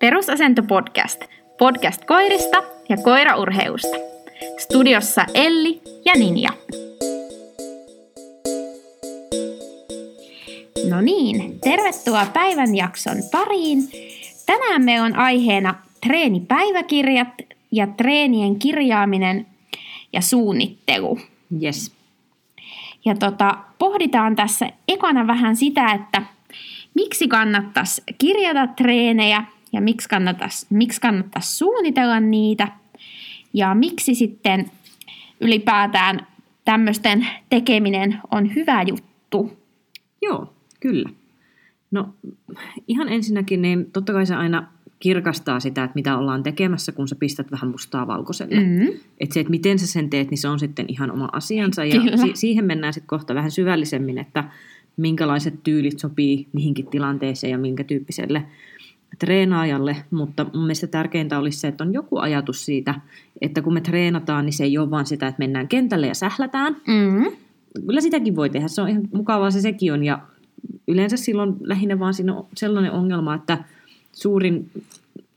Perusasento 0.00 0.62
podcast. 0.62 1.24
Podcast 1.58 2.04
koirista 2.04 2.62
ja 2.88 2.96
koiraurheusta. 2.96 3.96
Studiossa 4.58 5.24
Elli 5.34 5.80
ja 6.04 6.12
Ninja. 6.14 6.50
No 10.90 11.00
niin, 11.00 11.60
tervetuloa 11.60 12.26
päivän 12.32 12.76
jakson 12.76 13.16
pariin. 13.32 13.78
Tänään 14.46 14.84
me 14.84 15.02
on 15.02 15.16
aiheena 15.16 15.74
treenipäiväkirjat 16.06 17.28
ja 17.72 17.86
treenien 17.86 18.58
kirjaaminen 18.58 19.46
ja 20.12 20.20
suunnittelu. 20.20 21.18
Yes. 21.62 21.92
Ja 23.04 23.14
tota, 23.14 23.58
pohditaan 23.78 24.36
tässä 24.36 24.70
ekana 24.88 25.26
vähän 25.26 25.56
sitä, 25.56 25.92
että 25.92 26.22
miksi 26.94 27.28
kannattaisi 27.28 28.02
kirjata 28.18 28.66
treenejä 28.66 29.44
ja 29.72 29.80
miksi 29.80 30.08
kannattaisi, 30.08 30.66
miksi 30.70 31.00
kannattaisi 31.00 31.56
suunnitella 31.56 32.20
niitä 32.20 32.68
ja 33.54 33.74
miksi 33.74 34.14
sitten 34.14 34.70
ylipäätään 35.40 36.26
tämmöisten 36.64 37.26
tekeminen 37.48 38.18
on 38.30 38.54
hyvä 38.54 38.82
juttu. 38.82 39.58
Joo, 40.22 40.52
kyllä. 40.80 41.08
No 41.90 42.08
ihan 42.88 43.08
ensinnäkin, 43.08 43.62
niin 43.62 43.92
totta 43.92 44.12
kai 44.12 44.26
se 44.26 44.34
aina 44.34 44.66
kirkastaa 45.00 45.60
sitä, 45.60 45.84
että 45.84 45.94
mitä 45.94 46.18
ollaan 46.18 46.42
tekemässä, 46.42 46.92
kun 46.92 47.08
sä 47.08 47.16
pistät 47.18 47.50
vähän 47.50 47.70
mustaa 47.70 48.06
valkoiselle. 48.06 48.60
Mm. 48.60 48.88
Että 49.20 49.34
se, 49.34 49.40
että 49.40 49.50
miten 49.50 49.78
sä 49.78 49.86
sen 49.86 50.10
teet, 50.10 50.30
niin 50.30 50.38
se 50.38 50.48
on 50.48 50.58
sitten 50.58 50.86
ihan 50.88 51.10
oma 51.10 51.28
asiansa. 51.32 51.84
Ja 51.84 52.00
Kyllä. 52.00 52.16
si- 52.16 52.32
siihen 52.34 52.64
mennään 52.64 52.92
sitten 52.92 53.08
kohta 53.08 53.34
vähän 53.34 53.50
syvällisemmin, 53.50 54.18
että 54.18 54.44
minkälaiset 54.96 55.54
tyylit 55.62 55.98
sopii 55.98 56.48
mihinkin 56.52 56.86
tilanteeseen 56.86 57.50
ja 57.50 57.58
minkä 57.58 57.84
tyyppiselle 57.84 58.42
treenaajalle. 59.18 59.96
Mutta 60.10 60.44
mun 60.54 60.62
mielestä 60.62 60.86
tärkeintä 60.86 61.38
olisi 61.38 61.58
se, 61.60 61.68
että 61.68 61.84
on 61.84 61.92
joku 61.92 62.18
ajatus 62.18 62.64
siitä, 62.64 62.94
että 63.40 63.62
kun 63.62 63.74
me 63.74 63.80
treenataan, 63.80 64.44
niin 64.44 64.52
se 64.52 64.64
ei 64.64 64.78
ole 64.78 64.90
vaan 64.90 65.06
sitä, 65.06 65.26
että 65.28 65.38
mennään 65.38 65.68
kentälle 65.68 66.06
ja 66.06 66.14
sählätään, 66.14 66.76
Mm. 66.86 67.36
kyllä 67.86 68.00
sitäkin 68.00 68.36
voi 68.36 68.50
tehdä, 68.50 68.68
se 68.68 68.82
on 68.82 68.88
ihan 68.88 69.02
mukavaa 69.12 69.50
se 69.50 69.60
sekin 69.60 69.92
on 69.92 70.04
ja 70.04 70.18
yleensä 70.88 71.16
silloin 71.16 71.56
lähinnä 71.60 71.98
vaan 71.98 72.14
siinä 72.14 72.34
on 72.34 72.46
sellainen 72.56 72.92
ongelma, 72.92 73.34
että 73.34 73.58
suurin 74.12 74.70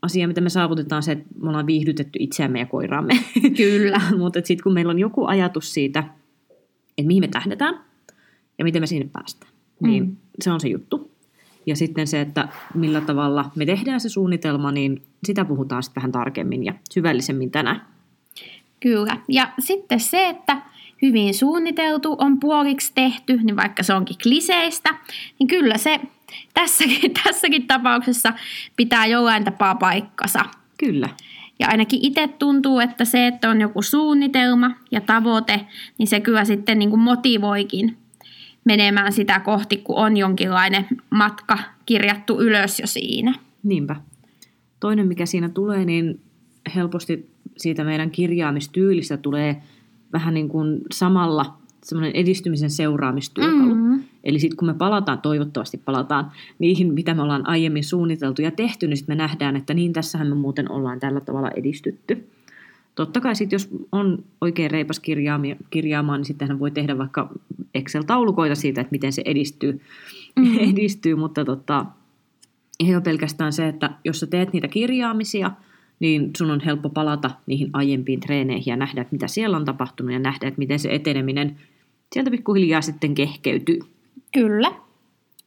asia, 0.02 0.28
mitä 0.28 0.40
me 0.40 0.48
saavutetaan 0.50 1.02
se, 1.02 1.12
että 1.12 1.24
me 1.42 1.48
ollaan 1.48 1.66
viihdytetty 1.66 2.18
itseämme 2.22 2.58
ja 2.58 2.66
koiraamme. 2.66 3.14
Kyllä. 3.56 4.00
Mutta 4.18 4.38
sitten 4.44 4.62
kun 4.62 4.72
meillä 4.74 4.90
on 4.90 4.98
joku 4.98 5.24
ajatus 5.26 5.74
siitä, 5.74 6.04
että 6.98 7.06
mihin 7.06 7.22
me 7.22 7.28
tähdetään 7.28 7.80
ja 8.58 8.64
miten 8.64 8.82
me 8.82 8.86
sinne 8.86 9.08
päästään, 9.12 9.52
niin 9.82 10.04
Mm. 10.04 10.16
se 10.42 10.50
on 10.50 10.60
se 10.60 10.68
juttu. 10.68 11.10
Ja 11.66 11.76
sitten 11.76 12.06
se, 12.06 12.20
että 12.20 12.48
millä 12.74 13.00
tavalla 13.00 13.50
me 13.54 13.66
tehdään 13.66 14.00
se 14.00 14.08
suunnitelma, 14.08 14.72
niin 14.72 15.02
sitä 15.24 15.44
puhutaan 15.44 15.82
sitten 15.82 16.00
vähän 16.00 16.12
tarkemmin 16.12 16.64
ja 16.64 16.74
syvällisemmin 16.90 17.50
tänään. 17.50 17.82
Kyllä. 18.80 19.16
Ja 19.28 19.52
sitten 19.58 20.00
se, 20.00 20.28
että 20.28 20.62
hyvin 21.02 21.34
suunniteltu 21.34 22.16
on 22.18 22.40
puoliksi 22.40 22.92
tehty, 22.94 23.36
niin 23.42 23.56
vaikka 23.56 23.82
se 23.82 23.94
onkin 23.94 24.16
kliseistä, 24.22 24.94
niin 25.38 25.46
kyllä 25.46 25.78
se 25.78 26.00
tässäkin, 26.54 27.14
tässäkin 27.24 27.66
tapauksessa 27.66 28.32
pitää 28.76 29.06
jollain 29.06 29.44
tapaa 29.44 29.74
paikkansa. 29.74 30.40
Kyllä. 30.78 31.08
Ja 31.58 31.68
ainakin 31.68 32.00
itse 32.02 32.28
tuntuu, 32.28 32.80
että 32.80 33.04
se, 33.04 33.26
että 33.26 33.50
on 33.50 33.60
joku 33.60 33.82
suunnitelma 33.82 34.70
ja 34.90 35.00
tavoite, 35.00 35.60
niin 35.98 36.06
se 36.06 36.20
kyllä 36.20 36.44
sitten 36.44 36.78
niin 36.78 36.90
kuin 36.90 37.00
motivoikin 37.00 37.96
menemään 38.64 39.12
sitä 39.12 39.40
kohti, 39.40 39.76
kun 39.76 39.96
on 39.96 40.16
jonkinlainen 40.16 40.86
matka 41.10 41.58
kirjattu 41.86 42.40
ylös 42.40 42.80
jo 42.80 42.86
siinä. 42.86 43.34
Niinpä. 43.62 43.96
Toinen, 44.80 45.08
mikä 45.08 45.26
siinä 45.26 45.48
tulee, 45.48 45.84
niin 45.84 46.20
helposti 46.74 47.30
siitä 47.56 47.84
meidän 47.84 48.10
kirjaamistyylistä 48.10 49.16
tulee 49.16 49.62
vähän 50.12 50.34
niin 50.34 50.48
kuin 50.48 50.80
samalla 50.92 51.56
semmoinen 51.84 52.16
edistymisen 52.16 52.70
seuraamistyökalu. 52.70 53.74
Mm. 53.74 54.02
Eli 54.24 54.38
sitten 54.38 54.56
kun 54.56 54.68
me 54.68 54.74
palataan, 54.74 55.20
toivottavasti 55.20 55.76
palataan 55.76 56.32
niihin, 56.58 56.94
mitä 56.94 57.14
me 57.14 57.22
ollaan 57.22 57.48
aiemmin 57.48 57.84
suunniteltu 57.84 58.42
ja 58.42 58.50
tehty, 58.50 58.86
niin 58.86 58.96
sitten 58.96 59.16
me 59.16 59.22
nähdään, 59.22 59.56
että 59.56 59.74
niin 59.74 59.92
tässähän 59.92 60.28
me 60.28 60.34
muuten 60.34 60.70
ollaan 60.70 61.00
tällä 61.00 61.20
tavalla 61.20 61.50
edistytty. 61.50 62.28
Totta 62.94 63.20
kai 63.20 63.36
sitten, 63.36 63.54
jos 63.54 63.68
on 63.92 64.24
oikein 64.40 64.70
reipas 64.70 65.00
kirjaamaan, 65.70 66.18
niin 66.20 66.24
sittenhän 66.24 66.58
voi 66.58 66.70
tehdä 66.70 66.98
vaikka 66.98 67.30
Excel-taulukoita 67.74 68.54
siitä, 68.54 68.80
että 68.80 68.92
miten 68.92 69.12
se 69.12 69.22
edistyy, 69.24 69.80
Mhm. 70.36 70.56
edistyy 70.72 71.14
mutta 71.14 71.44
tota, 71.44 71.86
ei 72.80 72.94
ole 72.94 73.02
pelkästään 73.02 73.52
se, 73.52 73.68
että 73.68 73.90
jos 74.04 74.20
sä 74.20 74.26
teet 74.26 74.52
niitä 74.52 74.68
kirjaamisia, 74.68 75.50
niin 76.00 76.30
sun 76.38 76.50
on 76.50 76.60
helppo 76.60 76.88
palata 76.88 77.30
niihin 77.46 77.70
aiempiin 77.72 78.20
treeneihin 78.20 78.70
ja 78.72 78.76
nähdä, 78.76 79.00
että 79.00 79.12
mitä 79.14 79.28
siellä 79.28 79.56
on 79.56 79.64
tapahtunut 79.64 80.12
ja 80.12 80.18
nähdä, 80.18 80.48
että 80.48 80.58
miten 80.58 80.78
se 80.78 80.94
eteneminen 80.94 81.56
sieltä 82.12 82.30
pikkuhiljaa 82.30 82.80
sitten 82.80 83.14
kehkeytyy. 83.14 83.78
Kyllä. 84.34 84.83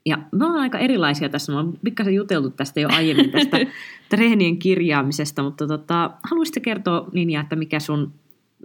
Ja 0.07 0.17
me 0.31 0.45
ollaan 0.45 0.61
aika 0.61 0.77
erilaisia 0.77 1.29
tässä. 1.29 1.51
Me 1.51 1.59
ollaan 1.59 1.77
pikkasen 1.83 2.15
juteltu 2.15 2.49
tästä 2.49 2.79
jo 2.79 2.89
aiemmin 2.91 3.31
tästä 3.31 3.57
treenien 4.09 4.57
kirjaamisesta, 4.57 5.43
mutta 5.43 5.67
tota, 5.67 6.11
haluaisitko 6.23 6.59
kertoa 6.63 7.07
Ninja, 7.13 7.41
että 7.41 7.55
mikä 7.55 7.79
sun, 7.79 8.13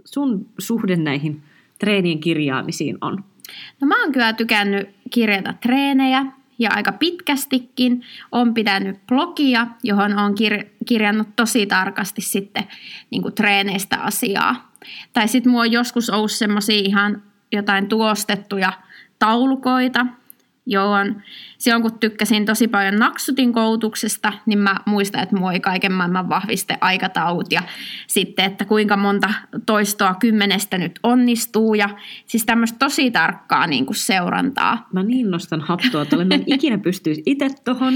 sun 0.05 0.45
suhde 0.59 0.95
näihin 0.95 1.43
treenien 1.79 2.19
kirjaamisiin 2.19 2.97
on? 3.01 3.23
No 3.81 3.87
mä 3.87 4.01
oon 4.01 4.11
kyllä 4.11 4.33
tykännyt 4.33 4.89
kirjata 5.09 5.53
treenejä 5.53 6.25
ja 6.59 6.69
aika 6.73 6.91
pitkästikin. 6.91 8.03
on 8.31 8.53
pitänyt 8.53 9.07
blogia, 9.07 9.67
johon 9.83 10.19
on 10.19 10.31
kir- 10.31 10.67
kirjannut 10.85 11.27
tosi 11.35 11.65
tarkasti 11.65 12.21
sitten 12.21 12.63
niin 13.09 13.33
treeneistä 13.35 13.97
asiaa. 13.97 14.71
Tai 15.13 15.27
sitten 15.27 15.51
mulla 15.51 15.61
on 15.61 15.71
joskus 15.71 16.09
ollut 16.09 16.31
semmoisia 16.31 16.81
ihan 16.85 17.21
jotain 17.51 17.89
tuostettuja 17.89 18.73
taulukoita, 19.19 20.05
jolloin 20.65 21.23
silloin 21.57 21.81
kun 21.81 21.99
tykkäsin 21.99 22.45
tosi 22.45 22.67
paljon 22.67 22.95
naksutin 22.95 23.53
koulutuksesta, 23.53 24.33
niin 24.45 24.59
mä 24.59 24.75
muistan, 24.85 25.23
että 25.23 25.35
mulla 25.35 25.49
oli 25.49 25.59
kaiken 25.59 25.91
maailman 25.91 26.29
vahviste 26.29 26.77
aikataulut 26.81 27.51
ja 27.51 27.61
sitten, 28.07 28.45
että 28.45 28.65
kuinka 28.65 28.97
monta 28.97 29.29
toistoa 29.65 30.15
kymmenestä 30.19 30.77
nyt 30.77 30.99
onnistuu 31.03 31.73
ja 31.73 31.89
siis 32.25 32.45
tämmöistä 32.45 32.79
tosi 32.79 33.11
tarkkaa 33.11 33.67
niin 33.67 33.85
kuin 33.85 33.95
seurantaa. 33.95 34.87
Mä 34.93 35.03
niin 35.03 35.31
nostan 35.31 35.61
hattua, 35.61 36.01
että 36.01 36.15
mä 36.15 36.35
en 36.35 36.43
ikinä 36.45 36.77
pystyisi 36.77 37.23
itse 37.25 37.49
tohon. 37.63 37.93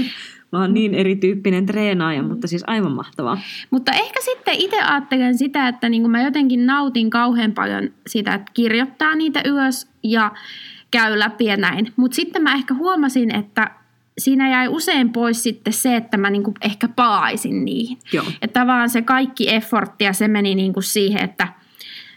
Mä 0.52 0.60
oon 0.60 0.74
niin 0.74 0.94
erityyppinen 0.94 1.66
treenaaja, 1.66 2.22
mutta 2.22 2.46
siis 2.46 2.64
aivan 2.66 2.92
mahtavaa. 2.92 3.38
Mutta 3.70 3.92
ehkä 3.92 4.20
sitten 4.24 4.54
itse 4.54 4.82
ajattelen 4.82 5.38
sitä, 5.38 5.68
että 5.68 5.88
niin 5.88 6.02
kuin 6.02 6.10
mä 6.10 6.22
jotenkin 6.22 6.66
nautin 6.66 7.10
kauhean 7.10 7.52
paljon 7.52 7.90
sitä, 8.06 8.34
että 8.34 8.52
kirjoittaa 8.54 9.14
niitä 9.14 9.40
ylös 9.44 9.88
ja 10.02 10.32
käy 10.90 11.18
läpi 11.18 11.44
ja 11.44 11.56
näin. 11.56 11.92
Mutta 11.96 12.14
sitten 12.14 12.42
mä 12.42 12.54
ehkä 12.54 12.74
huomasin, 12.74 13.34
että 13.34 13.70
siinä 14.18 14.50
jäi 14.50 14.68
usein 14.68 15.12
pois 15.12 15.42
sitten 15.42 15.72
se, 15.72 15.96
että 15.96 16.16
mä 16.16 16.30
niinku 16.30 16.54
ehkä 16.62 16.88
palaisin 16.88 17.64
niihin. 17.64 17.98
Joo. 18.12 18.24
Että 18.42 18.60
tavallaan 18.60 18.90
se 18.90 19.02
kaikki 19.02 19.54
effortti 19.54 20.04
ja 20.04 20.12
se 20.12 20.28
meni 20.28 20.54
niinku 20.54 20.82
siihen, 20.82 21.24
että 21.24 21.48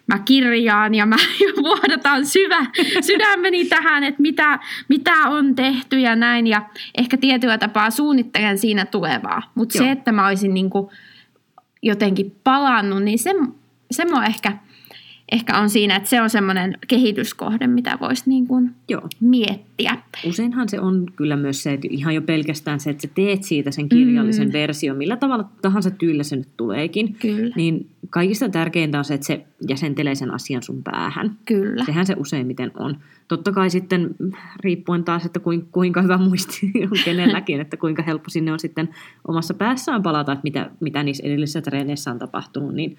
mä 0.08 0.20
kirjaan 0.20 0.96
ja 0.96 1.06
mä 1.06 1.16
vuodataan 1.64 2.26
syvä, 2.26 2.66
sydämeni 3.02 3.66
tähän, 3.66 4.04
että 4.04 4.22
mitä, 4.22 4.60
mitä 4.88 5.14
on 5.14 5.56
tehty 5.56 6.00
ja 6.00 6.16
näin. 6.16 6.48
Ja 6.48 6.62
ehkä 6.98 7.18
tietyllä 7.18 7.58
tapaa 7.58 7.90
suunnittelen 7.90 8.58
siinä 8.58 8.86
tulevaa. 8.86 9.42
Mutta 9.56 9.78
se, 9.78 9.92
että 9.92 10.12
mä 10.12 10.28
olisin 10.28 10.54
niinku 10.54 10.92
jotenkin 11.82 12.36
palannut, 12.44 13.04
niin 13.04 13.20
se, 13.20 13.36
se 13.92 14.06
mua 14.06 14.26
ehkä, 14.26 14.54
ehkä 15.32 15.60
on 15.60 15.70
siinä, 15.70 15.96
että 15.96 16.10
se 16.10 16.22
on 16.22 16.30
semmoinen 16.30 16.78
kehityskohde, 16.88 17.68
mitä 17.68 17.98
voisi 18.02 18.24
niin 18.26 18.48
kuin 18.48 18.72
Joo. 18.90 19.10
miettiä. 19.20 19.98
Useinhan 20.26 20.70
se 20.70 20.80
on 20.80 21.06
kyllä 21.16 21.36
myös 21.36 21.64
se, 21.64 21.74
että 21.74 21.88
ihan 21.92 22.16
jo 22.16 22.22
pelkästään 22.22 22.80
se, 22.80 22.90
että 22.90 23.02
sä 23.02 23.08
teet 23.16 23.44
siitä 23.44 23.72
sen 23.72 23.90
kirjallisen 23.90 24.48
Mm. 24.48 24.54
version, 24.54 24.98
millä 24.98 25.18
tavalla 25.18 25.46
tahansa 25.62 25.92
tyylillä 25.92 26.24
se 26.24 26.36
nyt 26.36 26.48
tuleekin. 26.58 27.16
Kyllä. 27.20 27.54
Niin 27.56 27.88
kaikista 28.10 28.50
tärkeintä 28.50 28.98
on 28.98 29.06
se, 29.06 29.14
että 29.14 29.28
se 29.28 29.46
jäsentelee 29.70 30.16
sen 30.16 30.32
asian 30.32 30.64
sun 30.64 30.84
päähän. 30.84 31.38
Kyllä. 31.46 31.86
Sehän 31.86 32.06
se 32.06 32.16
useimmiten 32.18 32.72
on. 32.80 32.98
Totta 33.28 33.52
kai 33.52 33.70
sitten 33.70 34.16
riippuen 34.64 35.04
taas, 35.04 35.26
että 35.26 35.40
kuinka, 35.40 35.68
kuinka 35.72 36.02
hyvä 36.02 36.18
muisti 36.18 36.72
on 36.92 36.98
kenelläkin, 37.06 37.62
että 37.62 37.78
kuinka 37.78 38.04
helppo 38.04 38.30
sinne 38.30 38.52
on 38.52 38.60
sitten 38.60 38.90
omassa 39.28 39.54
päässään 39.54 40.04
palata, 40.04 40.32
että 40.32 40.44
mitä, 40.44 40.72
mitä 40.80 41.04
niissä 41.04 41.24
edellisissä 41.28 41.62
treeneissä 41.62 42.12
on 42.12 42.20
tapahtunut, 42.20 42.74
niin 42.74 42.98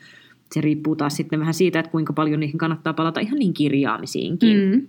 se 0.53 0.61
riippuu 0.61 0.97
taas 0.97 1.17
sitten 1.17 1.41
vähän 1.41 1.55
siitä, 1.55 1.79
että 1.79 1.93
kuinka 1.93 2.13
paljon 2.13 2.41
niihin 2.41 2.59
kannattaa 2.59 2.93
palata 2.93 3.21
ihan 3.21 3.39
niin 3.39 3.55
kirjaamisiinkin. 3.55 4.57
Mm. 4.57 4.87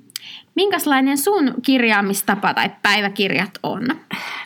Minkälainen 0.55 1.17
sun 1.17 1.53
kirjaamistapa 1.65 2.53
tai 2.53 2.71
päiväkirjat 2.81 3.59
on? 3.63 3.81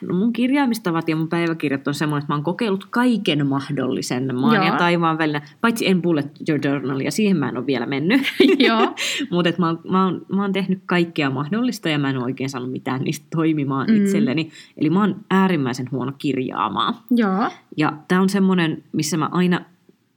No 0.02 0.16
mun 0.16 0.34
kirjaamistavat 0.34 1.10
ja 1.10 1.16
mun 1.16 1.28
päiväkirjat 1.28 1.88
on 1.88 1.94
semmoinen, 1.94 2.24
että 2.24 2.34
mä 2.34 2.36
oon 2.36 2.44
kokeillut 2.44 2.88
kaiken 2.90 3.48
mahdollisen 3.48 4.36
maan 4.36 4.56
Joo. 4.56 4.66
ja 4.66 4.72
taivaan 4.78 5.18
välillä, 5.18 5.42
paitsi 5.62 5.88
en 5.88 6.02
bullet 6.02 6.32
journalia, 6.66 7.12
siihen 7.12 7.38
mä 7.38 7.50
en 7.50 7.58
ole 7.58 7.66
vielä 7.66 7.86
mennyt. 7.86 8.22
Joo. 8.68 8.96
Mutta 9.32 9.50
mä, 9.58 9.68
oon, 9.68 9.80
mä, 9.90 10.06
oon, 10.06 10.26
mä 10.34 10.42
oon 10.42 10.54
tehnyt 10.54 10.80
kaikkea 10.86 11.30
mahdollista 11.30 11.90
ja 11.90 12.00
mä 12.00 12.10
en 12.10 12.18
ole 12.18 12.26
oikein 12.26 12.50
saanut 12.50 12.72
mitään 12.72 13.02
niistä 13.02 13.28
toimimaan 13.36 13.88
mm. 13.90 13.96
itselleni. 13.96 14.50
Eli 14.78 14.90
mä 14.90 15.00
oon 15.00 15.16
äärimmäisen 15.32 15.92
huono 15.92 16.12
kirjaamaan. 16.18 16.96
Joo. 17.12 17.50
Ja 17.78 17.94
tää 18.08 18.22
on 18.22 18.30
semmoinen, 18.30 18.84
missä 18.92 19.18
mä 19.18 19.30
aina 19.32 19.62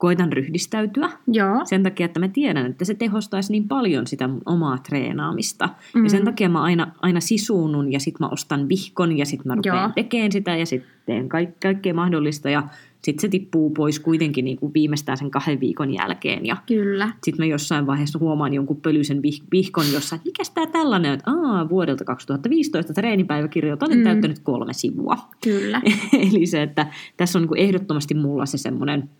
koitan 0.00 0.32
ryhdistäytyä. 0.32 1.10
Joo. 1.26 1.60
Sen 1.64 1.82
takia, 1.82 2.06
että 2.06 2.20
mä 2.20 2.28
tiedän, 2.28 2.66
että 2.66 2.84
se 2.84 2.94
tehostaisi 2.94 3.52
niin 3.52 3.68
paljon 3.68 4.06
sitä 4.06 4.28
omaa 4.46 4.78
treenaamista. 4.78 5.68
Mm. 5.94 6.04
Ja 6.04 6.10
sen 6.10 6.24
takia 6.24 6.48
mä 6.48 6.62
aina, 6.62 6.92
aina 7.02 7.20
sisuunun 7.20 7.92
ja 7.92 8.00
sitten 8.00 8.26
mä 8.26 8.28
ostan 8.28 8.68
vihkon 8.68 9.18
ja 9.18 9.26
sitten 9.26 9.48
mä 9.48 9.54
rupean 9.54 9.92
tekemään 9.92 10.32
sitä 10.32 10.56
ja 10.56 10.66
sitten 10.66 10.90
teen 11.06 11.28
kaik- 11.28 11.60
kaikkea 11.62 11.94
mahdollista. 11.94 12.50
Ja 12.50 12.62
sitten 13.02 13.20
se 13.20 13.28
tippuu 13.28 13.70
pois 13.70 14.00
kuitenkin 14.00 14.44
niin 14.44 14.56
kuin 14.56 14.74
viimeistään 14.74 15.18
sen 15.18 15.30
kahden 15.30 15.60
viikon 15.60 15.94
jälkeen. 15.94 16.46
Ja 16.46 16.56
Kyllä. 16.66 17.10
Sitten 17.24 17.46
mä 17.46 17.50
jossain 17.50 17.86
vaiheessa 17.86 18.18
huomaan 18.18 18.54
jonkun 18.54 18.80
pölyisen 18.80 19.18
vih- 19.18 19.44
vihkon 19.52 19.92
jossain, 19.92 20.18
että 20.18 20.28
mikäs 20.28 20.50
tää 20.50 20.66
tällainen, 20.66 21.12
että 21.12 21.30
aa, 21.30 21.68
vuodelta 21.68 22.04
2015 22.04 22.92
treenipäiväkirja, 22.92 23.76
olen 23.80 23.98
mm. 23.98 24.04
täyttänyt 24.04 24.38
kolme 24.38 24.72
sivua. 24.72 25.16
Kyllä. 25.44 25.82
Eli 26.32 26.46
se, 26.46 26.62
että 26.62 26.86
tässä 27.16 27.38
on 27.38 27.42
niin 27.42 27.48
kuin 27.48 27.60
ehdottomasti 27.60 28.14
mulla 28.14 28.46
se 28.46 28.58
semmoinen 28.58 29.10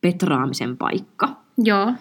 petraamisen 0.00 0.76
paikka. 0.76 1.36
Joo. 1.58 1.92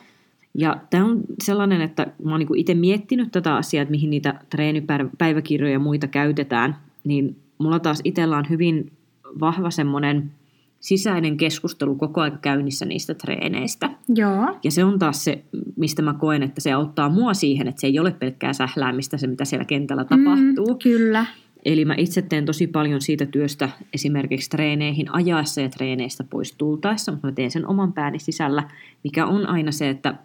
Ja 0.53 0.77
tämä 0.89 1.05
on 1.05 1.21
sellainen, 1.43 1.81
että 1.81 2.07
mä 2.23 2.31
oon 2.31 2.39
niinku 2.39 2.53
itse 2.53 2.73
miettinyt 2.73 3.31
tätä 3.31 3.55
asiaa, 3.55 3.81
että 3.81 3.91
mihin 3.91 4.09
niitä 4.09 4.39
treenipäiväkirjoja 4.49 5.73
ja 5.73 5.79
muita 5.79 6.07
käytetään, 6.07 6.75
niin 7.03 7.35
mulla 7.57 7.79
taas 7.79 8.01
itsellä 8.03 8.37
on 8.37 8.49
hyvin 8.49 8.91
vahva 9.39 9.71
semmoinen 9.71 10.31
sisäinen 10.79 11.37
keskustelu 11.37 11.95
koko 11.95 12.21
ajan 12.21 12.39
käynnissä 12.41 12.85
niistä 12.85 13.13
treeneistä. 13.13 13.89
Joo. 14.15 14.59
Ja 14.63 14.71
se 14.71 14.83
on 14.83 14.99
taas 14.99 15.23
se, 15.23 15.43
mistä 15.75 16.01
mä 16.01 16.13
koen, 16.13 16.43
että 16.43 16.61
se 16.61 16.71
auttaa 16.71 17.09
mua 17.09 17.33
siihen, 17.33 17.67
että 17.67 17.81
se 17.81 17.87
ei 17.87 17.99
ole 17.99 18.11
pelkkää 18.11 18.53
sähläämistä 18.53 19.17
se, 19.17 19.27
mitä 19.27 19.45
siellä 19.45 19.65
kentällä 19.65 20.03
tapahtuu. 20.03 20.67
Mm, 20.67 20.79
kyllä. 20.83 21.25
Eli 21.65 21.85
mä 21.85 21.95
itse 21.97 22.21
teen 22.21 22.45
tosi 22.45 22.67
paljon 22.67 23.01
siitä 23.01 23.25
työstä 23.25 23.69
esimerkiksi 23.93 24.49
treeneihin 24.49 25.13
ajaessa 25.13 25.61
ja 25.61 25.69
treeneistä 25.69 26.23
pois 26.23 26.55
tultaessa, 26.57 27.11
mutta 27.11 27.27
mä 27.27 27.31
teen 27.31 27.51
sen 27.51 27.67
oman 27.67 27.93
pääni 27.93 28.19
sisällä, 28.19 28.69
mikä 29.03 29.25
on 29.25 29.47
aina 29.47 29.71
se, 29.71 29.89
että 29.89 30.15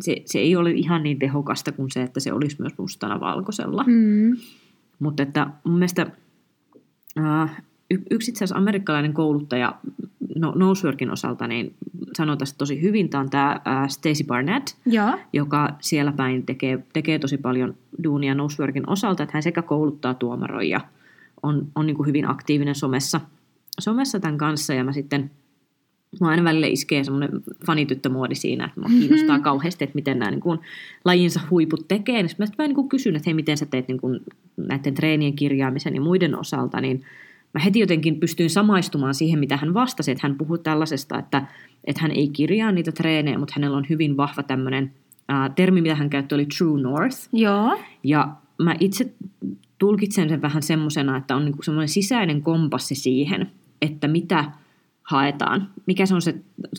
se, 0.00 0.16
se 0.26 0.38
ei 0.38 0.56
ole 0.56 0.70
ihan 0.70 1.02
niin 1.02 1.18
tehokasta 1.18 1.72
kuin 1.72 1.90
se, 1.90 2.02
että 2.02 2.20
se 2.20 2.32
olisi 2.32 2.56
myös 2.60 2.72
mustana 2.78 3.20
valkoisella. 3.20 3.84
Mm. 3.86 4.36
Mutta 4.98 5.22
että 5.22 5.46
mun 5.64 5.74
mielestä 5.74 6.06
äh, 7.18 7.62
yksi 8.10 8.30
itse 8.30 8.44
asiassa 8.44 8.58
amerikkalainen 8.58 9.14
kouluttaja 9.14 9.74
no, 10.36 10.52
Noseworkin 10.56 11.10
osalta 11.10 11.46
niin 11.46 11.74
sanoi 12.16 12.36
tästä 12.36 12.58
tosi 12.58 12.82
hyvin. 12.82 13.08
Tämä 13.08 13.20
on 13.20 13.30
tämä 13.30 13.60
Stacey 13.88 14.26
Barnett, 14.26 14.68
ja. 14.86 15.18
joka 15.32 15.68
siellä 15.80 16.12
päin 16.12 16.46
tekee, 16.46 16.78
tekee 16.92 17.18
tosi 17.18 17.38
paljon 17.38 17.74
duunia 18.04 18.34
Noseworkin 18.34 18.90
osalta, 18.90 19.22
että 19.22 19.36
hän 19.36 19.42
sekä 19.42 19.62
kouluttaa 19.62 20.14
tuomaroja, 20.14 20.80
on, 21.42 21.66
on 21.74 21.86
niin 21.86 21.96
kuin 21.96 22.06
hyvin 22.06 22.28
aktiivinen 22.28 22.74
somessa, 22.74 23.20
somessa 23.80 24.20
tämän 24.20 24.38
kanssa 24.38 24.74
ja 24.74 24.84
mä 24.84 24.92
sitten 24.92 25.30
Mä 26.20 26.28
aina 26.28 26.44
välillä 26.44 26.66
iskee 26.66 27.04
semmoinen 27.04 27.30
fanityttömuodi 27.66 28.34
siinä, 28.34 28.64
että 28.64 28.80
mua 28.80 28.88
kiinnostaa 28.88 29.28
mm-hmm. 29.28 29.42
kauheasti, 29.42 29.84
että 29.84 29.94
miten 29.94 30.18
nämä 30.18 30.30
niin 30.30 30.40
kuin, 30.40 30.58
lajinsa 31.04 31.40
huiput 31.50 31.88
tekee. 31.88 32.22
Niin 32.22 32.30
mä 32.38 32.46
sitten 32.46 32.68
niin 32.68 32.74
kuin 32.74 32.88
kysyn, 32.88 33.16
että 33.16 33.28
hei, 33.28 33.34
miten 33.34 33.56
sä 33.56 33.66
teet 33.66 33.88
niin 33.88 34.00
kuin, 34.00 34.20
näiden 34.56 34.94
treenien 34.94 35.36
kirjaamisen 35.36 35.94
ja 35.94 36.00
muiden 36.00 36.38
osalta, 36.38 36.80
niin 36.80 37.04
mä 37.54 37.60
heti 37.60 37.78
jotenkin 37.78 38.20
pystyin 38.20 38.50
samaistumaan 38.50 39.14
siihen, 39.14 39.38
mitä 39.38 39.56
hän 39.56 39.74
vastasi, 39.74 40.10
että 40.10 40.26
hän 40.28 40.38
puhui 40.38 40.58
tällaisesta, 40.58 41.18
että, 41.18 41.46
että 41.84 42.02
hän 42.02 42.10
ei 42.10 42.28
kirjaa 42.28 42.72
niitä 42.72 42.92
treenejä, 42.92 43.38
mutta 43.38 43.54
hänellä 43.56 43.76
on 43.76 43.86
hyvin 43.90 44.16
vahva 44.16 44.42
tämmöinen 44.42 44.92
ää, 45.28 45.48
termi, 45.48 45.80
mitä 45.80 45.94
hän 45.94 46.10
käytti, 46.10 46.34
oli 46.34 46.46
True 46.58 46.80
North. 46.80 47.18
Joo. 47.32 47.78
Ja 48.04 48.28
mä 48.62 48.74
itse 48.80 49.12
tulkitsen 49.78 50.28
sen 50.28 50.42
vähän 50.42 50.62
semmoisena, 50.62 51.16
että 51.16 51.36
on 51.36 51.44
niinku 51.44 51.62
semmoinen 51.62 51.88
sisäinen 51.88 52.42
kompassi 52.42 52.94
siihen, 52.94 53.50
että 53.82 54.08
mitä 54.08 54.44
haetaan, 55.02 55.68
mikä 55.86 56.06
se 56.06 56.14
on 56.14 56.22
se 56.22 56.34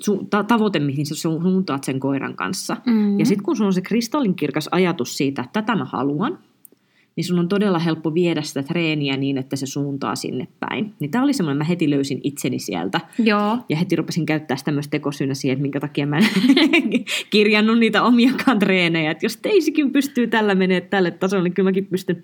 su- 0.09 0.27
ta- 0.29 0.43
tavoite, 0.43 0.79
mihin 0.79 1.05
sä 1.05 1.15
suuntaat 1.15 1.83
sen 1.83 1.99
koiran 1.99 2.35
kanssa. 2.35 2.77
Mm-hmm. 2.85 3.19
Ja 3.19 3.25
sitten 3.25 3.45
kun 3.45 3.55
sulla 3.55 3.67
on 3.67 3.73
se 3.73 3.81
kristallinkirkas 3.81 4.69
ajatus 4.71 5.17
siitä, 5.17 5.41
että 5.41 5.61
tätä 5.61 5.75
mä 5.75 5.85
haluan, 5.85 6.39
niin 7.15 7.25
sun 7.25 7.39
on 7.39 7.49
todella 7.49 7.79
helppo 7.79 8.13
viedä 8.13 8.41
sitä 8.41 8.63
treeniä 8.63 9.17
niin, 9.17 9.37
että 9.37 9.55
se 9.55 9.65
suuntaa 9.65 10.15
sinne 10.15 10.47
päin. 10.59 10.93
Niin 10.99 11.11
tämä 11.11 11.23
oli 11.23 11.33
semmoinen, 11.33 11.57
mä 11.57 11.63
heti 11.63 11.89
löysin 11.89 12.21
itseni 12.23 12.59
sieltä. 12.59 13.01
Joo. 13.19 13.57
Ja 13.69 13.77
heti 13.77 13.95
rupesin 13.95 14.25
käyttää 14.25 14.57
sitä 14.57 14.71
myös 14.71 14.87
tekosyynä 14.87 15.33
siihen, 15.33 15.53
että 15.53 15.61
minkä 15.61 15.79
takia 15.79 16.07
mä 16.07 16.17
en 16.17 16.25
kirjannut 17.29 17.79
niitä 17.79 18.03
omiakaan 18.03 18.59
treenejä. 18.59 19.11
Että 19.11 19.25
jos 19.25 19.37
teisikin 19.37 19.91
pystyy 19.91 20.27
tällä 20.27 20.55
menee 20.55 20.81
tälle 20.81 21.11
tasolle, 21.11 21.43
niin 21.43 21.53
kyllä 21.53 21.69
mäkin 21.69 21.85
pystyn. 21.85 22.23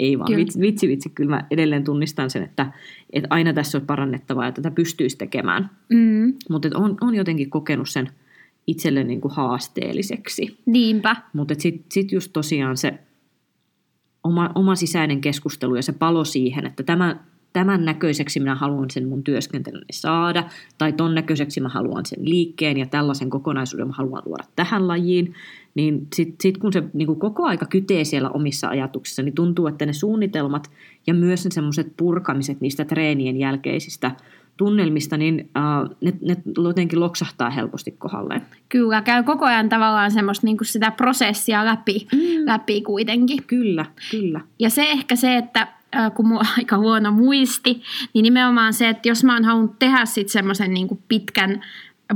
Ei 0.00 0.18
vaan, 0.18 0.36
vitsi, 0.36 0.60
vitsi, 0.60 0.88
vitsi, 0.88 1.08
kyllä 1.08 1.30
mä 1.30 1.46
edelleen 1.50 1.84
tunnistan 1.84 2.30
sen, 2.30 2.42
että, 2.42 2.72
että 3.12 3.26
aina 3.30 3.52
tässä 3.52 3.78
on 3.78 3.86
parannettavaa 3.86 4.44
ja 4.44 4.52
tätä 4.52 4.70
pystyisi 4.70 5.18
tekemään. 5.18 5.70
Mm. 5.92 6.34
Mutta 6.50 6.68
on, 6.74 6.96
on 7.00 7.14
jotenkin 7.14 7.50
kokenut 7.50 7.88
sen 7.88 8.10
itselle 8.66 9.04
niin 9.04 9.20
kuin 9.20 9.34
haasteelliseksi. 9.34 10.58
Niinpä. 10.66 11.16
Mutta 11.32 11.54
sitten 11.58 11.86
sit 11.92 12.12
just 12.12 12.32
tosiaan 12.32 12.76
se 12.76 12.98
oma, 14.26 14.50
oma 14.54 14.74
sisäinen 14.74 15.20
keskustelu 15.20 15.74
ja 15.74 15.82
se 15.82 15.92
palo 15.92 16.24
siihen, 16.24 16.66
että 16.66 16.82
tämä, 16.82 17.16
tämän 17.52 17.84
näköiseksi 17.84 18.40
minä 18.40 18.54
haluan 18.54 18.90
sen 18.90 19.08
mun 19.08 19.24
työskentelyni 19.24 19.92
saada, 19.92 20.44
tai 20.78 20.92
ton 20.92 21.14
näköiseksi 21.14 21.60
mä 21.60 21.68
haluan 21.68 22.06
sen 22.06 22.18
liikkeen 22.30 22.76
ja 22.76 22.86
tällaisen 22.86 23.30
kokonaisuuden 23.30 23.86
mä 23.86 23.92
haluan 23.92 24.22
luoda 24.26 24.44
tähän 24.56 24.88
lajiin, 24.88 25.34
niin 25.74 26.06
sitten 26.14 26.36
sit 26.40 26.58
kun 26.58 26.72
se 26.72 26.82
niin 26.92 27.06
kuin 27.06 27.18
koko 27.18 27.44
aika 27.44 27.66
kytee 27.66 28.04
siellä 28.04 28.30
omissa 28.30 28.68
ajatuksissa, 28.68 29.22
niin 29.22 29.34
tuntuu, 29.34 29.66
että 29.66 29.86
ne 29.86 29.92
suunnitelmat 29.92 30.70
ja 31.06 31.14
myös 31.14 31.44
ne 31.44 31.50
semmoiset 31.50 31.92
purkamiset 31.96 32.60
niistä 32.60 32.84
treenien 32.84 33.36
jälkeisistä 33.36 34.10
tunnelmista, 34.56 35.16
niin 35.16 35.50
uh, 35.58 35.96
ne, 36.00 36.12
ne 36.22 36.36
jotenkin 36.64 37.00
loksahtaa 37.00 37.50
helposti 37.50 37.90
kohdalleen. 37.90 38.42
Kyllä, 38.68 39.02
käy 39.02 39.22
koko 39.22 39.44
ajan 39.44 39.68
tavallaan 39.68 40.10
semmoista 40.10 40.46
niin 40.46 40.56
kuin 40.56 40.66
sitä 40.66 40.90
prosessia 40.90 41.64
läpi, 41.64 42.06
mm. 42.12 42.46
läpi 42.46 42.80
kuitenkin. 42.80 43.42
Kyllä, 43.46 43.86
kyllä. 44.10 44.40
Ja 44.58 44.70
se 44.70 44.90
ehkä 44.90 45.16
se, 45.16 45.36
että 45.36 45.68
kun 46.14 46.28
mulla 46.28 46.40
on 46.50 46.54
aika 46.58 46.78
huono 46.78 47.12
muisti, 47.12 47.82
niin 48.14 48.22
nimenomaan 48.22 48.72
se, 48.72 48.88
että 48.88 49.08
jos 49.08 49.24
mä 49.24 49.34
oon 49.34 49.44
halunnut 49.44 49.78
tehdä 49.78 50.04
sitten 50.04 50.32
semmoisen 50.32 50.74
niin 50.74 50.88
pitkän 51.08 51.62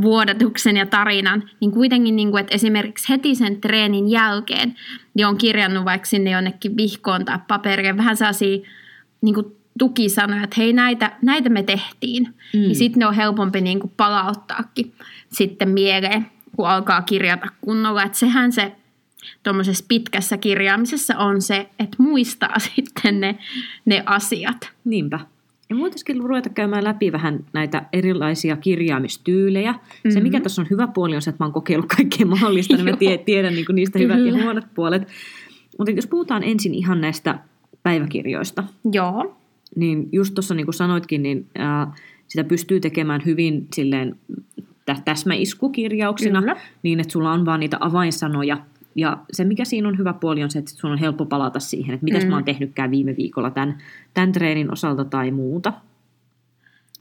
vuodatuksen 0.03 0.77
ja 0.77 0.87
tarinan, 0.87 1.51
niin 1.61 1.71
kuitenkin, 1.71 2.17
niin 2.17 2.31
kuin, 2.31 2.41
että 2.41 2.55
esimerkiksi 2.55 3.09
heti 3.09 3.35
sen 3.35 3.61
treenin 3.61 4.11
jälkeen, 4.11 4.75
niin 5.15 5.27
on 5.27 5.37
kirjannut 5.39 5.85
vaikka 5.85 6.07
sinne 6.07 6.31
jonnekin 6.31 6.77
vihkoon 6.77 7.25
tai 7.25 7.39
paperiin 7.49 7.97
vähän 7.97 8.17
sellaisia 8.17 8.59
niin 9.21 9.35
kuin 9.35 9.60
tukisanoja, 9.81 10.45
että 10.45 10.57
hei 10.59 10.73
näitä, 10.73 11.13
näitä 11.23 11.49
me 11.49 11.63
tehtiin. 11.63 12.23
Mm. 12.55 12.61
Niin 12.61 12.77
sitten 12.77 13.01
ne 13.01 13.07
on 13.07 13.15
helpompi 13.15 13.61
niin 13.61 13.81
kuin 13.81 13.93
palauttaakin 13.97 14.93
sitten 15.33 15.69
mieleen, 15.69 16.27
kun 16.57 16.69
alkaa 16.69 17.03
kirjata 17.03 17.47
kunnolla. 17.61 18.03
Että 18.03 18.19
sehän 18.19 18.53
se 18.53 18.73
tuommoisessa 19.43 19.85
pitkässä 19.89 20.37
kirjaamisessa 20.37 21.19
on 21.19 21.43
se, 21.43 21.69
että 21.79 21.97
muistaa 21.99 22.59
sitten 22.75 23.21
ne, 23.21 23.39
ne 23.85 24.03
asiat. 24.07 24.71
Niinpä. 24.85 25.21
Ja 25.71 25.77
voitaisiin 25.77 26.23
ruveta 26.23 26.49
käymään 26.49 26.85
läpi 26.85 27.13
vähän 27.13 27.45
näitä 27.53 27.83
erilaisia 27.93 28.57
kirjaamistyylejä. 28.57 29.73
Mm-hmm. 29.73 30.11
Se, 30.11 30.21
mikä 30.21 30.39
mhm. 30.39 30.43
tässä 30.43 30.63
on 30.63 30.71
hyvä 30.71 30.87
puoli, 30.87 31.17
on 31.17 31.23
se, 31.23 31.31
että 31.31 31.45
mä 31.45 31.47
oon 31.47 31.53
kokeillut 31.53 31.89
kaikkea 31.97 32.27
mahdollista, 32.27 32.77
niin 32.77 32.85
mä 32.85 32.97
tiedän 33.25 33.55
niin 33.55 33.67
niistä 33.73 33.99
hyvät 33.99 34.19
ja 34.27 34.43
huonot 34.43 34.65
puolet. 34.75 35.09
Mutta 35.79 35.91
jos 35.91 36.07
puhutaan 36.07 36.43
ensin 36.43 36.75
ihan 36.75 37.01
näistä 37.01 37.39
päiväkirjoista. 37.83 38.65
Joo 38.93 39.40
niin 39.77 40.09
just 40.13 40.35
tuossa 40.35 40.55
niin 40.55 40.67
kuin 40.67 40.75
sanoitkin, 40.75 41.23
niin 41.23 41.47
ää, 41.59 41.95
sitä 42.29 42.45
pystyy 42.45 42.81
tekemään 42.81 43.23
hyvin 43.27 43.69
silleen 43.75 44.17
täsmäiskukirjauksina, 45.05 46.41
Kyllä. 46.41 46.57
niin 46.83 47.01
että 47.01 47.13
sulla 47.13 47.33
on 47.33 47.47
vaan 47.47 47.61
niitä 47.61 47.77
avainsanoja. 47.81 48.59
Ja 48.95 49.19
se, 49.33 49.45
mikä 49.45 49.65
siinä 49.65 49.89
on 49.89 49.99
hyvä 49.99 50.13
puoli, 50.13 50.43
on 50.43 50.51
se, 50.51 50.59
että 50.59 50.71
sun 50.71 50.93
on 50.93 50.99
helppo 50.99 51.27
palata 51.27 51.61
siihen, 51.61 51.95
että 51.95 52.05
mitäs 52.05 52.23
mm. 52.23 52.29
mä 52.29 52.37
oon 52.37 52.45
tehnytkään 52.45 52.91
viime 52.91 53.17
viikolla 53.17 53.51
tämän, 53.51 53.79
tämän 54.15 54.33
treenin 54.33 54.73
osalta 54.73 55.05
tai 55.05 55.31
muuta. 55.31 55.73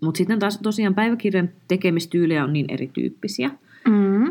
Mutta 0.02 0.18
sitten 0.18 0.40
taas 0.40 0.60
tosiaan 0.64 0.96
päiväkirjan 0.96 1.50
tekemistyylejä 1.68 2.44
on 2.44 2.54
niin 2.54 2.66
erityyppisiä. 2.70 3.52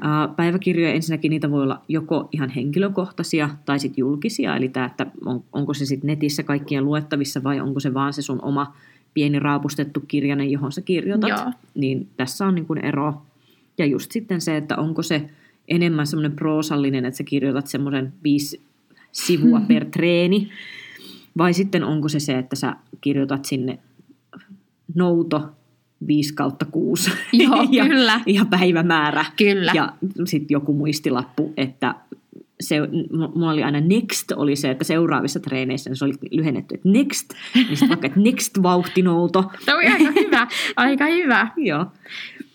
Mm. 0.00 0.34
Päiväkirjoja 0.34 0.92
ensinnäkin 0.92 1.30
niitä 1.30 1.50
voi 1.50 1.62
olla 1.62 1.82
joko 1.88 2.28
ihan 2.32 2.50
henkilökohtaisia 2.50 3.50
tai 3.64 3.78
sitten 3.78 4.00
julkisia, 4.00 4.56
eli 4.56 4.68
tämä, 4.68 4.86
että 4.86 5.06
on, 5.26 5.44
onko 5.52 5.74
se 5.74 5.86
sitten 5.86 6.08
netissä 6.08 6.42
kaikkien 6.42 6.84
luettavissa 6.84 7.42
vai 7.42 7.60
onko 7.60 7.80
se 7.80 7.94
vaan 7.94 8.12
se 8.12 8.22
sun 8.22 8.42
oma 8.42 8.76
pieni 9.14 9.38
raapustettu 9.38 10.00
kirjanen, 10.08 10.50
johon 10.50 10.72
sä 10.72 10.80
kirjoitat. 10.80 11.30
Joo. 11.30 11.52
Niin 11.74 12.08
tässä 12.16 12.46
on 12.46 12.54
niin 12.54 12.66
kuin 12.66 12.84
ero. 12.84 13.22
Ja 13.78 13.86
just 13.86 14.12
sitten 14.12 14.40
se, 14.40 14.56
että 14.56 14.76
onko 14.76 15.02
se 15.02 15.30
enemmän 15.68 16.06
semmoinen 16.06 16.36
proosallinen, 16.36 17.04
että 17.04 17.18
sä 17.18 17.24
kirjoitat 17.24 17.66
semmoisen 17.66 18.12
viisi 18.24 18.60
sivua 19.12 19.60
per 19.60 19.84
treeni, 19.96 20.48
vai 21.38 21.54
sitten 21.54 21.84
onko 21.84 22.08
se 22.08 22.20
se, 22.20 22.38
että 22.38 22.56
sä 22.56 22.76
kirjoitat 23.00 23.44
sinne 23.44 23.78
nouto 24.94 25.50
5 26.06 26.34
kautta 26.34 26.64
6 26.64 27.10
Joo, 27.32 27.66
ja, 27.70 27.86
kyllä. 27.86 28.20
ja 28.26 28.44
päivämäärä 28.44 29.24
Kyllä. 29.36 29.72
ja 29.74 29.92
sitten 30.24 30.54
joku 30.54 30.72
muistilappu, 30.72 31.52
että 31.56 31.94
se, 32.60 32.76
mulla 33.34 33.50
oli 33.50 33.62
aina 33.62 33.80
next 33.80 34.32
oli 34.36 34.56
se, 34.56 34.70
että 34.70 34.84
seuraavissa 34.84 35.40
treeneissä 35.40 35.90
se 35.94 36.04
oli 36.04 36.14
lyhennetty, 36.30 36.74
että 36.74 36.88
next, 36.88 37.30
niin 37.54 37.68
sitten 37.68 37.88
vaikka, 37.88 38.06
että 38.06 38.20
next 38.20 38.62
vauhtinouto. 38.62 39.38
On 39.38 39.78
aika 39.92 40.12
hyvä, 40.20 40.46
aika 40.76 41.06
hyvä. 41.06 41.48
Joo, 41.56 41.86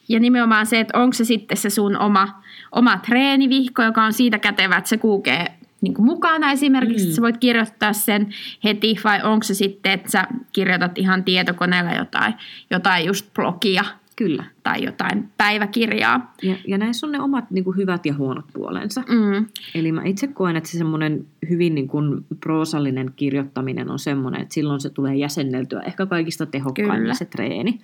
Ja 0.09 0.19
nimenomaan 0.19 0.65
se, 0.65 0.79
että 0.79 0.99
onko 0.99 1.13
se 1.13 1.25
sitten 1.25 1.57
se 1.57 1.69
sun 1.69 1.97
oma, 1.97 2.41
oma 2.71 2.97
treenivihko, 2.97 3.83
joka 3.83 4.03
on 4.03 4.13
siitä 4.13 4.39
kätevä, 4.39 4.77
että 4.77 4.89
se 4.89 4.97
kulkee 4.97 5.45
niin 5.83 5.93
kuin 5.93 6.05
mukana 6.05 6.51
esimerkiksi, 6.51 7.03
mm. 7.03 7.03
että 7.03 7.15
sä 7.15 7.21
voit 7.21 7.37
kirjoittaa 7.37 7.93
sen 7.93 8.29
heti, 8.63 8.95
vai 9.03 9.23
onko 9.23 9.43
se 9.43 9.53
sitten, 9.53 9.91
että 9.91 10.11
sä 10.11 10.27
kirjoitat 10.51 10.97
ihan 10.97 11.23
tietokoneella 11.23 11.91
jotain, 11.91 12.33
jotain 12.71 13.05
just 13.05 13.33
blogia 13.33 13.83
kyllä. 14.15 14.43
tai 14.63 14.83
jotain 14.83 15.29
päiväkirjaa. 15.37 16.33
Ja, 16.43 16.55
ja 16.67 16.77
näissä 16.77 17.07
on 17.07 17.11
ne 17.11 17.19
omat 17.19 17.51
niin 17.51 17.63
kuin 17.63 17.77
hyvät 17.77 18.05
ja 18.05 18.13
huonot 18.13 18.45
puolensa. 18.53 19.01
Mm. 19.01 19.45
Eli 19.75 19.91
mä 19.91 20.01
itse 20.03 20.27
koen, 20.27 20.55
että 20.55 20.69
se 20.69 20.77
semmoinen 20.77 21.25
hyvin 21.49 21.75
niin 21.75 21.87
kuin 21.87 22.25
proosallinen 22.39 23.13
kirjoittaminen 23.15 23.89
on 23.89 23.99
semmoinen, 23.99 24.41
että 24.41 24.53
silloin 24.53 24.81
se 24.81 24.89
tulee 24.89 25.15
jäsenneltyä 25.15 25.81
ehkä 25.81 26.05
kaikista 26.05 26.45
tehokkaimmin 26.45 27.15
se 27.15 27.25
treeni. 27.25 27.79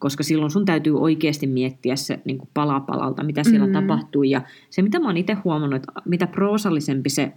Koska 0.00 0.22
silloin 0.22 0.50
sun 0.50 0.64
täytyy 0.64 1.00
oikeasti 1.00 1.46
miettiä 1.46 1.96
se 1.96 2.20
niin 2.24 2.38
kuin 2.38 2.48
pala 2.54 2.80
palalta, 2.80 3.24
mitä 3.24 3.44
siellä 3.44 3.66
Mm. 3.66 3.72
tapahtuu. 3.72 4.22
Ja 4.22 4.42
se, 4.70 4.82
mitä 4.82 4.98
mä 5.00 5.06
oon 5.06 5.16
itse 5.16 5.32
huomannut, 5.44 5.76
että 5.76 5.92
mitä 6.04 6.26
proosallisempi 6.26 7.10
se 7.10 7.32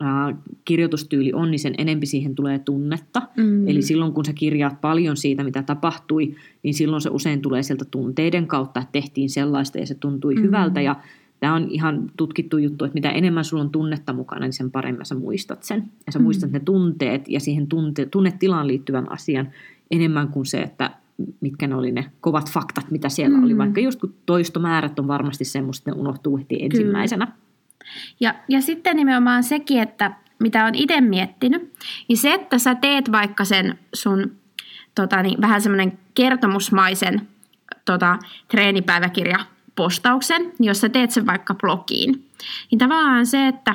ää, 0.00 0.36
kirjoitustyyli 0.64 1.32
on, 1.32 1.50
niin 1.50 1.58
sen 1.58 1.74
enempi 1.78 2.06
siihen 2.06 2.34
tulee 2.34 2.58
tunnetta. 2.58 3.22
Mm. 3.36 3.68
Eli 3.68 3.82
silloin, 3.82 4.12
kun 4.12 4.24
sä 4.24 4.32
kirjaat 4.32 4.80
paljon 4.80 5.16
siitä, 5.16 5.44
mitä 5.44 5.62
tapahtui, 5.62 6.34
niin 6.62 6.74
silloin 6.74 7.02
se 7.02 7.08
usein 7.10 7.42
tulee 7.42 7.62
sieltä 7.62 7.84
tunteiden 7.90 8.46
kautta, 8.46 8.80
että 8.80 8.92
tehtiin 8.92 9.30
sellaista 9.30 9.78
ja 9.78 9.86
se 9.86 9.94
tuntui 9.94 10.34
Mm. 10.34 10.42
hyvältä. 10.42 10.80
Ja 10.80 10.96
tämä 11.40 11.54
on 11.54 11.66
ihan 11.70 12.10
tutkittu 12.16 12.58
juttu, 12.58 12.84
että 12.84 12.94
mitä 12.94 13.10
enemmän 13.10 13.44
sulla 13.44 13.62
on 13.62 13.70
tunnetta 13.70 14.12
mukana, 14.12 14.40
niin 14.40 14.52
sen 14.52 14.70
paremmin 14.70 15.06
sä 15.06 15.14
muistat 15.14 15.62
sen. 15.62 15.84
Ja 16.06 16.12
sä 16.12 16.18
Mm. 16.18 16.22
muistat 16.22 16.50
ne 16.52 16.60
tunteet 16.60 17.28
ja 17.28 17.40
siihen 17.40 17.66
tunte, 17.66 18.06
tunnetilaan 18.06 18.66
liittyvän 18.66 19.12
asian 19.12 19.48
enemmän 19.90 20.28
kuin 20.28 20.46
se, 20.46 20.60
että 20.60 20.90
mitkä 21.40 21.66
ne 21.66 21.74
oli 21.74 21.92
ne 21.92 22.10
kovat 22.20 22.50
faktat, 22.52 22.90
mitä 22.90 23.08
siellä 23.08 23.36
Mm. 23.38 23.44
oli. 23.44 23.58
Vaikka 23.58 23.80
just 23.80 24.00
kun 24.00 24.14
toistomäärät 24.26 24.98
on 24.98 25.08
varmasti 25.08 25.44
semmoista, 25.44 25.90
ne 25.90 25.96
unohtuu 26.00 26.38
heti 26.38 26.64
ensimmäisenä. 26.64 27.28
Ja, 28.20 28.34
ja 28.48 28.60
sitten 28.60 28.96
nimenomaan 28.96 29.44
sekin, 29.44 29.82
että 29.82 30.12
mitä 30.38 30.64
on 30.64 30.74
itse 30.74 31.00
miettinyt, 31.00 31.72
niin 32.08 32.16
se, 32.16 32.34
että 32.34 32.58
sä 32.58 32.74
teet 32.74 33.12
vaikka 33.12 33.44
sen 33.44 33.78
sun 33.94 34.30
tota, 34.94 35.22
niin, 35.22 35.40
vähän 35.40 35.60
semmoinen 35.60 35.98
kertomusmaisen 36.14 37.28
tota, 37.84 38.18
treenipäiväkirjapostauksen, 38.48 40.42
niin 40.58 40.66
jos 40.68 40.80
sä 40.80 40.88
teet 40.88 41.10
sen 41.10 41.26
vaikka 41.26 41.54
blogiin, 41.54 42.24
niin 42.70 42.78
tavallaan 42.78 43.26
se, 43.26 43.46
että 43.46 43.74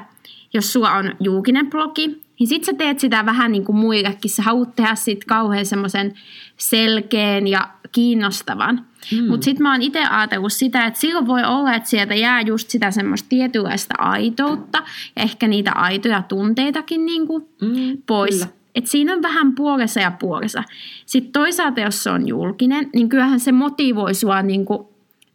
jos 0.54 0.74
sulla 0.74 0.92
on 0.92 1.12
julkinen 1.20 1.70
blogi, 1.70 2.22
niin 2.40 2.48
sit 2.48 2.64
sä 2.64 2.74
teet 2.74 3.00
sitä 3.00 3.26
vähän 3.26 3.52
niin 3.52 3.66
kuin 3.66 3.76
muillekin. 3.76 4.32
Sä 4.32 4.44
haluat 4.44 4.76
tehdä 4.76 4.96
sit 4.96 5.26
kauhean 5.26 5.66
semmoisen 5.66 6.14
selkeän 6.58 7.48
ja 7.48 7.70
kiinnostavan. 7.92 8.86
Mm. 9.12 9.28
Mutta 9.28 9.46
sitten 9.46 9.64
mä 9.64 9.72
oon 9.72 9.82
itse 9.82 10.06
ajatellut 10.06 10.54
sitä, 10.54 10.86
että 10.86 11.00
silloin 11.00 11.28
voi 11.28 11.44
olla, 11.44 11.74
että 11.74 11.90
sieltä 11.90 12.16
jää 12.16 12.42
just 12.42 12.70
sitä 12.70 12.92
semmoista 12.92 13.30
tietynlaista 13.30 13.96
aitoutta 13.98 14.78
ja 15.16 15.24
ehkä 15.24 15.48
niitä 15.48 15.72
aitoja 15.72 16.22
tunteitakin 16.22 17.06
niin 17.06 17.28
kuin 17.28 17.46
Mm, 17.62 17.98
pois. 18.08 18.34
kyllä. 18.36 18.48
Et 18.76 18.88
siinä 18.88 19.14
on 19.14 19.22
vähän 19.22 19.56
puolessa 19.56 20.00
ja 20.00 20.12
puolessa. 20.12 20.64
Sitten 21.06 21.32
toisaalta, 21.32 21.82
jos 21.82 22.04
se 22.04 22.10
on 22.10 22.28
julkinen, 22.28 22.90
niin 22.94 23.10
kyllähän 23.10 23.40
se 23.40 23.52
motivoi 23.52 24.14
sua 24.14 24.42
niin 24.42 24.66
kuin 24.66 24.88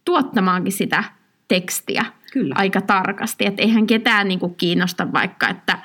tuottamaankin 0.04 0.72
sitä 0.72 1.04
tekstiä 1.48 2.04
Kyllä. 2.32 2.54
aika 2.58 2.80
tarkasti. 2.80 3.46
Että 3.46 3.62
eihän 3.62 3.86
ketään 3.86 4.28
niin 4.28 4.38
kuin 4.40 4.54
kiinnosta 4.54 5.12
vaikka, 5.12 5.48
että 5.48 5.78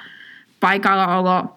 paikalla 0.68 1.18
olo 1.20 1.56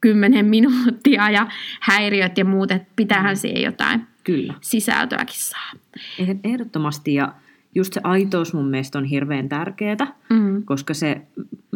10 0.00 0.46
minuuttia 0.46 1.30
ja 1.30 1.46
häiriöt 1.80 2.38
ja 2.38 2.44
muut, 2.44 2.70
että 2.70 2.92
pitäähän 2.96 3.36
siihen 3.36 3.62
jotain 3.62 4.06
Kyllä. 4.24 4.54
sisältöäkin 4.60 5.36
saa. 5.38 5.72
Eh- 6.22 6.38
Ehdottomasti 6.44 7.14
ja 7.14 7.32
just 7.74 7.92
se 7.92 8.00
aitous 8.04 8.54
mun 8.54 8.68
mielestä 8.68 8.98
on 8.98 9.04
hirveän 9.04 9.48
tärkeää, 9.48 9.96
Mm. 10.30 10.62
koska 10.64 10.94
se, 10.94 11.22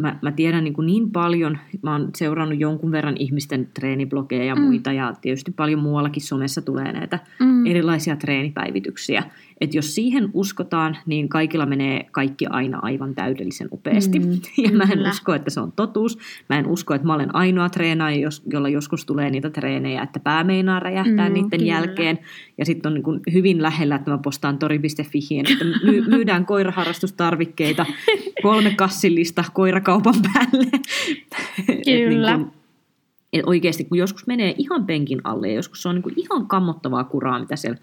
mä, 0.01 0.15
mä 0.21 0.31
tiedän 0.31 0.63
niin, 0.63 0.73
kuin 0.73 0.85
niin 0.85 1.11
paljon, 1.11 1.57
mä 1.81 1.91
oon 1.91 2.09
seurannut 2.15 2.59
jonkun 2.59 2.91
verran 2.91 3.15
ihmisten 3.19 3.69
treeniblogeja 3.73 4.43
ja 4.43 4.55
Mm. 4.55 4.61
muita 4.61 4.91
ja 4.93 5.13
tietysti 5.21 5.51
paljon 5.51 5.79
muuallakin 5.79 6.23
somessa 6.23 6.61
tulee 6.61 6.91
näitä 6.91 7.19
Mm. 7.39 7.65
erilaisia 7.65 8.15
treenipäivityksiä. 8.15 9.23
Että 9.61 9.77
jos 9.77 9.95
siihen 9.95 10.29
uskotaan, 10.33 10.97
niin 11.05 11.29
kaikilla 11.29 11.65
menee 11.65 12.05
kaikki 12.11 12.45
aina 12.49 12.79
aivan 12.81 13.15
täydellisen 13.15 13.67
upeasti. 13.71 14.19
Mm, 14.19 14.31
ja 14.63 14.71
mä 14.71 14.83
en 14.83 14.89
kyllä. 14.89 15.09
usko, 15.09 15.33
että 15.33 15.49
se 15.49 15.59
on 15.59 15.71
totuus. 15.71 16.17
Mä 16.49 16.59
en 16.59 16.67
usko, 16.67 16.93
että 16.93 17.07
mä 17.07 17.13
olen 17.13 17.35
ainoa 17.35 17.69
treenaaja, 17.69 18.17
jos- 18.17 18.43
jolla 18.53 18.69
joskus 18.69 19.05
tulee 19.05 19.29
niitä 19.29 19.49
treenejä, 19.49 20.01
että 20.03 20.19
pää 20.19 20.43
meinaa 20.43 20.79
räjähtää 20.79 21.27
Mm, 21.29 21.33
niiden 21.33 21.49
kyllä. 21.59 21.65
jälkeen. 21.65 22.19
Ja 22.57 22.65
sitten 22.65 22.89
on 22.89 22.93
niin 22.93 23.03
kuin 23.03 23.19
hyvin 23.33 23.61
lähellä, 23.61 23.95
että 23.95 24.11
mä 24.11 24.17
postaan 24.17 24.57
tori.fihin, 24.59 25.45
että 25.51 25.65
my- 25.85 26.05
myydään 26.07 26.45
koiraharrastustarvikkeita, 26.45 27.85
kolme 28.43 28.73
kassillista 28.75 29.43
koirakaupan 29.91 30.31
päälle. 30.33 30.71
Kyllä. 31.85 32.37
niin 32.37 32.45
kuin, 32.45 32.53
et 33.33 33.41
oikeasti, 33.45 33.83
kun 33.83 33.97
joskus 33.97 34.27
menee 34.27 34.55
ihan 34.57 34.85
penkin 34.85 35.21
alle 35.23 35.47
ja 35.49 35.55
joskus 35.55 35.81
se 35.81 35.89
on 35.89 35.95
niin 35.95 36.03
kuin 36.03 36.15
ihan 36.19 36.47
kammottavaa 36.47 37.03
kuraa, 37.03 37.39
mitä 37.39 37.55
siellä 37.55 37.79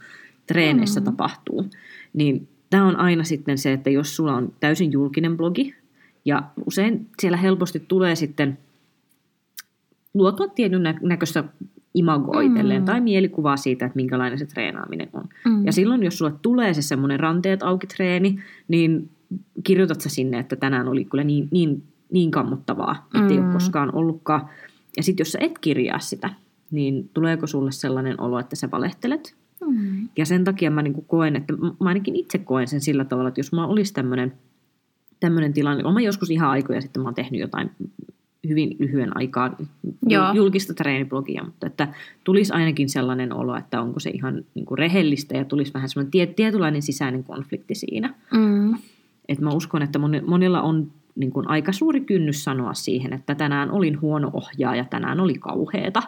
treeneissä 0.47 1.01
Mm. 1.01 1.05
tapahtuu, 1.05 1.67
niin 2.15 2.49
tämä 2.71 2.87
on 2.87 2.97
aina 2.97 3.25
sitten 3.25 3.59
se, 3.59 3.73
että 3.73 3.91
jos 3.91 4.17
sulla 4.17 4.35
on 4.35 4.53
täysin 4.61 4.93
julkinen 4.93 5.37
blogi, 5.37 5.75
ja 6.25 6.43
usein 6.67 7.07
siellä 7.21 7.37
helposti 7.37 7.81
tulee 7.89 8.15
sitten 8.15 8.59
luotua 10.15 10.49
tietyn 10.49 10.83
nä- 10.83 10.99
näköistä 11.03 11.45
imagoa 11.95 12.41
Mm. 12.43 12.47
itselleen 12.47 12.85
tai 12.85 13.01
mielikuvaa 13.01 13.57
siitä, 13.57 13.87
että 13.87 13.97
minkälainen 13.97 14.39
se 14.39 14.47
treenaaminen 14.47 15.09
on. 15.13 15.25
Mm. 15.45 15.67
Ja 15.67 15.73
silloin, 15.73 16.03
jos 16.03 16.19
sulle 16.19 16.33
tulee 16.43 16.75
se 16.75 16.83
semmoinen 16.83 17.21
ranteet 17.21 17.63
auki 17.63 17.87
treeni, 17.87 18.39
niin 18.69 19.11
kirjoitat 19.65 20.01
sä 20.01 20.09
sinne, 20.09 20.39
että 20.39 20.57
tänään 20.57 20.89
oli 20.89 21.05
kyllä 21.05 21.25
niin, 21.25 21.49
niin, 21.51 21.83
niin 22.13 22.31
kammottavaa, 22.31 23.07
että 23.15 23.27
ei 23.35 23.39
Mm. 23.41 23.45
ole 23.45 23.53
koskaan 23.53 23.95
ollutkaan. 23.95 24.49
Ja 24.97 25.03
sitten 25.03 25.21
jos 25.25 25.33
sä 25.33 25.39
et 25.43 25.59
kirjaa 25.59 25.99
sitä, 25.99 26.31
niin 26.71 27.11
tuleeko 27.15 27.47
sulle 27.47 27.73
sellainen 27.73 28.21
olo, 28.21 28.39
että 28.39 28.57
sä 28.57 28.71
valehtelet? 28.71 29.35
Mm. 29.67 30.09
Ja 30.17 30.27
sen 30.27 30.45
takia 30.45 30.71
mä 30.71 30.83
niinku 30.83 31.03
koen, 31.03 31.37
että 31.37 31.53
mä 31.53 31.73
ainakin 31.81 32.17
itse 32.17 32.39
koen 32.39 32.69
sen 32.69 32.81
sillä 32.81 33.05
tavalla, 33.05 33.29
että 33.29 33.41
jos 33.41 33.53
mä 33.53 33.67
olisi 33.67 33.95
tämmöinen 33.95 34.33
tämmöinen 35.21 35.53
tilanne, 35.53 35.85
olen 35.85 35.95
mä 35.95 36.01
joskus 36.01 36.31
ihan 36.31 36.51
aikoja 36.51 36.81
sitten 36.81 37.03
mä 37.03 37.07
oon 37.09 37.15
tehnyt 37.15 37.41
jotain 37.41 37.71
hyvin 38.49 38.77
lyhyen 38.79 39.17
aikaa 39.17 39.57
Joo. 40.07 40.33
julkista 40.33 40.75
treeniblogia, 40.75 41.45
mutta 41.45 41.67
että 41.67 41.89
tulisi 42.25 42.53
ainakin 42.53 42.89
sellainen 42.89 43.33
olo, 43.33 43.57
että 43.57 43.81
onko 43.81 44.01
se 44.01 44.11
ihan 44.11 44.45
niin 44.55 44.67
kuin 44.67 44.79
rehellistä 44.79 45.37
ja 45.37 45.45
tulisi 45.45 45.75
vähän 45.75 45.89
semmoinen 45.89 46.11
tie, 46.11 46.27
tietynlainen 46.27 46.83
sisäinen 46.83 47.25
konflikti 47.25 47.75
siinä. 47.75 48.15
Mm. 48.33 48.75
Et 49.29 49.41
mä 49.41 49.51
uskon, 49.51 49.83
että 49.83 49.99
moni- 49.99 50.21
monilla 50.27 50.63
on 50.63 50.91
niin 51.19 51.33
kuin 51.33 51.51
aika 51.51 51.73
suuri 51.73 52.01
kynnys 52.01 52.45
sanoa 52.45 52.75
siihen, 52.75 53.13
että 53.13 53.35
tänään 53.35 53.71
olin 53.71 54.01
huono 54.01 54.31
ohjaaja, 54.33 54.85
tänään 54.85 55.21
oli 55.21 55.35
kauheeta. 55.35 56.03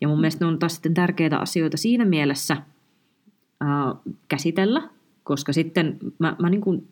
Ja 0.00 0.08
mun 0.08 0.20
mielestä 0.20 0.44
ne 0.44 0.48
on 0.48 0.58
taas 0.58 0.74
sitten 0.74 0.94
tärkeitä 0.94 1.38
asioita 1.38 1.76
siinä 1.76 2.04
mielessä 2.04 2.56
ää, 3.60 3.94
käsitellä, 4.28 4.82
koska 5.24 5.52
sitten 5.52 5.98
mä, 6.18 6.36
mä 6.38 6.50
niin 6.50 6.60
kuin 6.60 6.88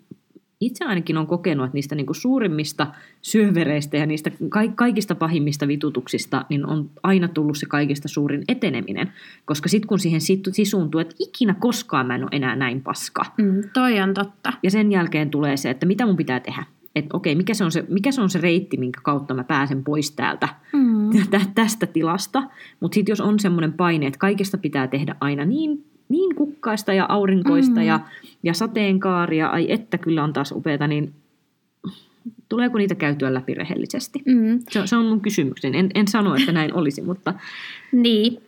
itse 0.60 0.84
ainakin 0.84 1.16
olen 1.16 1.26
kokenut, 1.26 1.64
että 1.66 1.74
niistä 1.74 1.94
niin 1.94 2.06
kuin 2.06 2.16
suurimmista 2.16 2.86
syövereistä 3.22 3.96
ja 3.96 4.06
niistä 4.06 4.30
ka- 4.48 4.72
kaikista 4.74 5.14
pahimmista 5.14 5.68
vitutuksista 5.68 6.44
niin 6.48 6.66
on 6.66 6.90
aina 7.02 7.28
tullut 7.28 7.58
se 7.58 7.66
kaikista 7.66 8.08
suurin 8.08 8.44
eteneminen. 8.48 9.12
Koska 9.44 9.68
sitten 9.68 9.88
kun 9.88 9.98
siihen 9.98 10.20
sit- 10.20 10.48
sisuuntuu, 10.52 11.00
että 11.00 11.14
ikinä 11.18 11.54
koskaan 11.54 12.06
mä 12.06 12.14
en 12.14 12.22
ole 12.22 12.30
enää 12.32 12.56
näin 12.56 12.82
paska. 12.82 13.24
Mm. 13.38 13.62
Toi 13.74 14.00
on 14.00 14.14
totta. 14.14 14.52
Ja 14.62 14.70
sen 14.70 14.92
jälkeen 14.92 15.30
tulee 15.30 15.56
se, 15.56 15.70
että 15.70 15.86
mitä 15.86 16.06
mun 16.06 16.16
pitää 16.16 16.40
tehdä. 16.40 16.64
Että 16.96 17.16
okei, 17.16 17.34
mikä 17.34 17.54
se, 17.54 17.64
on 17.64 17.72
se, 17.72 17.84
mikä 17.88 18.12
se 18.12 18.20
on 18.20 18.30
se 18.30 18.38
reitti, 18.40 18.76
minkä 18.76 19.00
kautta 19.02 19.34
mä 19.34 19.44
pääsen 19.44 19.84
pois 19.84 20.10
täältä 20.10 20.48
Mm. 20.72 21.10
tä- 21.30 21.40
tästä 21.54 21.86
tilasta. 21.86 22.42
Mutta 22.80 22.94
sitten 22.94 23.12
jos 23.12 23.20
on 23.20 23.40
semmoinen 23.40 23.72
paine, 23.72 24.06
että 24.06 24.18
kaikesta 24.18 24.58
pitää 24.58 24.88
tehdä 24.88 25.16
aina 25.20 25.44
niin, 25.44 25.84
niin 26.08 26.34
kukkaista 26.34 26.92
ja 26.92 27.06
aurinkoista 27.08 27.80
Mm. 27.80 27.86
ja, 27.86 28.00
ja 28.42 28.54
sateenkaaria, 28.54 29.48
ai 29.48 29.72
että 29.72 29.98
kyllä 29.98 30.24
on 30.24 30.32
taas 30.32 30.52
upeata, 30.52 30.86
niin 30.86 31.12
tuleeko 32.48 32.78
niitä 32.78 32.94
käytyä 32.94 33.34
läpi 33.34 33.54
rehellisesti? 33.54 34.22
Mm. 34.26 34.58
Se, 34.70 34.80
on- 34.80 34.88
se 34.88 34.96
on 34.96 35.04
mun 35.06 35.20
kysymykseni. 35.20 35.78
En, 35.78 35.90
en 35.94 36.08
sano, 36.08 36.34
että 36.34 36.52
näin 36.52 36.74
olisi, 36.74 37.02
mutta 37.02 37.34
Niin. 37.92 38.38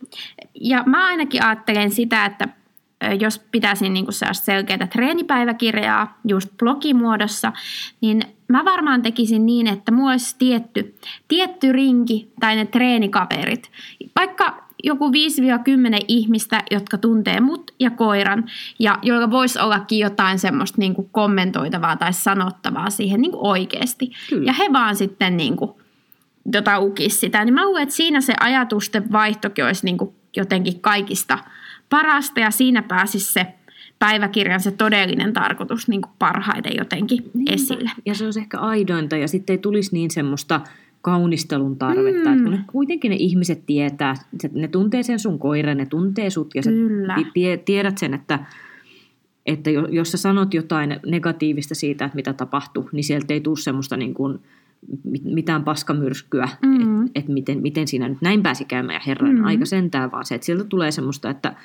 Ja 0.61 0.83
mä 0.85 1.05
ainakin 1.07 1.43
ajattelen 1.43 1.91
sitä, 1.91 2.25
että 2.25 2.47
jos 3.19 3.39
pitäisin 3.51 3.93
niin 3.93 4.05
selkeää 4.31 4.87
treenipäiväkirjaa 4.87 6.19
just 6.27 6.49
blogimuodossa, 6.57 7.53
niin 8.01 8.21
mä 8.47 8.65
varmaan 8.65 9.01
tekisin 9.01 9.45
niin, 9.45 9.67
että 9.67 9.91
mulla 9.91 10.11
olisi 10.11 10.35
tietty, 10.39 10.95
tietty 11.27 11.71
rinki 11.71 12.31
tai 12.39 12.55
ne 12.55 12.65
treenikaverit. 12.65 13.71
Vaikka 14.15 14.69
joku 14.83 15.09
5-10 15.09 15.11
ihmistä, 16.07 16.63
jotka 16.71 16.97
tuntee 16.97 17.39
mut 17.39 17.71
ja 17.79 17.89
koiran, 17.89 18.45
ja 18.79 18.99
joilla 19.01 19.31
voisi 19.31 19.59
ollakin 19.59 19.99
jotain 19.99 20.39
semmoista 20.39 20.77
niin 20.77 20.93
kuin 20.93 21.09
kommentoitavaa 21.11 21.95
tai 21.95 22.13
sanottavaa 22.13 22.89
siihen 22.89 23.21
niin 23.21 23.31
kuin 23.31 23.47
oikeasti. 23.47 24.11
Kyllä. 24.29 24.45
Ja 24.45 24.53
he 24.53 24.73
vaan 24.73 24.95
sitten 24.95 25.37
niin 25.37 25.55
kuin, 25.55 25.71
tota 26.51 26.79
ukis 26.79 27.19
sitä. 27.19 27.45
Niin 27.45 27.53
mä 27.53 27.65
luulen, 27.65 27.83
että 27.83 27.95
siinä 27.95 28.21
se 28.21 28.33
ajatusten 28.39 29.11
vaihtokin 29.11 29.65
olisi 29.65 29.85
niin 29.85 29.97
kuin 29.97 30.15
jotenkin 30.35 30.81
kaikista 30.81 31.37
parasta, 31.89 32.39
ja 32.39 32.51
siinä 32.51 32.81
pääsisi 32.81 33.33
se 33.33 33.47
päiväkirjan 33.99 34.59
se 34.59 34.71
todellinen 34.71 35.33
tarkoitus 35.33 35.87
niin 35.87 36.01
kuin 36.01 36.11
parhaiten 36.19 36.73
jotenkin 36.77 37.31
Niinpä. 37.33 37.53
esille. 37.53 37.91
Ja 38.05 38.15
se 38.15 38.25
olisi 38.25 38.39
ehkä 38.39 38.59
aidointa, 38.59 39.17
ja 39.17 39.27
sitten 39.27 39.53
ei 39.53 39.57
tulisi 39.57 39.93
niin 39.93 40.11
semmoista 40.11 40.61
kaunistelun 41.01 41.77
tarvetta. 41.77 42.29
Mm. 42.29 42.37
Että 42.37 42.49
kun 42.49 42.63
kuitenkin 42.71 43.09
ne 43.09 43.15
ihmiset 43.19 43.65
tietää, 43.65 44.15
ne 44.53 44.67
tuntee 44.67 45.03
sen 45.03 45.19
sun 45.19 45.39
koiran, 45.39 45.77
ne 45.77 45.85
tuntee 45.85 46.29
sut 46.29 46.55
ja 46.55 46.63
sä 46.63 46.71
tiedät 47.65 47.97
sen, 47.97 48.13
että, 48.13 48.39
että 49.45 49.69
jos 49.69 50.11
sä 50.11 50.17
sanot 50.17 50.53
jotain 50.53 50.99
negatiivista 51.05 51.75
siitä, 51.75 52.05
että 52.05 52.15
mitä 52.15 52.33
tapahtuu, 52.33 52.89
niin 52.91 53.03
sieltä 53.03 53.33
ei 53.33 53.41
tule 53.41 53.57
semmoista 53.57 53.97
niin 53.97 54.13
kuin, 54.13 54.39
mitään 55.23 55.63
paskamyrskyä, 55.63 56.49
mm. 56.65 57.05
että 57.05 57.11
et 57.15 57.27
miten, 57.27 57.61
miten 57.61 57.87
siinä 57.87 58.09
nyt 58.09 58.21
näin 58.21 58.43
pääsi 58.43 58.65
käymään 58.65 58.93
ja 58.93 59.01
herran 59.07 59.35
mm. 59.35 59.45
aika 59.45 59.65
sentään, 59.65 60.11
vaan 60.11 60.25
se, 60.25 60.35
että 60.35 60.45
sieltä 60.45 60.63
tulee 60.63 60.91
semmoista, 60.91 61.29
että 61.29 61.55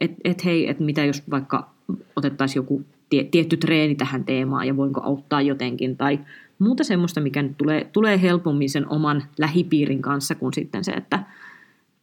et, 0.00 0.12
et 0.24 0.44
hei, 0.44 0.70
että 0.70 0.84
mitä 0.84 1.04
jos 1.04 1.22
vaikka 1.30 1.70
otettaisiin 2.16 2.60
joku 2.60 2.84
tie, 3.10 3.24
tietty 3.24 3.56
treeni 3.56 3.94
tähän 3.94 4.24
teemaan 4.24 4.66
ja 4.66 4.76
voinko 4.76 5.00
auttaa 5.00 5.42
jotenkin 5.42 5.96
tai 5.96 6.20
muuta 6.58 6.84
semmoista, 6.84 7.20
mikä 7.20 7.42
nyt 7.42 7.58
tulee, 7.58 7.90
tulee 7.92 8.22
helpommin 8.22 8.70
sen 8.70 8.88
oman 8.88 9.22
lähipiirin 9.38 10.02
kanssa 10.02 10.34
kuin 10.34 10.54
sitten 10.54 10.84
se, 10.84 10.92
että 10.92 11.22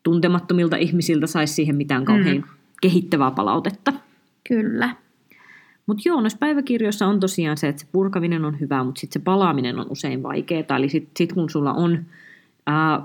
tuntemattomilta 0.03 0.77
ihmisiltä 0.77 1.27
saisi 1.27 1.53
siihen 1.53 1.75
mitään 1.75 2.05
kauhean 2.05 2.37
mm. 2.37 2.43
kehittävää 2.81 3.31
palautetta. 3.31 3.93
Kyllä. 4.47 4.95
Mutta 5.91 6.03
joo, 6.05 6.21
noissa 6.21 6.37
päiväkirjoissa 6.37 7.07
on 7.07 7.19
tosiaan 7.19 7.57
se, 7.57 7.67
että 7.67 7.81
se 7.81 7.87
purkaminen 7.91 8.45
on 8.45 8.59
hyvä, 8.59 8.83
mutta 8.83 8.99
sitten 8.99 9.21
se 9.21 9.23
palaaminen 9.23 9.79
on 9.79 9.85
usein 9.89 10.23
vaikeaa. 10.23 10.77
Eli 10.77 10.89
sitten 10.89 11.11
sit 11.17 11.33
kun 11.33 11.49
sulla 11.49 11.73
on 11.73 12.05
ää, 12.67 13.01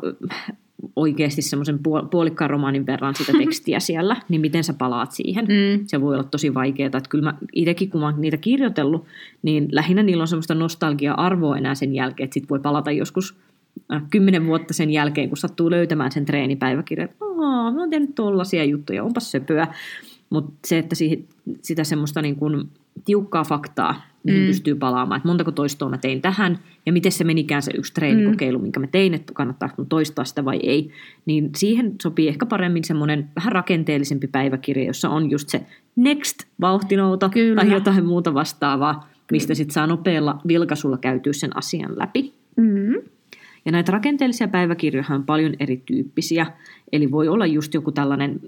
oikeasti 0.97 1.43
semmoisen 1.43 1.79
puolikkaan 2.11 2.51
romaanin 2.51 2.87
verran 2.87 3.15
sitä 3.15 3.33
tekstiä 3.45 3.81
siellä, 3.81 4.17
niin 4.29 4.41
miten 4.41 4.65
sä 4.65 4.73
palaat 4.73 5.13
siihen? 5.13 5.45
Mm. 5.45 5.87
Se 5.87 6.01
voi 6.01 6.15
olla 6.15 6.25
tosi 6.25 6.55
vaikeaa. 6.55 6.87
Että 6.87 7.01
kyllä 7.09 7.25
mä 7.33 7.39
itsekin, 7.53 7.91
kun 7.91 8.01
mä 8.01 8.07
oon 8.07 8.21
niitä 8.21 8.37
kirjoitellut, 8.37 9.05
niin 9.43 9.69
lähinnä 9.73 10.03
niillä 10.03 10.23
on 10.23 10.29
semmoista 10.29 10.55
nostalgia-arvoa 10.55 11.57
enää 11.57 11.75
sen 11.75 11.95
jälkeen, 11.95 12.25
että 12.25 12.35
sit 12.35 12.51
voi 12.51 12.59
palata 12.59 12.91
joskus 12.91 13.35
kymmenen 14.11 14.47
vuotta 14.47 14.75
sen 14.75 14.91
jälkeen, 14.91 15.29
kun 15.29 15.37
sattuu 15.37 15.71
löytämään 15.71 16.13
sen 16.13 16.25
treenipäiväkirjan. 16.25 17.09
Aa, 17.21 17.71
mä 17.71 17.81
oon 17.81 17.91
tehnyt 17.91 18.15
tollasia 18.15 18.65
juttuja, 18.65 19.05
onpas 19.05 19.31
söpöä. 19.31 19.75
Mutta 20.31 20.53
se, 20.67 20.79
että 20.79 20.95
siihen, 20.95 21.25
sitä 21.63 21.85
semmoista 21.85 22.23
niin 22.23 22.37
kuin 22.37 22.69
tiukkaa 23.05 23.45
faktaa, 23.45 24.03
mihin 24.25 24.41
mm. 24.41 24.47
pystyy 24.47 24.75
palaamaan, 24.75 25.17
että 25.17 25.29
montako 25.29 25.53
toistoa 25.53 25.89
mä 25.89 25.99
tein 25.99 26.23
tähän, 26.23 26.59
ja 26.87 26.93
miten 26.93 27.13
se 27.13 27.25
menikään 27.25 27.63
se 27.63 27.73
yksi 27.75 27.95
treenikokeilu, 27.95 28.59
mm. 28.59 28.63
minkä 28.63 28.81
mä 28.81 28.87
tein, 28.87 29.15
että 29.15 29.33
kannattaako 29.33 29.85
toistaa 29.85 30.25
sitä 30.25 30.45
vai 30.45 30.61
ei, 30.63 30.91
niin 31.27 31.51
siihen 31.57 31.95
sopii 32.03 32.29
ehkä 32.29 32.47
paremmin 32.47 32.85
semmoinen 32.85 33.29
vähän 33.37 33.53
rakenteellisempi 33.53 34.27
päiväkirja, 34.27 34.85
jossa 34.85 35.09
on 35.09 35.31
just 35.31 35.49
se 35.49 35.67
next-vauhtinouto 35.97 37.29
Kyllä. 37.29 37.63
tai 37.63 37.73
jotain 37.73 38.07
muuta 38.07 38.35
vastaavaa, 38.35 39.09
mistä 39.33 39.55
sitten 39.55 39.75
saa 39.75 39.87
nopealla 39.87 40.41
vilkaisulla 40.49 40.99
käytyä 40.99 41.33
sen 41.33 41.57
asian 41.57 41.99
läpi. 41.99 42.33
Mm. 42.57 42.95
Ja 43.65 43.73
näitä 43.73 43.93
rakenteellisia 43.93 44.49
päiväkirjoja 44.49 45.07
on 45.11 45.25
paljon 45.25 45.55
erityyppisiä, 45.61 46.47
eli 46.93 47.11
voi 47.11 47.29
olla 47.29 47.47
just 47.47 47.75
joku 47.75 47.93
tällainen 47.93 48.41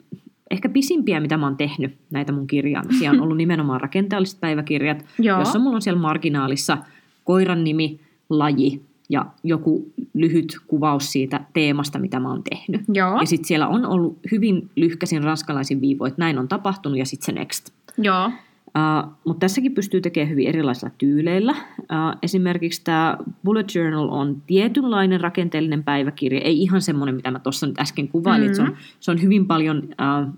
ehkä 0.50 0.68
pisimpiä, 0.68 1.20
mitä 1.20 1.36
mä 1.36 1.46
oon 1.46 1.56
tehnyt 1.56 1.96
näitä 2.10 2.32
mun 2.32 2.46
kirjaamisia, 2.46 3.10
on 3.10 3.20
ollut 3.20 3.36
nimenomaan 3.46 3.80
rakenteelliset 3.80 4.40
päiväkirjat, 4.40 5.04
Joo. 5.18 5.38
jossa 5.38 5.58
mulla 5.58 5.76
on 5.76 5.82
siellä 5.82 6.00
marginaalissa 6.00 6.78
koiran 7.24 7.64
nimi, 7.64 8.00
laji 8.30 8.82
ja 9.08 9.26
joku 9.44 9.92
lyhyt 10.14 10.56
kuvaus 10.66 11.12
siitä 11.12 11.40
teemasta, 11.52 11.98
mitä 11.98 12.20
mä 12.20 12.30
oon 12.30 12.42
tehnyt. 12.50 12.80
Joo. 12.94 13.20
Ja 13.20 13.26
sitten 13.26 13.48
siellä 13.48 13.68
on 13.68 13.86
ollut 13.86 14.18
hyvin 14.30 14.70
lyhkäisin 14.76 15.24
ranskalaisin 15.24 15.80
viivoin, 15.80 16.08
että 16.08 16.22
näin 16.22 16.38
on 16.38 16.48
tapahtunut 16.48 16.98
ja 16.98 17.06
sitten 17.06 17.26
se 17.26 17.32
next. 17.32 17.70
Joo. 17.98 18.30
Uh, 18.78 19.12
mutta 19.24 19.40
tässäkin 19.40 19.74
pystyy 19.74 20.00
tekemään 20.00 20.30
hyvin 20.30 20.48
erilaisilla 20.48 20.92
tyyleillä. 20.98 21.52
Uh, 21.52 22.18
esimerkiksi 22.22 22.84
tämä 22.84 23.18
Bullet 23.44 23.74
Journal 23.74 24.08
on 24.08 24.42
tietynlainen 24.46 25.20
rakenteellinen 25.20 25.84
päiväkirja, 25.84 26.40
ei 26.40 26.62
ihan 26.62 26.82
semmoinen, 26.82 27.14
mitä 27.14 27.30
mä 27.30 27.38
tuossa 27.38 27.66
nyt 27.66 27.80
äsken 27.80 28.08
kuvailin. 28.08 28.50
Mm-hmm. 28.50 28.66
Se, 28.66 28.72
on, 28.72 28.76
se 29.00 29.10
on 29.10 29.22
hyvin 29.22 29.46
paljon, 29.46 29.78
uh, 29.78 30.34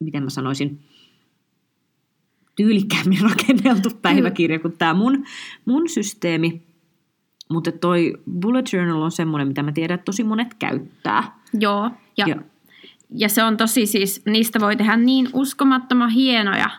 miten 0.00 0.22
mä 0.22 0.30
sanoisin, 0.30 0.80
tyylikkäämmin 2.56 3.20
rakenneltu 3.30 3.90
päiväkirja 4.02 4.58
kuin 4.58 4.78
tämä 4.78 4.94
mun, 4.94 5.24
mun 5.64 5.88
systeemi. 5.88 6.62
Mutta 7.50 7.72
toi 7.72 8.12
Bullet 8.40 8.72
Journal 8.72 9.02
on 9.02 9.12
semmoinen, 9.12 9.48
mitä 9.48 9.62
mä 9.62 9.72
tiedän, 9.72 9.94
että 9.94 10.04
tosi 10.04 10.24
monet 10.24 10.54
käyttää. 10.54 11.40
Joo, 11.60 11.90
ja, 12.16 12.28
ja, 12.28 12.36
ja 13.10 13.28
se 13.28 13.44
on 13.44 13.56
tosi 13.56 13.86
siis, 13.86 14.22
niistä 14.26 14.60
voi 14.60 14.76
tehdä 14.76 14.96
niin 14.96 15.28
uskomattoman 15.32 16.10
hienoja 16.10 16.70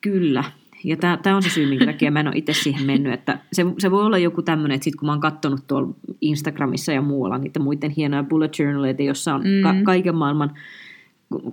Kyllä. 0.00 0.44
Ja 0.84 0.96
tämä 0.96 1.36
on 1.36 1.42
se 1.42 1.50
syy, 1.50 1.66
minkä 1.66 1.86
takia 1.86 2.10
mä 2.10 2.20
en 2.20 2.28
ole 2.28 2.36
itse 2.36 2.52
siihen 2.52 2.86
mennyt. 2.86 3.12
Että 3.12 3.38
se, 3.52 3.64
se 3.78 3.90
voi 3.90 4.04
olla 4.04 4.18
joku 4.18 4.42
tämmöinen, 4.42 4.74
että 4.74 4.84
sit 4.84 4.96
kun 4.96 5.06
mä 5.06 5.12
oon 5.12 5.20
katsonut 5.20 5.66
tuolla 5.66 5.94
Instagramissa 6.20 6.92
ja 6.92 7.02
muualla 7.02 7.38
niitä 7.38 7.60
muiden 7.60 7.90
hienoja 7.90 8.22
bullet 8.22 8.58
journaleita, 8.58 9.02
jossa 9.02 9.34
on 9.34 9.40
mm. 9.40 9.62
ka- 9.62 9.84
kaiken 9.84 10.14
maailman 10.14 10.50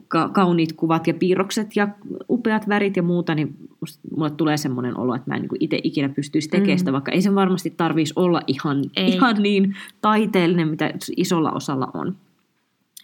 ka- 0.08 0.30
kauniit 0.30 0.74
kuvat 0.74 1.08
ja 1.08 1.14
piirrokset 1.14 1.76
ja 1.76 1.88
upeat 2.30 2.70
värit 2.70 2.98
ja 2.98 3.04
muuta, 3.04 3.36
niin 3.36 3.56
mulle 4.18 4.30
tulee 4.30 4.58
semmoinen 4.58 4.98
olo, 4.98 5.16
että 5.16 5.32
mä 5.32 5.36
en 5.36 5.42
niin 5.42 5.50
itse 5.60 5.80
ikinä 5.84 6.10
pystyisi 6.10 6.50
tekemään 6.50 6.76
mm. 6.76 6.80
sitä, 6.80 6.94
vaikka 6.94 7.12
ei 7.12 7.22
sen 7.22 7.36
varmasti 7.36 7.70
tarvitsisi 7.78 8.14
olla 8.16 8.42
ihan, 8.48 8.84
ihan 8.98 9.36
niin 9.44 9.76
taiteellinen, 10.02 10.68
mitä 10.68 10.94
isolla 11.18 11.52
osalla 11.52 11.92
on. 11.94 12.16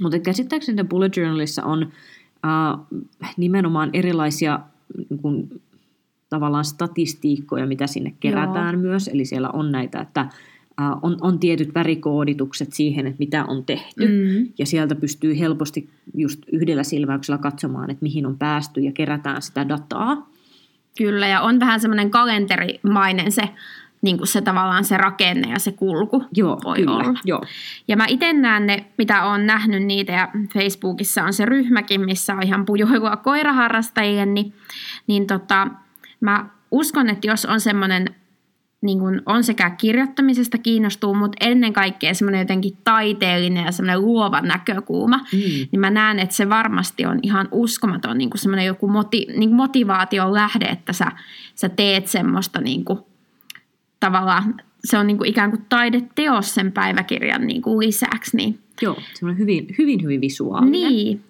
Mutta 0.01 0.19
käsittääkseni 0.19 0.84
bullet 0.84 1.17
journalissa 1.17 1.63
on 1.63 1.84
uh, 1.84 2.99
nimenomaan 3.38 3.89
erilaisia 3.93 4.60
niin 5.10 5.19
kuin, 5.19 5.62
tavallaan 6.30 6.65
statistiikkoja, 6.65 7.65
mitä 7.65 7.88
sinne 7.88 8.13
kerätään 8.19 8.74
Joo. 8.74 8.82
myös. 8.82 9.08
Eli 9.08 9.26
siellä 9.26 9.50
on 9.50 9.72
näitä, 9.72 10.02
että 10.02 10.30
on, 11.02 11.17
on 11.22 11.39
tietyt 11.39 11.76
värikooditukset 11.76 12.74
siihen, 12.74 13.08
että 13.08 13.19
mitä 13.19 13.46
on 13.46 13.65
tehty. 13.65 14.08
Mm. 14.08 14.48
Ja 14.60 14.65
sieltä 14.65 14.96
pystyy 14.96 15.39
helposti 15.39 15.89
just 16.15 16.43
yhdellä 16.52 16.84
silmäyksellä 16.84 17.38
katsomaan, 17.38 17.89
että 17.89 18.04
mihin 18.04 18.26
on 18.26 18.38
päästy 18.38 18.82
ja 18.82 18.91
kerätään 18.91 19.41
sitä 19.41 19.69
dataa. 19.69 20.30
Kyllä, 20.98 21.28
ja 21.28 21.41
on 21.41 21.60
vähän 21.60 21.80
semmoinen 21.80 22.12
kalenterimainen 22.12 23.32
se 23.32 23.50
niin 24.04 24.18
kuin 24.18 24.28
se 24.28 24.42
tavallaan 24.42 24.86
se 24.86 24.98
rakenne 24.98 25.50
ja 25.50 25.60
se 25.60 25.72
kulku 25.72 26.24
Joo, 26.36 26.60
voi 26.63 26.76
kyllä, 26.76 26.92
olla. 26.92 27.20
Jo. 27.26 27.42
Ja 27.88 27.98
mä 27.98 28.06
itse 28.08 28.34
näen 28.34 28.68
ne, 28.68 28.86
mitä 28.98 29.26
olen 29.26 29.48
nähnyt 29.48 29.84
niitä 29.84 30.13
ja 30.13 30.30
Facebookissa 30.54 31.24
on 31.24 31.34
se 31.34 31.46
ryhmäkin, 31.46 32.02
missä 32.02 32.34
on 32.34 32.44
ihan 32.44 32.66
pujuilua 32.66 33.16
koiraharrastajien, 33.16 34.34
niin, 34.34 34.54
niin 35.08 35.28
tota, 35.28 35.68
mä 36.20 36.46
uskon, 36.72 37.10
että 37.10 37.28
jos 37.28 37.46
on 37.46 37.60
semmoinen 37.60 38.16
niin 38.82 39.00
kuin 39.00 39.22
on 39.26 39.44
sekä 39.44 39.70
kirjoittamisesta 39.70 40.58
kiinnostuu, 40.58 41.16
mutta 41.16 41.38
ennen 41.42 41.74
kaikkea 41.74 42.13
semmoinen 42.13 42.39
jotenkin 42.39 42.78
taiteellinen 42.84 43.66
ja 43.66 43.72
semmoinen 43.72 44.02
luova 44.02 44.42
näkökulma, 44.42 45.18
mm. 45.18 45.39
niin 45.72 45.80
mä 45.80 45.89
näen, 45.89 46.20
että 46.20 46.36
se 46.36 46.50
varmasti 46.50 47.06
on 47.06 47.20
ihan 47.22 47.48
uskomaton 47.52 48.18
niin 48.18 48.30
kuin 48.30 48.39
semmoinen 48.39 48.66
joku 48.66 48.88
moti, 48.88 49.28
niin 49.38 49.50
kuin 49.50 49.58
motivaation 49.58 50.34
lähde, 50.34 50.66
että 50.66 50.94
sä, 50.94 51.12
sä 51.56 51.70
teet 51.70 52.08
semmoista 52.08 52.62
niin 52.62 52.86
kuin 52.86 53.00
tavallaan 54.04 54.56
se 54.84 54.98
on 54.98 55.08
niin 55.08 55.18
kuin 55.18 55.30
ikään 55.30 55.50
kuin 55.50 55.66
taideteos 55.70 56.56
sen 56.56 56.72
päiväkirjan 56.72 57.48
niin 57.48 57.62
kuin 57.62 57.88
lisäksi. 57.88 58.38
Niin. 58.38 58.60
Joo, 58.82 58.98
semmoinen 59.13 59.39
hyvin, 59.39 59.68
hyvin, 59.78 60.04
hyvin 60.04 60.22
visuaalinen. 60.22 60.72
Niin, 60.72 61.22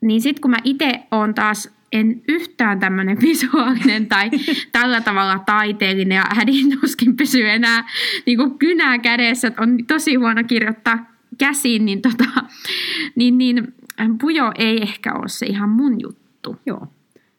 niin 0.00 0.20
sitten 0.20 0.42
kun 0.42 0.50
mä 0.50 0.56
itse 0.64 1.00
olen 1.10 1.34
taas 1.34 1.70
en 1.92 2.22
yhtään 2.28 2.80
tämmöinen 2.80 3.20
visuaalinen 3.28 4.06
tai 4.06 4.30
tällä 4.72 5.00
tavalla 5.00 5.38
taiteellinen 5.38 6.16
ja 6.16 6.24
hädin 6.36 6.80
tuskin 6.80 7.16
pysyy 7.16 7.48
enää 7.48 7.88
niin 8.26 8.38
kuin 8.38 8.58
kynää 8.58 8.98
kädessä, 8.98 9.52
on 9.58 9.78
tosi 9.86 10.14
huono 10.14 10.44
kirjoittaa 10.44 11.10
käsiin, 11.38 11.84
niin, 11.84 12.02
tota, 12.02 12.24
niin, 13.14 13.38
niin 13.38 13.74
pujo 14.20 14.52
ei 14.58 14.82
ehkä 14.82 15.14
ole 15.14 15.28
se 15.28 15.46
ihan 15.46 15.68
mun 15.68 16.00
juttu. 16.00 16.56
Joo. 16.66 16.86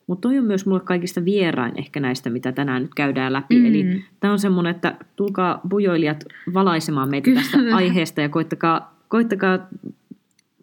Mutta 0.08 0.22
toi 0.30 0.38
on 0.38 0.46
myös 0.46 0.66
mulle 0.66 0.80
kaikista 0.80 1.26
vierain 1.26 1.74
ehkä 1.78 2.00
näistä, 2.00 2.30
mitä 2.30 2.52
tänään 2.52 2.82
nyt 2.82 2.94
käydään 2.96 3.34
läpi. 3.34 3.60
Mm. 3.60 3.66
Eli 3.66 4.04
tämä 4.20 4.34
on 4.34 4.40
semmoinen, 4.40 4.76
että 4.76 4.96
tulkaa 5.16 5.62
bujoilijat 5.70 6.24
valaisemaan 6.54 7.10
meitä 7.10 7.32
tästä 7.32 7.58
aiheesta 7.76 8.22
ja 8.22 8.30
koittakaa, 8.30 8.96
koittakaa 9.08 9.68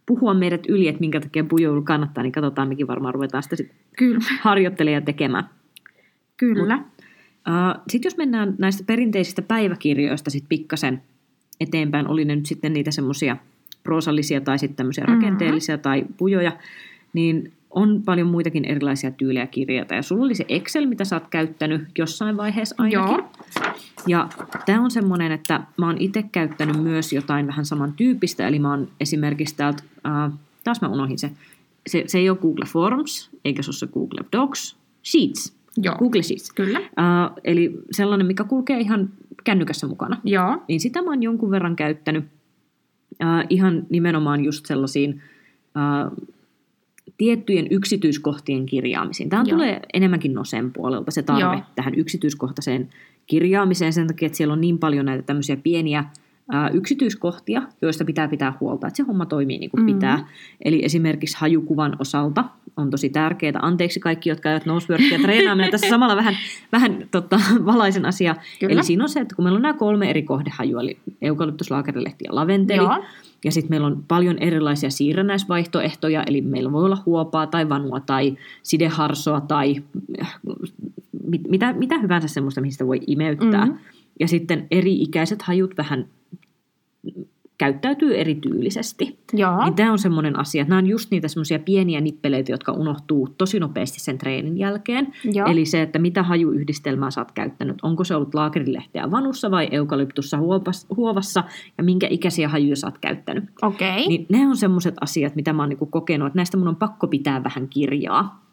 puhua 0.07 0.35
meidät 0.35 0.67
yli, 0.69 0.89
että 0.89 1.01
minkä 1.01 1.21
takia 1.21 1.45
pujoilu 1.45 1.83
kannattaa, 1.83 2.23
niin 2.23 2.33
katsotaan, 2.33 2.69
mekin 2.69 2.87
varmaan 2.87 3.15
ruvetaan 3.15 3.43
sitä 3.43 3.57
sit 3.57 3.73
Kyllä. 3.97 4.19
harjoittelemaan 4.41 5.03
tekemään. 5.03 5.45
Kyllä. 6.37 6.75
Uh, 6.77 7.83
sitten 7.89 8.07
jos 8.11 8.17
mennään 8.17 8.55
näistä 8.59 8.85
perinteisistä 8.87 9.43
päiväkirjoista 9.43 10.31
sit 10.31 10.45
pikkasen 10.49 11.03
eteenpäin, 11.61 12.09
oli 12.09 12.25
ne 12.25 12.37
nyt 12.37 12.47
sitten 12.47 12.73
niitä 12.73 12.91
semmoisia 12.91 13.37
proosallisia 13.83 14.41
tai 14.41 14.59
sitten 14.59 14.77
tämmöisiä 14.77 15.05
Mhm. 15.05 15.13
rakenteellisia 15.13 15.79
tai 15.79 16.05
pujoja, 16.17 16.53
niin 17.13 17.53
on 17.71 18.03
paljon 18.05 18.27
muitakin 18.27 18.65
erilaisia 18.65 19.11
tyylejä 19.11 19.47
kirjata. 19.47 19.95
Ja 19.95 20.03
sulla 20.03 20.25
oli 20.25 20.35
se 20.35 20.45
Excel, 20.49 20.87
mitä 20.87 21.05
sä 21.05 21.17
oot 21.17 21.29
käyttänyt 21.31 21.83
jossain 21.99 22.37
vaiheessa 22.37 22.75
ainakin. 22.79 22.99
Joo. 22.99 23.31
Ja 24.07 24.29
tämä 24.67 24.81
on 24.81 24.91
semmoinen, 24.91 25.33
että 25.33 25.61
mä 25.77 25.87
oon 25.87 25.99
itse 25.99 26.23
käyttänyt 26.33 26.83
myös 26.83 27.13
jotain 27.13 27.47
vähän 27.47 27.65
samantyyppistä, 27.65 28.49
eli 28.49 28.59
mä 28.59 28.71
oon 28.71 28.89
esimerkiksi 29.01 29.57
täältä, 29.57 29.83
äh, 30.07 30.33
taas 30.65 30.81
mä 30.81 30.89
unohdin 30.89 31.19
se, 31.19 31.31
se, 31.87 32.05
se 32.07 32.19
ei 32.19 32.31
ole 32.31 32.39
Google 32.39 32.65
Forms, 32.67 33.31
eikä 33.45 33.63
se 33.63 33.69
ole 33.69 33.77
se 33.77 33.87
Google 33.87 34.25
Docs, 34.33 34.77
Sheets, 35.05 35.59
Joo. 35.77 35.97
Google 35.97 36.23
Sheets. 36.23 36.53
Kyllä. 36.53 36.79
Äh, 36.79 37.31
eli 37.45 37.79
sellainen, 37.91 38.27
mikä 38.27 38.45
kulkee 38.45 38.81
ihan 38.81 39.11
kännykässä 39.45 39.87
mukana. 39.87 40.21
Joo. 40.25 40.63
Niin 40.69 40.81
sitä 40.81 41.03
mä 41.03 41.11
oon 41.11 41.23
jonkun 41.23 41.51
verran 41.51 41.77
käyttänyt 41.77 42.25
äh, 43.23 43.47
ihan 43.51 43.87
nimenomaan 43.91 44.45
just 44.45 44.67
sellaisiin 44.67 45.23
äh, 45.77 46.13
tiettyjen 47.19 47.67
yksityiskohtien 47.71 48.67
kirjaamisiin. 48.67 49.29
Tämä 49.29 49.45
tulee 49.45 49.81
enemmänkin 49.95 50.35
Nosen 50.35 50.73
puolelta 50.73 51.11
se 51.11 51.23
tarve 51.23 51.57
Joo. 51.57 51.63
tähän 51.75 51.95
yksityiskohtaiseen 51.95 52.89
kirjaamiseen 53.27 53.93
sen 53.93 54.07
takia, 54.07 54.27
että 54.27 54.37
siellä 54.37 54.53
on 54.53 54.61
niin 54.61 54.79
paljon 54.79 55.07
näitä 55.07 55.23
tämmöisiä 55.23 55.57
pieniä 55.57 56.05
ää, 56.51 56.69
yksityiskohtia, 56.69 57.63
joista 57.83 58.05
pitää 58.05 58.29
pitää 58.29 58.53
huolta, 58.61 58.87
että 58.87 58.97
se 58.97 59.03
homma 59.03 59.27
toimii 59.27 59.59
niin 59.59 59.71
kuin 59.71 59.83
Mhm. 59.85 59.93
pitää. 59.95 60.27
Eli 60.65 60.85
esimerkiksi 60.85 61.37
hajukuvan 61.41 61.97
osalta 61.99 62.45
on 62.77 62.91
tosi 62.91 63.09
tärkeää. 63.09 63.59
Anteeksi 63.63 64.01
kaikki, 64.01 64.29
jotka 64.29 64.49
eivät 64.51 64.67
noseworkia 64.67 65.19
treenaaminen. 65.19 65.71
Tässä 65.71 65.89
samalla 65.89 66.17
vähän, 66.17 66.35
vähän 66.73 66.99
tota, 67.11 67.41
valaisen 67.67 68.07
asia. 68.07 68.37
Kyllä. 68.61 68.73
Eli 68.73 68.83
siinä 68.83 69.05
on 69.05 69.09
se, 69.09 69.21
että 69.21 69.35
kun 69.37 69.45
meillä 69.45 69.57
on 69.57 69.63
nämä 69.63 69.75
kolme 69.75 70.11
eri 70.11 70.23
kohdehajua, 70.23 70.81
eli 70.81 70.99
eukalyptus, 71.23 71.71
laakerilehti 71.71 72.25
ja 72.29 72.35
laventeli, 72.35 72.79
Joo. 72.83 73.05
ja 73.45 73.53
sitten 73.53 73.71
meillä 73.71 73.87
on 73.87 74.05
paljon 74.09 74.39
erilaisia 74.39 74.91
siirrännäisvaihtoehtoja, 74.91 76.23
eli 76.27 76.41
meillä 76.43 76.73
voi 76.73 76.85
olla 76.85 77.03
huopaa 77.07 77.47
tai 77.47 77.69
vanua 77.69 78.01
tai 78.01 78.37
sideharsoa 78.63 79.41
tai 79.41 79.77
äh, 80.23 80.39
mit, 81.27 81.43
mitä, 81.49 81.73
mitä 81.73 81.99
hyvänsä 81.99 82.29
semmoista, 82.29 82.61
mihin 82.61 82.73
sitä 82.73 82.87
voi 82.87 83.01
imeyttää. 83.07 83.67
Mhm. 83.67 83.77
Ja 84.21 84.29
sitten 84.29 84.67
eri-ikäiset 84.71 85.43
hajut 85.43 85.75
vähän 85.79 86.07
käyttäytyy 87.59 88.21
erityylisesti. 88.21 89.19
Joo. 89.33 89.65
Niin 89.65 89.75
tämä 89.75 89.93
on 89.93 89.99
semmoinen 89.99 90.39
asia, 90.39 90.63
että 90.63 90.69
nämä 90.69 90.79
on 90.79 90.87
just 90.87 91.11
niitä 91.11 91.29
semmoisia 91.29 91.59
pieniä 91.59 92.01
nippeleitä, 92.01 92.53
jotka 92.53 92.73
unohtuu 92.73 93.29
tosi 93.39 93.61
nopeasti 93.61 94.01
sen 94.01 94.19
treenin 94.19 94.59
jälkeen. 94.59 95.15
Joo. 95.25 95.49
Eli 95.49 95.65
se, 95.65 95.83
että 95.83 95.99
mitä 95.99 96.23
hajuyhdistelmää 96.23 97.11
sä 97.11 97.21
oot 97.21 97.33
käyttänyt. 97.33 97.77
Onko 97.83 98.05
se 98.05 98.15
ollut 98.15 98.35
laakerilehteä 98.35 99.11
vanussa 99.11 99.51
vai 99.51 99.69
eukalyptussa 99.71 100.39
huovassa 100.97 101.45
ja 101.79 101.85
minkä 101.85 102.07
ikäisiä 102.11 102.49
hajuja 102.49 102.77
sä 102.77 102.87
oot 102.87 102.99
käyttänyt. 102.99 103.45
Okei. 103.63 104.09
Niin 104.09 104.27
ne 104.29 104.47
on 104.47 104.57
semmoiset 104.57 104.95
asiat, 105.01 105.37
mitä 105.37 105.53
mä 105.53 105.63
oon 105.63 105.69
niinku 105.69 105.87
kokenut, 105.87 106.27
että 106.27 106.39
näistä 106.39 106.57
mun 106.57 106.69
on 106.69 106.77
pakko 106.77 107.07
pitää 107.07 107.45
vähän 107.45 107.69
kirjaa. 107.69 108.45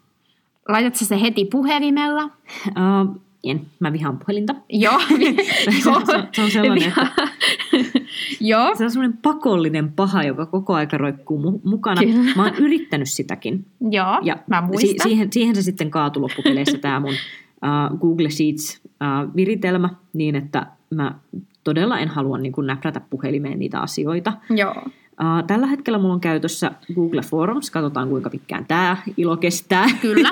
Laitatko 0.70 1.06
se 1.06 1.22
heti 1.22 1.46
puhelimella? 1.46 2.24
Uh, 2.24 3.22
en, 3.52 3.62
mä 3.80 3.94
vihaan 3.94 4.18
puhelinta. 4.18 4.56
Joo. 4.70 5.00
se, 5.84 5.90
on, 5.90 6.06
se, 6.06 6.16
on- 6.16 6.28
se 6.34 6.42
on 6.42 6.52
sellainen, 6.52 6.88
että 6.88 7.08
Joo. 8.42 8.76
se 8.76 8.84
on 8.84 8.92
semmoinen 8.92 9.18
pakollinen 9.22 9.92
paha, 9.92 10.24
joka 10.24 10.46
koko 10.46 10.74
aika 10.74 10.98
roikkuu 10.98 11.42
mu- 11.52 11.70
mukana. 11.70 12.02
Kyllä. 12.02 12.32
Mä 12.36 12.44
oon 12.44 12.56
yrittänyt 12.56 13.10
sitäkin. 13.10 13.66
Joo. 13.92 14.20
Ja 14.24 14.38
Mä 14.48 14.62
muistan. 14.62 15.08
siihen, 15.10 15.28
siihen 15.32 15.56
se 15.56 15.62
sitten 15.62 15.92
kaatui 15.92 16.22
loppupeleissä 16.22 16.78
tämä 16.78 17.00
mun 17.00 17.14
uh, 17.14 18.00
Google 18.00 18.30
Sheets-viritelmä, 18.30 19.90
niin 20.14 20.36
että 20.36 20.68
mä 20.90 21.16
todella 21.64 22.00
en 22.00 22.08
halua 22.10 22.38
niin 22.38 22.52
kuin 22.52 22.68
näprätä 22.68 23.02
puhelimeen 23.10 23.60
niitä 23.60 23.80
asioita. 23.80 24.34
Joo. 24.50 24.76
Uh, 25.22 25.48
tällä 25.48 25.68
hetkellä 25.68 26.00
mulla 26.00 26.14
on 26.14 26.20
käytössä 26.20 26.72
Google 26.96 27.22
Forms, 27.22 27.72
katsotaan 27.72 28.10
kuinka 28.10 28.30
pitkään 28.30 28.66
tämä 28.66 28.98
ilo 29.18 29.38
kestää. 29.38 29.86
Kyllä. 30.02 30.30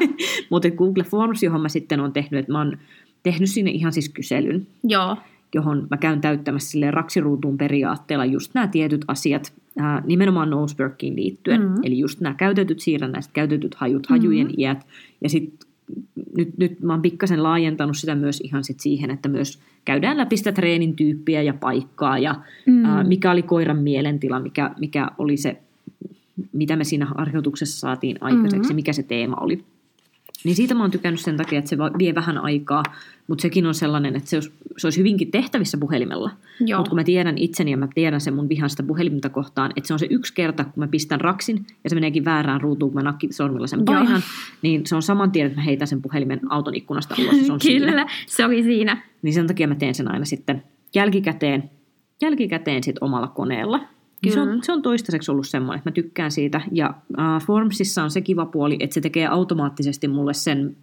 Mutta 0.50 0.70
Google 0.72 1.04
Forms, 1.04 1.44
johon 1.44 1.62
mä 1.62 1.70
sitten 1.70 2.00
on 2.00 2.14
tehnyt, 2.14 2.40
että 2.40 2.52
mä 2.52 2.58
oon 2.58 2.78
tehnyt 3.24 3.50
sinne 3.50 3.72
ihan 3.72 3.94
siis 3.94 4.10
kyselyn, 4.10 4.68
Joo. 4.84 5.18
johon 5.56 5.88
mä 5.92 5.98
käyn 5.98 6.22
täyttämässä 6.22 6.70
sille 6.72 6.92
raksiruutuun 6.92 7.58
periaatteella 7.58 8.26
just 8.26 8.54
nämä 8.54 8.68
tietyt 8.68 9.06
asiat, 9.08 9.54
ää, 9.80 10.02
nimenomaan 10.06 10.50
noseworkiin 10.50 11.16
liittyen. 11.16 11.60
Mhm. 11.62 11.70
Mm-hmm. 11.70 11.84
Eli 11.84 12.00
just 12.00 12.20
nämä 12.22 12.36
käytetyt 12.36 12.80
siirrännäiset, 12.80 13.32
käytetyt 13.34 13.76
hajut, 13.76 14.06
hajujen 14.08 14.48
Mhm. 14.48 14.56
iät. 14.58 14.88
Ja 15.22 15.30
sitten 15.30 15.68
nyt, 16.38 16.58
nyt 16.58 16.82
mä 16.82 16.94
oon 16.94 17.02
pikkasen 17.02 17.44
laajentanut 17.44 17.98
sitä 17.98 18.16
myös 18.16 18.42
ihan 18.42 18.64
sit 18.64 18.80
siihen, 18.80 19.10
että 19.12 19.30
myös 19.30 19.60
käydään 19.86 20.18
läpi 20.18 20.38
sitä 20.38 20.52
treenin 20.52 20.96
tyyppiä 20.96 21.42
ja 21.42 21.54
paikkaa 21.54 22.18
ja 22.20 22.36
Mm. 22.66 22.86
ää, 22.86 23.04
mikä 23.04 23.32
oli 23.32 23.42
koiran 23.42 23.78
mielentila, 23.78 24.40
mikä, 24.40 24.72
mikä 24.80 25.08
oli 25.18 25.38
se, 25.38 25.58
mitä 26.54 26.76
me 26.76 26.84
siinä 26.84 27.06
harjoituksessa 27.18 27.80
saatiin 27.80 28.18
aikaiseksi, 28.22 28.56
Mhm. 28.58 28.62
mm-hmm. 28.66 28.76
mikä 28.76 28.94
se 28.94 29.04
teema 29.04 29.36
oli. 29.36 29.64
Niin 30.44 30.56
siitä 30.56 30.74
mä 30.74 30.84
oon 30.84 30.92
tykännyt 30.92 31.22
sen 31.22 31.38
takia, 31.38 31.60
että 31.60 31.70
se 31.70 31.78
vie 31.78 32.16
vähän 32.16 32.38
aikaa, 32.38 32.84
mutta 33.28 33.42
sekin 33.42 33.66
on 33.66 33.74
sellainen, 33.74 34.16
että 34.16 34.30
se 34.30 34.38
olisi, 34.38 34.52
se 34.78 34.88
olisi 34.88 35.00
hyvinkin 35.00 35.32
tehtävissä 35.32 35.78
puhelimella. 35.78 36.32
Mutta 36.78 36.90
kun 36.90 37.00
mä 37.00 37.04
tiedän 37.04 37.38
itseni 37.38 37.72
ja 37.72 37.78
mä 37.78 37.88
tiedän 37.96 38.22
sen 38.22 38.34
mun 38.34 38.50
vihan 38.50 38.70
sitä 38.70 38.84
puhelinta 38.84 39.30
kohtaan, 39.30 39.72
että 39.76 39.88
se 39.88 39.94
on 39.94 40.00
se 40.00 40.08
yksi 40.10 40.34
kerta, 40.34 40.64
kun 40.64 40.74
mä 40.76 40.88
pistän 40.88 41.22
raksin 41.22 41.66
ja 41.84 41.90
se 41.90 41.96
meneekin 41.96 42.26
väärään 42.26 42.62
ruutuun, 42.62 42.92
kun 42.92 43.04
mä 43.04 43.10
nakkisormilla 43.10 43.68
sen 43.68 43.80
Joo. 43.80 43.86
painan, 43.86 44.22
niin 44.62 44.86
se 44.86 44.96
on 44.96 45.02
saman 45.02 45.32
tien, 45.32 45.48
että 45.48 45.60
mä 45.60 45.64
heitän 45.64 45.88
sen 45.88 46.02
puhelimen 46.02 46.40
auton 46.50 46.76
ikkunasta 46.76 47.16
ulos 47.20 47.48
se 47.48 47.54
on 47.54 47.62
siinä. 47.72 47.88
Kyllä. 47.88 48.06
Se 48.28 48.46
oli 48.46 48.64
siinä. 48.64 49.02
Niin 49.22 49.34
sen 49.34 49.48
takia 49.48 49.68
mä 49.68 49.76
teen 49.76 49.96
sen 49.96 50.12
aina 50.12 50.26
sitten 50.26 50.64
jälkikäteen, 50.96 51.70
jälkikäteen 52.22 52.84
sit 52.84 52.96
omalla 53.02 53.28
koneella. 53.28 53.80
Niin 54.24 54.34
se, 54.34 54.40
Kyllä. 54.40 54.54
on, 54.54 54.64
se 54.64 54.72
on 54.72 54.82
toistaiseksi 54.82 55.32
ollut 55.32 55.48
semmoinen, 55.48 55.78
että 55.78 55.90
mä 55.90 55.94
tykkään 55.94 56.32
siitä. 56.32 56.62
Ja 56.72 56.94
uh, 57.10 57.46
Formsissa 57.46 58.04
on 58.04 58.12
se 58.12 58.22
kiva 58.22 58.46
puoli, 58.46 58.78
että 58.80 58.94
se 58.94 59.02
tekee 59.02 59.28
automaattisesti 59.28 60.08
mulle 60.08 60.34
sen 60.34 60.76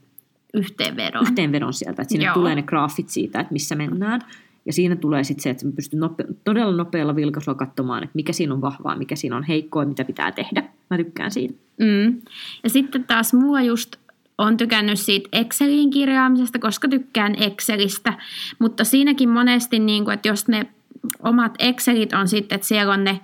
Yhteenvedon. 0.54 1.22
yhteenvedon 1.22 1.72
sieltä, 1.72 2.02
että 2.02 2.12
sinne 2.12 2.24
Joo. 2.26 2.34
tulee 2.34 2.54
ne 2.54 2.62
graafit 2.62 3.08
siitä, 3.08 3.40
että 3.40 3.52
missä 3.52 3.74
mennään. 3.74 4.20
Ja 4.66 4.72
siinä 4.72 4.96
tulee 4.96 5.24
sitten 5.24 5.42
se, 5.42 5.50
että 5.50 5.66
mä 5.66 5.72
pystyn 5.72 6.00
nope- 6.00 6.34
todella 6.44 6.76
nopealla 6.76 7.16
vilkaisulla 7.16 7.58
katsomaan, 7.58 8.02
että 8.02 8.14
mikä 8.14 8.32
siinä 8.32 8.54
on 8.54 8.60
vahvaa, 8.60 8.96
mikä 8.96 9.16
siinä 9.16 9.36
on 9.36 9.42
heikkoa, 9.42 9.84
mitä 9.84 10.04
pitää 10.04 10.32
tehdä. 10.32 10.62
Mä 10.90 10.96
tykkään 10.96 11.30
siitä. 11.30 11.54
Mm. 11.78 12.20
Ja 12.62 12.70
sitten 12.70 13.04
taas 13.04 13.34
mua 13.34 13.60
just 13.60 13.96
on 14.38 14.56
tykännyt 14.56 14.98
siitä 15.00 15.28
Excelin 15.32 15.90
kirjaamisesta, 15.90 16.58
koska 16.58 16.88
tykkään 16.88 17.34
Excelistä. 17.42 18.18
Mutta 18.58 18.84
siinäkin 18.84 19.28
monesti, 19.28 19.78
niin 19.78 20.04
kuin, 20.04 20.14
että 20.14 20.28
jos 20.28 20.48
ne 20.48 20.66
omat 21.22 21.54
Excelit 21.58 22.12
on 22.12 22.28
sitten, 22.28 22.56
että 22.56 22.66
siellä 22.66 22.92
on 22.92 23.04
ne 23.04 23.20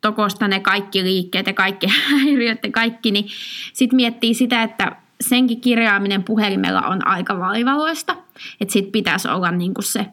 tokosta 0.00 0.48
ne 0.48 0.60
kaikki 0.60 1.02
liikkeet 1.02 1.46
ja 1.46 1.52
kaikki 1.52 1.86
häiriöt 2.10 2.58
ja 2.62 2.70
kaikki, 2.70 3.10
niin 3.10 3.28
sitten 3.72 3.96
miettii 3.96 4.34
sitä, 4.34 4.62
että 4.62 4.96
senkin 5.20 5.60
kirjaaminen 5.60 6.22
puhelimella 6.22 6.82
on 6.82 7.06
aika 7.06 7.38
vaivalloista. 7.38 8.16
Että 8.60 8.72
sitten 8.72 8.92
pitäisi 8.92 9.28
olla 9.28 9.50
niin 9.50 9.74
kuin 9.74 9.84
se, 9.84 10.06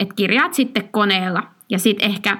että 0.00 0.14
kirjaat 0.14 0.54
sitten 0.54 0.88
koneella 0.88 1.42
ja 1.70 1.78
sitten 1.78 2.10
ehkä 2.10 2.38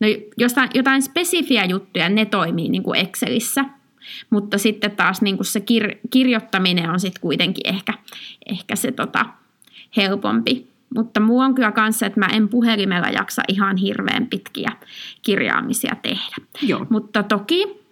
No 0.00 0.06
jostain, 0.36 0.70
jotain 0.74 1.02
spesifiä 1.02 1.64
juttuja, 1.64 2.08
ne 2.08 2.24
toimii 2.24 2.68
niin 2.68 2.82
kuin 2.82 3.00
Excelissä, 3.00 3.64
mutta 4.30 4.58
sitten 4.58 4.90
taas 4.90 5.22
niin 5.22 5.36
kuin 5.36 5.46
se 5.46 5.60
kir- 5.60 5.98
kirjoittaminen 6.10 6.90
on 6.90 7.00
sitten 7.00 7.20
kuitenkin 7.20 7.74
ehkä, 7.74 7.94
ehkä 8.46 8.76
se 8.76 8.92
tota, 8.92 9.26
helpompi. 9.96 10.73
Mutta 10.94 11.20
muu 11.20 11.40
on 11.40 11.54
kyllä 11.54 11.72
kanssa, 11.72 12.06
että 12.06 12.20
mä 12.20 12.26
en 12.26 12.48
puhelimella 12.48 13.08
jaksa 13.08 13.42
ihan 13.48 13.76
hirveän 13.76 14.26
pitkiä 14.26 14.72
kirjaamisia 15.22 15.96
tehdä. 16.02 16.36
Joo. 16.62 16.86
Mutta 16.90 17.22
toki 17.22 17.84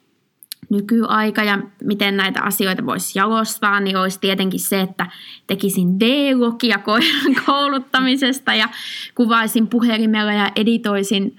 nykyaika 0.71 1.43
ja 1.43 1.59
miten 1.85 2.17
näitä 2.17 2.43
asioita 2.43 2.87
voisi 2.87 3.19
jalostaa, 3.19 3.81
niin 3.81 3.97
olisi 3.97 4.21
tietenkin 4.21 4.61
se, 4.61 4.81
että 4.81 5.07
tekisin 5.47 6.01
D-logia 6.01 6.79
koiran 6.79 7.35
kouluttamisesta 7.47 8.55
ja 8.55 8.69
kuvaisin 9.15 9.69
puhelimella 9.69 10.33
ja 10.33 10.53
editoisin 10.57 11.37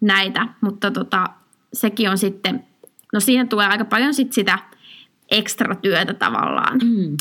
näitä, 0.00 0.48
mutta 0.60 0.90
tota, 0.90 1.28
sekin 1.72 2.10
on 2.10 2.18
sitten, 2.18 2.64
no 3.12 3.20
siinä 3.20 3.46
tulee 3.46 3.66
aika 3.66 3.84
paljon 3.84 4.14
sit 4.14 4.32
sitä 4.32 4.58
ekstra 5.30 5.74
työtä 5.74 6.14
tavallaan. 6.14 6.78
Mm. 6.84 7.16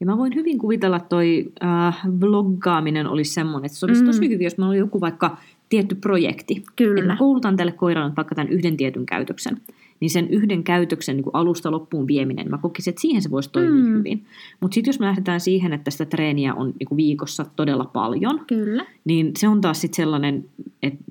Ja 0.00 0.06
mä 0.06 0.18
voin 0.18 0.34
hyvin 0.34 0.58
kuvitella, 0.58 0.96
että 0.96 1.08
toi 1.08 1.52
äh, 1.64 1.98
vloggaaminen 2.20 3.06
olisi 3.06 3.32
semmoinen, 3.32 3.66
että 3.66 3.78
se 3.78 3.86
olisi 3.86 4.02
Mm. 4.02 4.06
tosi 4.06 4.28
hyvin, 4.28 4.44
jos 4.44 4.58
meillä 4.58 4.70
on 4.70 4.78
joku 4.78 5.00
vaikka 5.00 5.36
tietty 5.68 5.94
projekti. 5.94 6.64
Kyllä. 6.76 7.00
Että 7.00 7.12
mä 7.12 7.16
koulutan 7.16 7.56
tälle 7.56 7.72
koiralle 7.72 8.12
vaikka 8.16 8.34
tämän 8.34 8.48
yhden 8.52 8.76
tietyn 8.76 9.06
käytöksen. 9.06 9.56
Niin 10.00 10.10
sen 10.10 10.28
yhden 10.28 10.64
käytöksen 10.64 11.16
niin 11.16 11.24
kuin 11.24 11.34
alusta 11.34 11.70
loppuun 11.70 12.06
vieminen, 12.06 12.50
mä 12.50 12.58
kokisin, 12.58 12.90
että 12.90 13.00
siihen 13.00 13.22
se 13.22 13.30
voisi 13.30 13.50
toimia 13.52 13.84
mm. 13.84 13.98
hyvin. 13.98 14.24
Mutta 14.60 14.74
sitten 14.74 14.88
jos 14.88 15.00
me 15.00 15.06
lähdetään 15.06 15.40
siihen, 15.40 15.72
että 15.72 15.90
sitä 15.90 16.04
treeniä 16.04 16.54
on 16.54 16.74
niin 16.78 16.86
kuin 16.88 16.96
viikossa 16.96 17.46
todella 17.56 17.84
paljon, 17.84 18.40
Kyllä. 18.46 18.86
niin 19.04 19.30
se 19.38 19.48
on 19.48 19.60
taas 19.60 19.80
sitten 19.80 19.96
sellainen, 19.96 20.44
että 20.82 21.04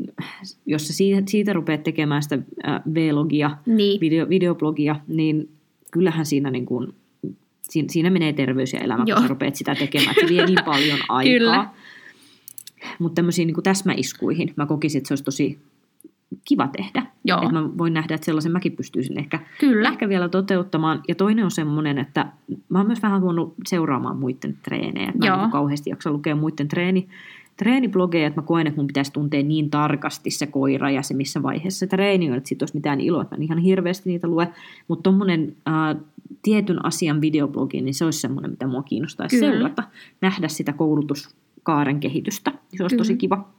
jos 0.65 0.88
sä 0.88 0.93
siitä, 0.93 1.21
siitä 1.26 1.54
rupeat 1.54 1.84
tekemään 1.84 2.23
sitä 2.23 2.39
äh, 2.67 2.82
vlogia, 2.93 3.58
Niin. 3.65 4.02
video, 4.02 4.30
videoblogia, 4.30 4.95
niin 5.08 5.50
kyllähän 5.91 6.26
siinä, 6.26 6.52
niin 6.52 6.65
kuin, 6.65 6.93
siinä, 7.69 7.88
siinä 7.91 8.10
menee 8.10 8.34
terveys 8.34 8.73
ja 8.73 8.80
elämä, 8.80 9.03
Joo. 9.08 9.15
kun 9.15 9.23
sä 9.23 9.30
rupeat 9.30 9.56
sitä 9.56 9.75
tekemään. 9.75 10.15
Se 10.21 10.27
vie 10.27 10.45
niin 10.45 10.65
paljon 10.71 10.99
aikaa. 11.10 11.39
Kyllä. 11.39 11.69
Mutta 12.99 13.15
tämmöisiin 13.15 13.47
niin 13.47 13.63
täsmäiskuihin 13.63 14.53
mä 14.56 14.65
kokisin, 14.65 14.99
että 14.99 15.08
se 15.08 15.12
olisi 15.12 15.23
tosi 15.23 15.60
kiva 16.45 16.67
tehdä. 16.67 17.06
Joo. 17.25 17.41
Että 17.41 17.53
mä 17.53 17.77
voin 17.77 17.93
nähdä, 17.93 18.15
että 18.15 18.25
sellaisen 18.25 18.51
mäkin 18.51 18.75
pystyisin 18.75 19.19
ehkä, 19.19 19.39
Kyllä. 19.60 19.89
ehkä 19.89 20.10
vielä 20.10 20.30
toteuttamaan. 20.30 21.03
Ja 21.08 21.15
toinen 21.15 21.45
on 21.45 21.51
semmoinen, 21.51 21.97
että 21.97 22.25
mä 22.69 22.77
oon 22.80 22.88
myös 22.88 23.01
vähän 23.01 23.21
huonut 23.21 23.53
seuraamaan 23.67 24.17
muiden 24.17 24.58
treenejä. 24.63 25.06
Mä 25.06 25.13
en 25.13 25.27
Joo. 25.27 25.41
niin 25.41 25.51
kauheasti 25.51 25.89
jaksa 25.89 26.12
lukea 26.12 26.36
muiden 26.36 26.67
treeni, 26.67 27.08
treeniblogeja, 27.58 28.27
että 28.27 28.41
mä 28.41 28.47
koen, 28.47 28.67
että 28.67 28.80
mun 28.80 28.88
pitäisi 28.88 29.13
tuntea 29.13 29.43
niin 29.43 29.69
tarkasti 29.69 30.32
se 30.32 30.47
koira 30.47 30.89
ja 30.89 31.01
se 31.01 31.13
missä 31.13 31.43
vaiheessa 31.43 31.80
se 31.80 31.88
treeni 31.88 32.32
on, 32.32 32.38
että 32.38 32.47
siitä 32.47 32.63
olisi 32.63 32.75
mitään 32.75 33.01
iloa, 33.01 33.21
että 33.21 33.36
mä 33.36 33.38
en 33.38 33.43
ihan 33.43 33.58
hirveästi 33.58 34.10
niitä 34.10 34.27
lue. 34.27 34.47
Mutta 34.88 35.03
tommonen 35.03 35.56
äh, 35.67 36.03
tietyn 36.42 36.86
asian 36.86 37.22
videoblogi, 37.22 37.82
niin 37.82 37.94
se 37.94 38.06
olisi 38.06 38.20
semmoinen, 38.20 38.52
mitä 38.52 38.68
mua 38.68 38.84
kiinnostaisi 38.84 39.40
Kyllä. 39.40 39.52
seurata. 39.52 39.84
Nähdä 40.22 40.48
sitä 40.48 40.74
koulutuskaaren 40.74 42.00
kehitystä. 42.00 42.52
Se 42.78 42.84
olisi 42.84 42.98
tosi 42.98 43.13
Kyllä. 43.13 43.20
kiva. 43.20 43.50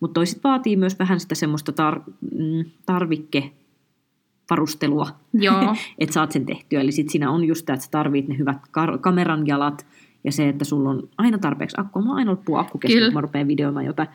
Mutta 0.00 0.14
toiset 0.14 0.44
vaatii 0.44 0.76
myös 0.76 0.98
vähän 0.98 1.20
sitä 1.20 1.34
semmoista 1.34 1.72
tar- 1.72 2.02
mm, 2.38 2.64
tarvikkevarustelua, 2.86 5.08
Joo. 5.32 5.76
että 5.98 6.12
saat 6.12 6.32
sen 6.32 6.46
tehtyä. 6.46 6.80
Eli 6.80 6.92
sit 6.92 7.08
siinä 7.08 7.30
on 7.30 7.44
just 7.44 7.66
tämä, 7.66 7.74
että 7.74 7.84
sä 7.84 7.90
tarvit 7.90 8.28
ne 8.28 8.38
hyvät 8.38 8.56
kar- 8.56 8.98
kameran 9.00 9.46
jalat 9.46 9.86
ja 10.24 10.32
se, 10.32 10.48
että 10.48 10.64
sulla 10.64 10.90
on 10.90 11.08
aina 11.18 11.38
tarpeeksi 11.38 11.76
akkua. 11.80 12.02
Mulla 12.02 12.12
on 12.12 12.18
aina 12.18 12.30
loppu 12.30 12.56
akku 12.56 12.78
kesken, 12.78 13.04
kun 13.04 13.14
mä 13.14 13.20
rupean 13.20 13.48
videoimaan 13.48 13.86
jotain. 13.86 14.08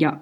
Ja 0.00 0.16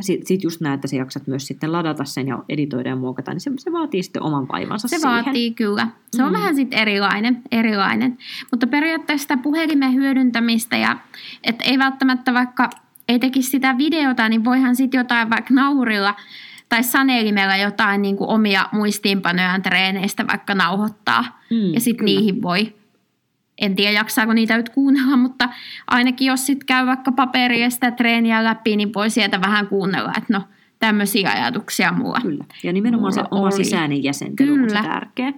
sitten 0.00 0.26
sit 0.26 0.42
just 0.42 0.60
näet, 0.60 0.74
että 0.74 0.88
sä 0.88 0.96
jaksat 0.96 1.26
myös 1.26 1.46
sitten 1.46 1.72
ladata 1.72 2.04
sen 2.04 2.28
ja 2.28 2.38
editoida 2.48 2.88
ja 2.88 2.96
muokata, 2.96 3.30
niin 3.32 3.40
se, 3.40 3.50
se 3.58 3.72
vaatii 3.72 4.02
sitten 4.02 4.22
oman 4.22 4.48
vaivansa 4.52 4.88
Se 4.88 4.98
siihen. 4.98 5.24
vaatii 5.24 5.50
kyllä. 5.54 5.88
Se 6.10 6.22
on 6.24 6.28
Mm. 6.32 6.34
vähän 6.38 6.54
sitten 6.56 6.78
erilainen, 6.78 7.42
erilainen. 7.52 8.18
Mutta 8.50 8.66
periaatteessa 8.66 9.22
sitä 9.22 9.36
puhelimen 9.36 9.94
hyödyntämistä 9.94 10.76
ja 10.76 10.96
että 11.44 11.64
ei 11.64 11.78
välttämättä 11.78 12.34
vaikka 12.34 12.70
ei 13.08 13.18
tekisi 13.18 13.50
sitä 13.50 13.78
videota, 13.78 14.28
niin 14.28 14.44
voihan 14.44 14.76
sitten 14.76 14.98
jotain 14.98 15.30
vaikka 15.30 15.54
naurilla 15.54 16.14
tai 16.68 16.82
sanelimella 16.82 17.56
jotain 17.56 18.02
niin 18.02 18.16
kuin 18.16 18.30
omia 18.30 18.66
muistiinpanojaan 18.72 19.62
treeneistä 19.62 20.26
vaikka 20.26 20.54
nauhoittaa. 20.54 21.40
Mm, 21.50 21.74
ja 21.74 21.80
sitten 21.80 22.04
niihin 22.04 22.42
voi, 22.42 22.74
en 23.60 23.76
tiedä 23.76 23.92
jaksaako 23.92 24.32
niitä 24.32 24.56
nyt 24.56 24.68
kuunnella, 24.68 25.16
mutta 25.26 25.48
ainakin 25.86 26.26
jos 26.26 26.46
sitten 26.46 26.66
käy 26.66 26.86
vaikka 26.86 27.12
paperia 27.12 27.70
sitä 27.70 27.90
treeniä 27.90 28.44
läpi, 28.44 28.76
niin 28.76 28.94
voi 28.94 29.10
sieltä 29.10 29.40
vähän 29.40 29.66
kuunnella, 29.66 30.12
että 30.18 30.32
no 30.32 30.42
tämmöisiä 30.78 31.30
ajatuksia 31.32 31.92
mulla. 31.92 32.18
Kyllä. 32.22 32.44
Ja 32.64 32.72
nimenomaan 32.72 33.12
se 33.12 33.20
Mulla 33.20 33.28
oma 33.30 33.46
oli. 33.46 33.64
sisäinen 33.64 34.04
jäsentely 34.04 34.52
on 34.52 34.70
se 34.70 34.76
Kyllä. 34.76 34.82
tärkeä. 34.82 35.32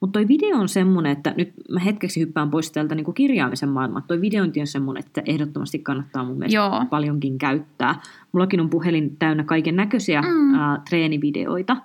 Mutta 0.00 0.12
toi 0.18 0.28
video 0.28 0.56
on 0.58 0.68
semmoinen, 0.68 1.12
että 1.12 1.34
nyt 1.36 1.52
mä 1.70 1.80
hetkeksi 1.80 2.20
hyppään 2.20 2.50
pois 2.50 2.70
täältä 2.72 2.94
niin 2.94 3.14
kirjaamisen 3.14 3.68
maailmaa. 3.68 4.00
Toi 4.00 4.20
videointi 4.20 4.60
on 4.60 4.66
semmoinen, 4.66 5.04
että 5.06 5.22
ehdottomasti 5.26 5.78
kannattaa 5.78 6.24
mun 6.24 6.38
mielestä 6.38 6.56
Joo. 6.56 6.84
paljonkin 6.90 7.38
käyttää. 7.38 7.94
Mullakin 8.32 8.60
on 8.60 8.70
puhelin 8.70 9.16
täynnä 9.18 9.44
kaiken 9.44 9.76
näköisiä 9.76 10.22
Mm. 10.22 10.28
mm. 10.28 10.54
ää, 10.54 10.80
treenivideoita. 10.88 11.76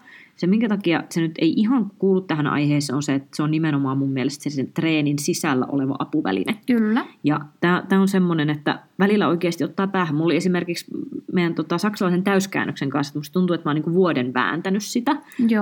Se, 0.42 0.48
minkä 0.48 0.70
takia 0.70 1.04
se 1.10 1.22
nyt 1.22 1.32
ei 1.40 1.54
ihan 1.58 1.92
kuulu 2.00 2.22
tähän 2.22 2.48
aiheeseen, 2.48 2.96
on 2.96 3.04
se, 3.04 3.16
että 3.16 3.30
se 3.34 3.44
on 3.44 3.52
nimenomaan 3.52 3.98
mun 3.98 4.12
mielestä 4.12 4.44
se 4.44 4.50
sen 4.50 4.72
treenin 4.74 5.20
sisällä 5.20 5.66
oleva 5.66 5.96
apuväline. 6.00 6.58
Kyllä. 6.68 7.06
Ja 7.24 7.42
tämä 7.62 8.02
on 8.02 8.08
semmoinen, 8.08 8.50
että 8.50 8.80
välillä 9.00 9.28
oikeasti 9.28 9.64
ottaa 9.64 9.88
päähän. 9.88 10.16
Mulla 10.16 10.26
oli 10.26 10.36
esimerkiksi 10.36 10.86
meidän 11.34 11.56
tota, 11.56 11.78
saksalaisen 11.78 12.24
täyskäännöksen 12.24 12.90
kanssa, 12.90 13.20
että 13.20 13.30
tuntuu, 13.34 13.54
että 13.54 13.68
mä 13.68 13.70
oon 13.70 13.76
niinku 13.76 13.94
vuoden 13.94 14.34
vääntänyt 14.34 14.84
sitä. 14.84 15.12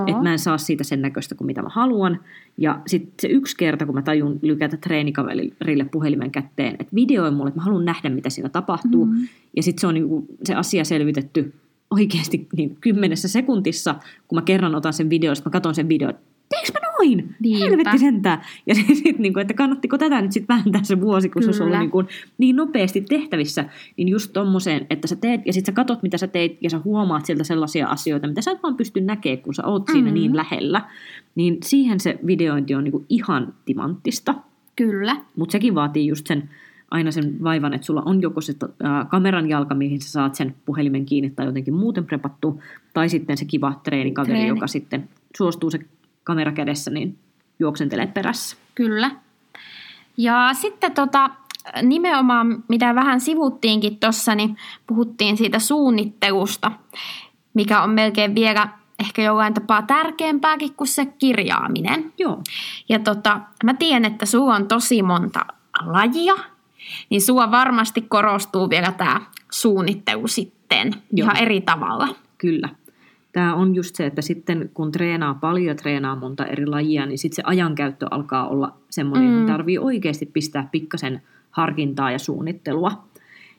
Että 0.08 0.24
mä 0.24 0.32
en 0.32 0.40
saa 0.40 0.58
siitä 0.58 0.84
sen 0.84 1.02
näköistä 1.02 1.36
kuin 1.36 1.46
mitä 1.46 1.62
mä 1.62 1.70
haluan. 1.70 2.20
Ja 2.58 2.80
sitten 2.88 3.14
se 3.22 3.28
yksi 3.28 3.58
kerta, 3.58 3.86
kun 3.86 3.96
mä 3.96 4.02
tajun 4.02 4.40
lykätä 4.42 4.78
treenikaverille 4.78 5.86
puhelimen 5.86 6.32
kätteen, 6.32 6.76
että 6.80 6.96
videoi 6.96 7.32
mulle, 7.32 7.48
että 7.48 7.60
mä 7.60 7.64
haluan 7.64 7.86
nähdä, 7.86 8.10
mitä 8.10 8.30
siinä 8.30 8.50
tapahtuu. 8.50 9.06
Mm. 9.06 9.28
Ja 9.56 9.64
sitten 9.64 9.82
se 9.82 9.88
on 9.88 9.94
niinku 9.94 10.26
se 10.44 10.56
asia 10.56 10.84
selvitetty 10.84 11.54
oikeasti 11.92 12.48
niin 12.58 12.78
kymmenessä 12.82 13.28
sekuntissa, 13.28 13.96
kun 14.28 14.38
mä 14.38 14.42
kerran 14.42 14.76
otan 14.76 14.94
sen 14.94 15.10
videon, 15.10 15.36
sitten 15.36 15.50
mä 15.50 15.52
katson 15.52 15.76
sen 15.76 15.90
videon, 15.90 16.14
teekö 16.50 16.72
mä 16.74 16.80
noin? 16.98 17.36
Niinpä. 17.40 17.66
Helvetti 17.66 17.98
sentään. 17.98 18.42
Ja 18.68 18.76
sitten, 18.76 19.16
niin 19.20 19.34
kuin, 19.34 19.42
että 19.42 19.54
kannattiko 19.54 19.98
tätä 19.98 20.22
nyt 20.22 20.32
sitten 20.32 20.56
vääntää 20.56 20.84
se 20.84 21.02
vuosi, 21.02 21.30
kun 21.30 21.42
se 21.44 21.48
olisi 21.48 21.60
Kyllä. 21.60 21.68
ollut 21.70 21.80
niin, 21.82 21.92
kuin, 21.92 22.08
niin 22.38 22.56
nopeasti 22.56 23.02
tehtävissä, 23.02 23.66
niin 23.98 24.08
just 24.08 24.34
tommoseen, 24.34 24.88
että 24.90 25.08
sä 25.08 25.16
teet, 25.16 25.42
ja 25.46 25.54
sitten 25.54 25.72
sä 25.72 25.76
katot, 25.76 26.04
mitä 26.04 26.18
sä 26.18 26.28
teit, 26.28 26.58
ja 26.62 26.70
sä 26.70 26.80
huomaat 26.86 27.26
sieltä 27.26 27.44
sellaisia 27.44 27.88
asioita, 27.88 28.28
mitä 28.28 28.42
sä 28.42 28.52
et 28.52 28.64
vaan 28.64 28.76
pysty 28.76 29.02
näkemään, 29.02 29.42
kun 29.44 29.54
sä 29.54 29.66
oot 29.66 29.84
siinä 29.92 30.08
Mhm. 30.08 30.14
niin 30.14 30.36
lähellä, 30.36 30.82
niin 31.36 31.58
siihen 31.64 32.00
se 32.00 32.20
videointi 32.26 32.76
on 32.76 32.84
niin 32.84 32.92
kuin 32.92 33.06
ihan 33.10 33.54
timanttista. 33.66 34.36
Kyllä. 34.76 35.16
Mutta 35.36 35.52
sekin 35.52 35.76
vaatii 35.76 36.08
just 36.08 36.28
sen, 36.28 36.50
aina 36.92 37.12
sen 37.12 37.44
vaivan, 37.44 37.74
että 37.74 37.86
sulla 37.86 38.02
on 38.06 38.22
joko 38.22 38.42
se 38.42 38.54
ää, 38.84 39.06
kameran 39.06 39.50
jalka, 39.50 39.76
mihin 39.76 40.02
sä 40.02 40.12
saat 40.12 40.36
sen 40.36 40.56
puhelimen 40.66 41.06
kiinni 41.06 41.30
tai 41.30 41.46
jotenkin 41.46 41.74
muuten 41.74 42.06
prepattu, 42.06 42.64
tai 42.94 43.10
sitten 43.10 43.38
se 43.38 43.46
kiva 43.46 43.80
treenikaveri, 43.84 44.34
Treeni. 44.34 44.48
joka 44.48 44.68
sitten 44.68 45.10
suostuu 45.38 45.72
se 45.72 45.80
kamera 46.24 46.52
kädessä, 46.52 46.92
niin 46.92 47.18
juoksentelee 47.60 48.08
perässä. 48.08 48.58
Kyllä. 48.76 49.12
Ja 50.18 50.50
sitten 50.54 50.94
tota, 50.94 51.30
nimenomaan, 51.84 52.64
mitä 52.68 52.96
vähän 52.96 53.22
sivuttiinkin 53.22 53.98
tuossa, 53.98 54.36
niin 54.36 54.58
puhuttiin 54.88 55.38
siitä 55.38 55.60
suunnittelusta, 55.60 56.72
mikä 57.54 57.84
on 57.84 57.90
melkein 57.90 58.36
vielä 58.36 58.70
ehkä 59.00 59.22
jollain 59.22 59.54
tapaa 59.54 59.82
tärkeämpääkin 59.82 60.74
kuin 60.74 60.88
se 60.88 61.06
kirjaaminen. 61.06 62.14
Joo, 62.18 62.44
Ja 62.90 63.00
tota, 63.00 63.40
mä 63.64 63.74
tiedän, 63.74 64.06
että 64.06 64.26
sulla 64.26 64.56
on 64.56 64.68
tosi 64.68 65.04
monta 65.04 65.46
lajia, 65.86 66.34
niin 67.10 67.22
sulla 67.22 67.52
varmasti 67.52 68.02
korostuu 68.02 68.70
vielä 68.70 68.92
tämä 68.92 69.22
suunnittelu 69.52 70.28
sitten 70.28 70.92
Joo. 71.14 71.26
ihan 71.26 71.38
eri 71.38 71.62
tavalla. 71.62 72.08
kyllä. 72.38 72.70
Tämä 73.32 73.56
on 73.56 73.76
just 73.76 73.96
se, 73.96 74.06
että 74.06 74.22
sitten 74.22 74.70
kun 74.74 74.92
treenaa 74.92 75.34
paljon 75.34 75.66
ja 75.68 75.76
treenaa 75.76 76.16
monta 76.16 76.46
eri 76.46 76.66
lajia, 76.66 77.06
niin 77.06 77.18
sitten 77.18 77.36
se 77.36 77.42
ajankäyttö 77.46 78.06
alkaa 78.12 78.48
olla 78.48 78.74
semmoinen, 78.90 79.30
Mm. 79.30 79.40
että 79.40 79.52
tarvii 79.52 79.78
oikeasti 79.78 80.26
pistää 80.26 80.68
pikkasen 80.72 81.22
harkintaa 81.52 82.12
ja 82.12 82.20
suunnittelua. 82.20 83.04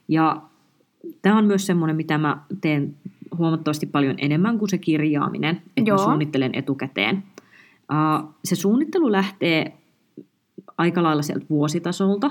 Ja 0.08 0.42
tämä 1.22 1.38
on 1.38 1.44
myös 1.44 1.66
semmoinen, 1.66 1.96
mitä 1.96 2.18
mä 2.18 2.38
teen 2.60 2.94
huomattavasti 3.38 3.86
paljon 3.86 4.14
enemmän 4.18 4.58
kuin 4.58 4.68
se 4.68 4.78
kirjaaminen, 4.78 5.56
että 5.76 5.90
Joo. 5.90 5.98
mä 5.98 6.04
suunnittelen 6.04 6.50
etukäteen. 6.54 7.22
Uh, 7.92 8.34
se 8.44 8.56
suunnittelu 8.56 9.12
lähtee 9.12 9.76
aika 10.78 11.02
lailla 11.02 11.22
sieltä 11.22 11.46
vuositasolta. 11.50 12.30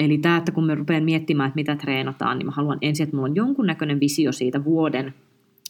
Eli 0.00 0.18
tämä, 0.18 0.36
että 0.36 0.52
kun 0.52 0.66
me 0.66 0.74
rupean 0.74 1.04
miettimään, 1.04 1.48
että 1.48 1.56
mitä 1.56 1.76
treenataan, 1.76 2.38
niin 2.38 2.46
mä 2.46 2.52
haluan 2.52 2.78
ensin, 2.82 3.04
että 3.04 3.16
mulla 3.16 3.28
on 3.28 3.36
jonkunnäköinen 3.36 4.00
visio 4.00 4.32
siitä 4.32 4.64
vuoden 4.64 5.14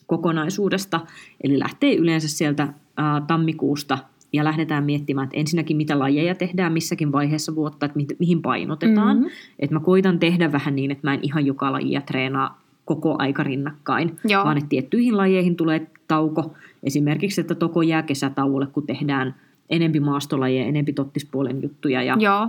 kokonaisuudesta. 0.06 1.00
Eli 1.44 1.58
lähtee 1.58 1.94
yleensä 1.94 2.28
sieltä 2.28 2.68
ää, 2.96 3.22
tammikuusta 3.26 3.98
ja 4.32 4.44
lähdetään 4.44 4.84
miettimään, 4.84 5.24
että 5.24 5.36
ensinnäkin 5.36 5.76
mitä 5.76 5.98
lajeja 5.98 6.34
tehdään 6.34 6.72
missäkin 6.72 7.12
vaiheessa 7.12 7.54
vuotta, 7.54 7.86
että 7.86 7.96
mi- 7.96 8.06
mihin 8.18 8.42
painotetaan. 8.42 9.16
Mhm. 9.16 9.24
Mm-hmm. 9.24 9.54
Että 9.58 9.74
mä 9.74 9.80
koitan 9.80 10.18
tehdä 10.18 10.52
vähän 10.52 10.76
niin, 10.76 10.90
että 10.90 11.06
mä 11.08 11.14
en 11.14 11.20
ihan 11.22 11.46
joka 11.46 11.72
lajia 11.72 12.00
treenaa 12.00 12.60
koko 12.84 13.16
aika 13.18 13.42
rinnakkain, 13.42 14.16
Joo. 14.24 14.44
vaan 14.44 14.56
että 14.56 14.68
tiettyihin 14.68 15.16
lajeihin 15.16 15.56
tulee 15.56 15.86
tauko. 16.08 16.54
Esimerkiksi, 16.82 17.40
että 17.40 17.54
toko 17.54 17.82
jää 17.82 18.02
kesätauolle, 18.02 18.66
kun 18.66 18.86
tehdään 18.86 19.34
enempi 19.70 20.00
maastolajeja, 20.00 20.64
enempi 20.64 20.92
tottispuolen 20.92 21.62
juttuja 21.62 22.02
ja 22.02 22.16
Joo, 22.20 22.48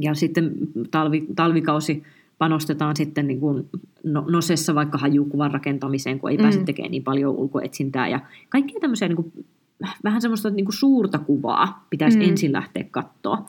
ja 0.00 0.14
sitten 0.14 0.52
talvi, 0.90 1.26
talvikausi 1.36 2.02
panostetaan 2.38 2.96
sitten 2.96 3.26
niin 3.26 3.40
kuin 3.40 3.68
no, 4.04 4.24
nosessa 4.30 4.74
vaikka 4.74 4.98
hajukuvan 4.98 5.50
rakentamiseen, 5.50 6.18
kun 6.20 6.30
ei 6.30 6.36
Mm. 6.36 6.42
pääse 6.42 6.62
tekemään 6.64 6.90
niin 6.90 7.04
paljon 7.04 7.34
ulkoetsintää. 7.34 8.08
Ja 8.08 8.20
kaikkia 8.48 8.80
tämmöisiä 8.80 9.08
niin 9.08 9.16
kuin, 9.16 9.32
vähän 10.04 10.20
semmoista 10.22 10.50
niin 10.50 10.64
kuin 10.64 10.74
suurta 10.76 11.18
kuvaa 11.18 11.86
pitäisi 11.90 12.18
Mm. 12.18 12.24
ensin 12.28 12.52
lähteä 12.52 12.84
katsoa. 12.90 13.46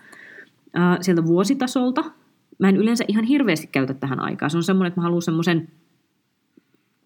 Äh, 0.77 0.97
sieltä 1.01 1.25
vuositasolta. 1.25 2.03
Mä 2.59 2.69
en 2.69 2.77
yleensä 2.77 3.05
ihan 3.07 3.23
hirveästi 3.25 3.67
käytä 3.71 3.93
tähän 3.93 4.19
aikaan. 4.19 4.49
Se 4.51 4.57
on 4.57 4.63
semmoinen, 4.63 4.87
että 4.87 4.99
mä 4.99 5.03
haluan 5.03 5.21
semmoisen 5.21 5.67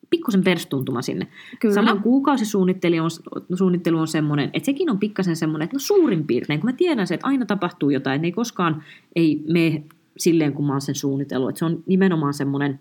pikkusen 0.09 0.43
perstuntuma 0.43 1.01
sinne. 1.01 1.27
Kyllä. 1.59 1.75
Samoin 1.75 2.01
kuukausisuunnittelu 2.01 3.03
on, 3.03 3.09
suunnittelu 3.57 3.99
on 3.99 4.07
semmoinen, 4.07 4.49
että 4.53 4.65
sekin 4.65 4.89
on 4.89 4.99
pikkasen 4.99 5.35
semmoinen, 5.35 5.65
että 5.65 5.75
no 5.75 5.79
suurin 5.79 6.27
piirtein, 6.27 6.59
kun 6.59 6.69
mä 6.69 6.73
tiedän 6.73 7.07
se, 7.07 7.13
että 7.13 7.27
aina 7.27 7.45
tapahtuu 7.45 7.89
jotain, 7.89 8.15
että 8.15 8.21
ne 8.21 8.27
ei 8.27 8.31
koskaan 8.31 8.83
ei 9.15 9.43
mene 9.47 9.83
silleen, 10.17 10.53
kun 10.53 10.65
mä 10.65 10.73
oon 10.73 10.81
sen 10.81 10.95
suunnitellut. 10.95 11.49
Että 11.49 11.59
se 11.59 11.65
on 11.65 11.83
nimenomaan 11.85 12.33
semmoinen 12.33 12.79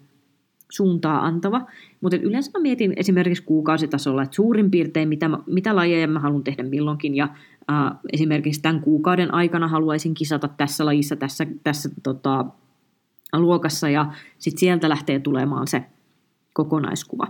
suuntaa 0.70 1.26
antava. 1.26 1.66
Mutta 2.00 2.16
yleensä 2.16 2.50
mä 2.54 2.62
mietin 2.62 2.92
esimerkiksi 2.96 3.42
kuukausitasolla, 3.42 4.22
että 4.22 4.36
suurin 4.36 4.70
piirtein 4.70 5.08
mitä, 5.08 5.28
mä, 5.28 5.38
mitä 5.46 5.76
lajeja 5.76 6.08
mä 6.08 6.20
haluan 6.20 6.44
tehdä 6.44 6.62
milloinkin. 6.62 7.14
Ja 7.14 7.28
äh, 7.70 7.98
esimerkiksi 8.12 8.62
tämän 8.62 8.80
kuukauden 8.80 9.34
aikana 9.34 9.68
haluaisin 9.68 10.14
kisata 10.14 10.48
tässä 10.48 10.84
lajissa, 10.84 11.16
tässä, 11.16 11.46
tässä 11.64 11.90
tota, 12.02 12.44
luokassa. 13.32 13.88
Ja 13.88 14.12
sitten 14.38 14.60
sieltä 14.60 14.88
lähtee 14.88 15.18
tulemaan 15.18 15.66
se 15.66 15.82
kokonaiskuva. 16.56 17.26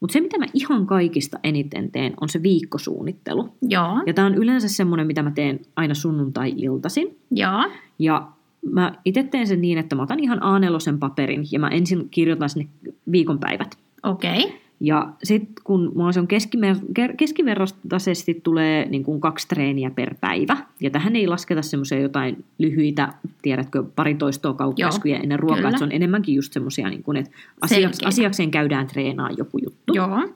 Mutta 0.00 0.12
se, 0.12 0.20
mitä 0.20 0.38
mä 0.38 0.46
ihan 0.54 0.86
kaikista 0.86 1.38
eniten 1.42 1.90
teen, 1.90 2.14
on 2.20 2.28
se 2.28 2.42
viikkosuunnittelu. 2.42 3.48
Joo, 3.62 4.02
Ja 4.06 4.14
tämä 4.14 4.26
on 4.26 4.34
yleensä 4.34 4.68
semmoinen, 4.68 5.06
mitä 5.06 5.22
mä 5.22 5.30
teen 5.30 5.60
aina 5.76 5.94
sunnuntai-iltaisin. 5.94 7.16
joo, 7.30 7.70
Ja 7.98 8.28
mä 8.70 8.92
itse 9.04 9.22
teen 9.22 9.46
sen 9.46 9.60
niin, 9.60 9.78
että 9.78 9.96
mä 9.96 10.02
otan 10.02 10.20
ihan 10.20 10.38
A4 10.38 10.98
paperin 10.98 11.44
ja 11.52 11.58
mä 11.58 11.68
ensin 11.68 12.08
kirjoitan 12.10 12.48
sinne 12.48 12.68
viikonpäivät. 13.12 13.78
okei. 14.02 14.44
Okay. 14.44 14.61
Ja 14.84 15.12
sitten 15.24 15.54
kun 15.64 15.92
mulla 15.94 16.12
se 16.12 16.20
on 16.20 16.28
keskimer- 16.28 16.84
ker- 17.00 17.14
keskivertaisesti 17.16 18.40
tulee 18.42 18.88
niin 18.88 19.04
kuin 19.04 19.20
kaksi 19.20 19.48
treeniä 19.48 19.90
per 19.90 20.14
päivä, 20.20 20.56
ja 20.80 20.90
tähän 20.90 21.16
ei 21.16 21.26
lasketa 21.26 21.62
semmoisia 21.62 22.00
jotain 22.00 22.44
lyhyitä, 22.58 23.12
tiedätkö, 23.42 23.84
pari 23.96 24.14
toistoa 24.14 24.54
kaukkaskuja 24.54 25.16
ennen 25.18 25.38
ruokaa, 25.38 25.68
että 25.68 25.78
se 25.78 25.84
on 25.84 25.92
enemmänkin 25.92 26.34
just 26.34 26.52
semmoisia, 26.52 26.88
niin 26.88 27.02
kuin, 27.02 27.16
että 27.16 27.30
asiaks- 27.60 27.68
Selkeitä. 27.68 28.08
asiakseen 28.08 28.50
käydään 28.50 28.86
treenaa 28.86 29.30
joku 29.36 29.58
juttu. 29.58 29.94
Joo, 29.94 30.28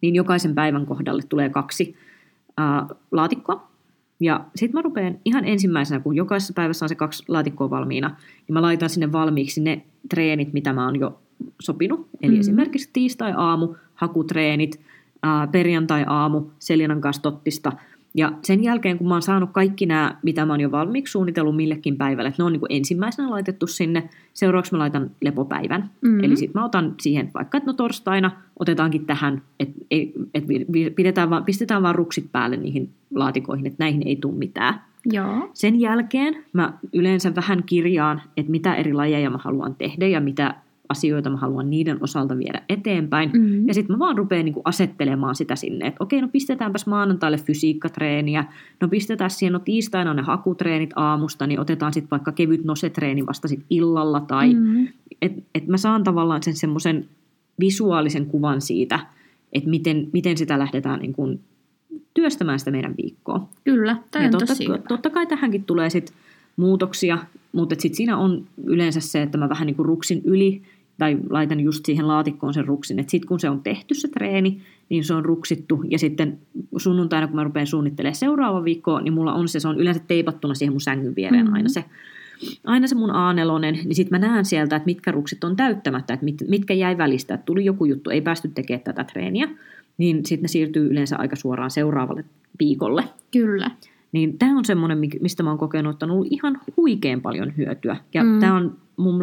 Niin 0.00 0.14
jokaisen 0.14 0.54
päivän 0.54 0.86
kohdalle 0.86 1.22
tulee 1.28 1.48
kaksi 1.48 1.96
ää, 2.56 2.86
laatikkoa. 3.12 3.68
Ja 4.20 4.44
sitten 4.56 4.78
mä 4.78 4.82
rupean 4.82 5.18
ihan 5.24 5.44
ensimmäisenä, 5.44 6.00
kun 6.00 6.16
jokaisessa 6.16 6.52
päivässä 6.52 6.84
on 6.84 6.88
se 6.88 6.94
kaksi 6.94 7.24
laatikkoa 7.28 7.70
valmiina, 7.70 8.08
niin 8.48 8.54
mä 8.54 8.62
laitan 8.62 8.90
sinne 8.90 9.12
valmiiksi 9.12 9.60
ne 9.60 9.82
treenit, 10.10 10.52
mitä 10.52 10.72
mä 10.72 10.84
oon 10.84 11.00
jo 11.00 11.18
sopinut. 11.62 12.08
Eli 12.22 12.32
Mhm. 12.32 12.40
esimerkiksi 12.40 12.90
tiistai-aamu, 12.92 13.74
hakutreenit, 13.94 14.80
ää, 15.22 15.46
perjantai-aamu, 15.46 16.42
Selinan 16.58 17.00
kanssa 17.00 17.22
tottista. 17.22 17.72
Ja 18.14 18.32
sen 18.42 18.62
jälkeen, 18.64 18.98
kun 18.98 19.08
mä 19.08 19.14
oon 19.14 19.22
saanut 19.22 19.50
kaikki 19.52 19.86
nämä, 19.86 20.16
mitä 20.22 20.46
mä 20.46 20.52
oon 20.52 20.60
jo 20.60 20.70
valmiiksi 20.70 21.10
suunnitellut 21.12 21.56
millekin 21.56 21.96
päivälle, 21.96 22.28
että 22.28 22.42
ne 22.42 22.46
on 22.46 22.52
niin 22.52 22.60
kuin 22.60 22.72
ensimmäisenä 22.72 23.30
laitettu 23.30 23.66
sinne, 23.66 24.08
seuraavaksi 24.34 24.72
mä 24.72 24.78
laitan 24.78 25.10
lepopäivän. 25.20 25.90
Mhm. 26.00 26.24
Eli 26.24 26.36
sitten 26.36 26.60
mä 26.60 26.64
otan 26.64 26.94
siihen 27.00 27.30
vaikka, 27.34 27.58
että 27.58 27.66
no 27.66 27.72
torstaina 27.72 28.30
otetaankin 28.58 29.06
tähän, 29.06 29.42
että 29.60 29.80
et, 29.90 30.08
et 30.34 30.44
pidetään 30.96 31.30
vaan, 31.30 31.44
pistetään 31.44 31.82
vaan 31.82 31.94
ruksit 31.94 32.32
päälle 32.32 32.56
niihin 32.56 32.90
laatikoihin, 33.14 33.66
että 33.66 33.84
näihin 33.84 34.02
ei 34.06 34.16
tule 34.16 34.34
mitään. 34.34 34.80
joo, 35.12 35.50
Sen 35.54 35.80
jälkeen 35.80 36.36
mä 36.52 36.72
yleensä 36.92 37.34
vähän 37.34 37.62
kirjaan, 37.66 38.22
että 38.36 38.50
mitä 38.50 38.74
eri 38.74 38.92
lajeja 38.92 39.30
mä 39.30 39.38
haluan 39.38 39.74
tehdä 39.74 40.06
ja 40.06 40.20
mitä 40.20 40.54
asioita 40.88 41.30
mä 41.30 41.36
haluan 41.36 41.70
niiden 41.70 41.98
osalta 42.00 42.38
viedä 42.38 42.62
eteenpäin. 42.68 43.30
Mhm. 43.34 43.68
Ja 43.68 43.74
sitten 43.74 43.96
mä 43.96 43.98
vaan 43.98 44.18
rupean 44.18 44.44
niinku 44.44 44.62
asettelemaan 44.64 45.34
sitä 45.34 45.56
sinne, 45.56 45.86
että 45.86 46.04
okei, 46.04 46.20
no 46.20 46.28
pistetäänpäs 46.28 46.86
maanantaille 46.86 47.38
fysiikkatreeniä, 47.38 48.44
no 48.80 48.88
pistetään 48.88 49.30
siihen, 49.30 49.52
no 49.52 49.58
tiistaina 49.58 50.10
on 50.10 50.16
ne 50.16 50.22
hakutreenit 50.22 50.90
aamusta, 50.96 51.46
niin 51.46 51.60
otetaan 51.60 51.92
sitten 51.92 52.10
vaikka 52.10 52.32
kevyt 52.32 52.64
nosetreeni 52.64 53.26
vasta 53.26 53.48
sitten 53.48 53.66
illalla, 53.70 54.20
tai 54.20 54.54
Mhm. 54.54 54.84
että 55.22 55.42
et 55.54 55.66
mä 55.66 55.76
saan 55.76 56.04
tavallaan 56.04 56.42
sen 56.42 56.56
semmoisen 56.56 57.04
visuaalisen 57.60 58.26
kuvan 58.26 58.60
siitä, 58.60 59.00
että 59.52 59.70
miten, 59.70 60.08
miten 60.12 60.36
sitä 60.38 60.58
lähdetään 60.58 61.00
niin 61.00 61.12
kuin 61.12 61.40
työstämään 62.14 62.58
sitä 62.58 62.70
meidän 62.70 62.94
viikkoa. 63.02 63.48
Kyllä, 63.64 63.96
Ja 64.14 64.20
on 64.24 64.30
totta, 64.30 64.46
tosi 64.46 64.66
hyvä. 64.68 64.78
totta 64.88 65.10
kai 65.10 65.26
tähänkin 65.26 65.64
tulee 65.64 65.90
sit 65.90 66.12
muutoksia, 66.56 67.18
mutta 67.52 67.74
sitten 67.78 67.96
siinä 67.96 68.16
on 68.16 68.44
yleensä 68.64 69.00
se, 69.00 69.22
että 69.22 69.38
mä 69.38 69.48
vähän 69.48 69.66
niin 69.66 69.74
kuin 69.76 69.86
ruksin 69.86 70.20
yli 70.24 70.62
tai 70.98 71.18
laitan 71.30 71.60
just 71.60 71.86
siihen 71.86 72.08
laatikkoon 72.08 72.54
sen 72.54 72.64
ruksin. 72.64 72.98
Että 72.98 73.10
sitten 73.10 73.28
kun 73.28 73.40
se 73.40 73.50
on 73.50 73.62
tehty 73.62 73.94
se 73.94 74.08
treeni, 74.08 74.60
niin 74.88 75.04
se 75.04 75.14
on 75.14 75.24
ruksittu. 75.24 75.82
Ja 75.88 75.98
sitten 75.98 76.38
sunnuntaina, 76.76 77.26
kun 77.26 77.36
mä 77.36 77.44
rupean 77.44 77.66
suunnittelemaan 77.66 78.14
seuraava 78.14 78.64
viikkoa, 78.64 79.00
niin 79.00 79.14
mulla 79.14 79.34
on 79.34 79.48
se, 79.48 79.60
se 79.60 79.68
on 79.68 79.80
yleensä 79.80 80.00
teipattuna 80.08 80.54
siihen 80.54 80.72
mun 80.72 80.80
sängyn 80.80 81.16
viereen 81.16 81.52
aina 81.52 81.68
se 81.68 81.84
aina 82.64 82.86
se 82.86 82.94
mun 82.94 83.10
A4, 83.10 83.84
niin 83.84 83.94
sitten 83.94 84.20
mä 84.20 84.26
näen 84.26 84.44
sieltä, 84.44 84.76
että 84.76 84.86
mitkä 84.86 85.12
ruksit 85.12 85.44
on 85.44 85.56
täyttämättä, 85.56 86.14
että 86.14 86.24
mit, 86.24 86.44
mitkä 86.48 86.74
jäi 86.74 86.98
välistä, 86.98 87.34
että 87.34 87.44
tuli 87.44 87.64
joku 87.64 87.84
juttu, 87.84 88.10
ei 88.10 88.20
päästy 88.20 88.48
tekemään 88.48 88.84
tätä 88.84 89.04
treeniä, 89.04 89.48
niin 89.98 90.26
sitten 90.26 90.42
ne 90.42 90.48
siirtyy 90.48 90.90
yleensä 90.90 91.16
aika 91.16 91.36
suoraan 91.36 91.70
seuraavalle 91.70 92.24
viikolle. 92.60 93.04
Kyllä. 93.32 93.70
Niin 94.12 94.38
tämä 94.38 94.58
on 94.58 94.64
semmoinen, 94.64 94.98
mistä 95.20 95.42
mä 95.42 95.50
oon 95.50 95.58
kokenut, 95.58 95.92
että 95.94 96.06
on 96.06 96.10
ollut 96.10 96.26
ihan 96.30 96.60
huikean 96.76 97.20
paljon 97.20 97.52
hyötyä. 97.56 97.96
Ja 98.14 98.24
Mm. 98.24 98.40
tämä 98.40 98.54
on 98.56 98.76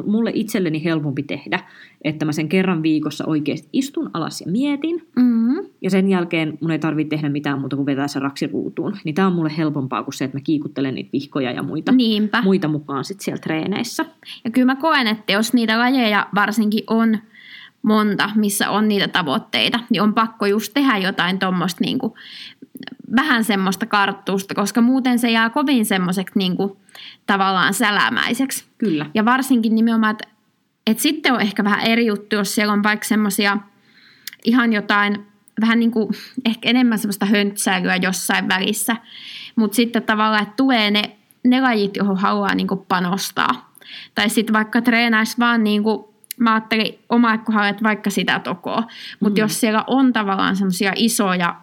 mulle 0.06 0.32
itselleni 0.34 0.84
helpompi 0.84 1.24
tehdä, 1.24 1.60
että 2.04 2.26
mä 2.26 2.32
sen 2.32 2.50
kerran 2.50 2.84
viikossa 2.84 3.24
oikeasti 3.28 3.70
istun 3.74 4.10
alas 4.14 4.42
ja 4.42 4.52
mietin, 4.52 5.08
Mm. 5.16 5.66
ja 5.82 5.90
sen 5.90 6.10
jälkeen 6.10 6.58
mun 6.62 6.72
ei 6.72 6.80
tarvitse 6.80 7.10
tehdä 7.10 7.30
mitään 7.30 7.60
muuta 7.60 7.76
kuin 7.76 7.86
vetää 7.86 8.08
se 8.08 8.20
raksi 8.20 8.48
ruutuun. 8.48 8.98
Niin 9.04 9.16
tämä 9.16 9.28
on 9.28 9.34
mulle 9.34 9.52
helpompaa 9.58 10.04
kuin 10.04 10.14
se, 10.14 10.26
että 10.26 10.38
mä 10.38 10.42
kiikuttelen 10.44 10.96
niitä 10.96 11.10
vihkoja 11.14 11.52
ja 11.52 11.64
muita, 11.64 11.92
Niinpä. 11.92 12.42
muita 12.42 12.68
mukaan 12.68 13.04
sitten 13.04 13.26
siellä 13.26 13.42
treeneissä. 13.42 14.06
Ja 14.44 14.52
kyllä 14.52 14.66
mä 14.66 14.76
koen, 14.76 15.08
että 15.08 15.34
jos 15.34 15.54
niitä 15.54 15.80
lajeja 15.80 16.28
varsinkin 16.36 16.84
on 16.88 17.18
monta, 17.82 18.30
missä 18.36 18.70
on 18.70 18.88
niitä 18.88 19.08
tavoitteita, 19.08 19.80
niin 19.90 20.02
on 20.02 20.14
pakko 20.14 20.46
just 20.46 20.74
tehdä 20.74 20.98
jotain 20.98 21.40
tuommoista 21.40 21.84
niinku, 21.84 22.16
vähän 23.16 23.44
semmoista 23.44 23.86
karttuusta, 23.86 24.56
koska 24.56 24.82
muuten 24.82 25.20
se 25.20 25.32
jää 25.32 25.50
kovin 25.50 25.86
semmoiseksi 25.86 26.40
niinku, 26.40 26.78
tavallaan 27.26 27.74
sälämäiseksi. 27.74 28.66
Kyllä. 28.78 29.06
Ja 29.14 29.26
varsinkin 29.26 29.76
nimenomaan, 29.76 30.12
että, 30.12 30.28
että 30.88 31.04
sitten 31.04 31.34
on 31.34 31.42
ehkä 31.42 31.64
vähän 31.64 31.82
eri 31.82 32.06
juttu, 32.06 32.36
jos 32.36 32.56
siellä 32.56 32.74
on 32.74 32.84
vaikka 32.84 33.08
semmoisia 33.08 33.58
ihan 34.46 34.74
jotain, 34.74 35.26
vähän 35.62 35.80
niin 35.80 35.92
kuin 35.92 36.10
ehkä 36.46 36.70
enemmän 36.70 37.00
semmoista 37.00 37.26
höntsäilyä 37.26 37.96
jossain 37.96 38.48
välissä. 38.50 38.96
Mutta 39.56 39.76
sitten 39.76 40.04
tavallaan, 40.04 40.44
että 40.44 40.56
tulee 40.58 40.92
ne, 40.92 41.18
ne 41.44 41.62
lajit, 41.62 41.96
johon 41.98 42.18
haluaa 42.18 42.56
niin 42.56 42.68
kuin 42.68 42.86
panostaa. 42.88 43.74
Tai 44.16 44.30
sitten 44.30 44.54
vaikka 44.54 44.82
treenaisi 44.82 45.38
vaan 45.40 45.64
niin 45.64 45.84
kuin, 45.84 46.06
mä 46.40 46.54
ajattelin 46.54 47.00
omaa 47.10 47.38
kohdalla, 47.38 47.70
että 47.70 47.84
vaikka 47.84 48.10
sitä 48.10 48.40
tokoa. 48.40 48.84
Mutta 49.20 49.40
Mm. 49.40 49.44
jos 49.44 49.60
siellä 49.60 49.84
on 49.88 50.14
tavallaan 50.14 50.56
semmoisia 50.56 50.94
isoja 50.96 51.56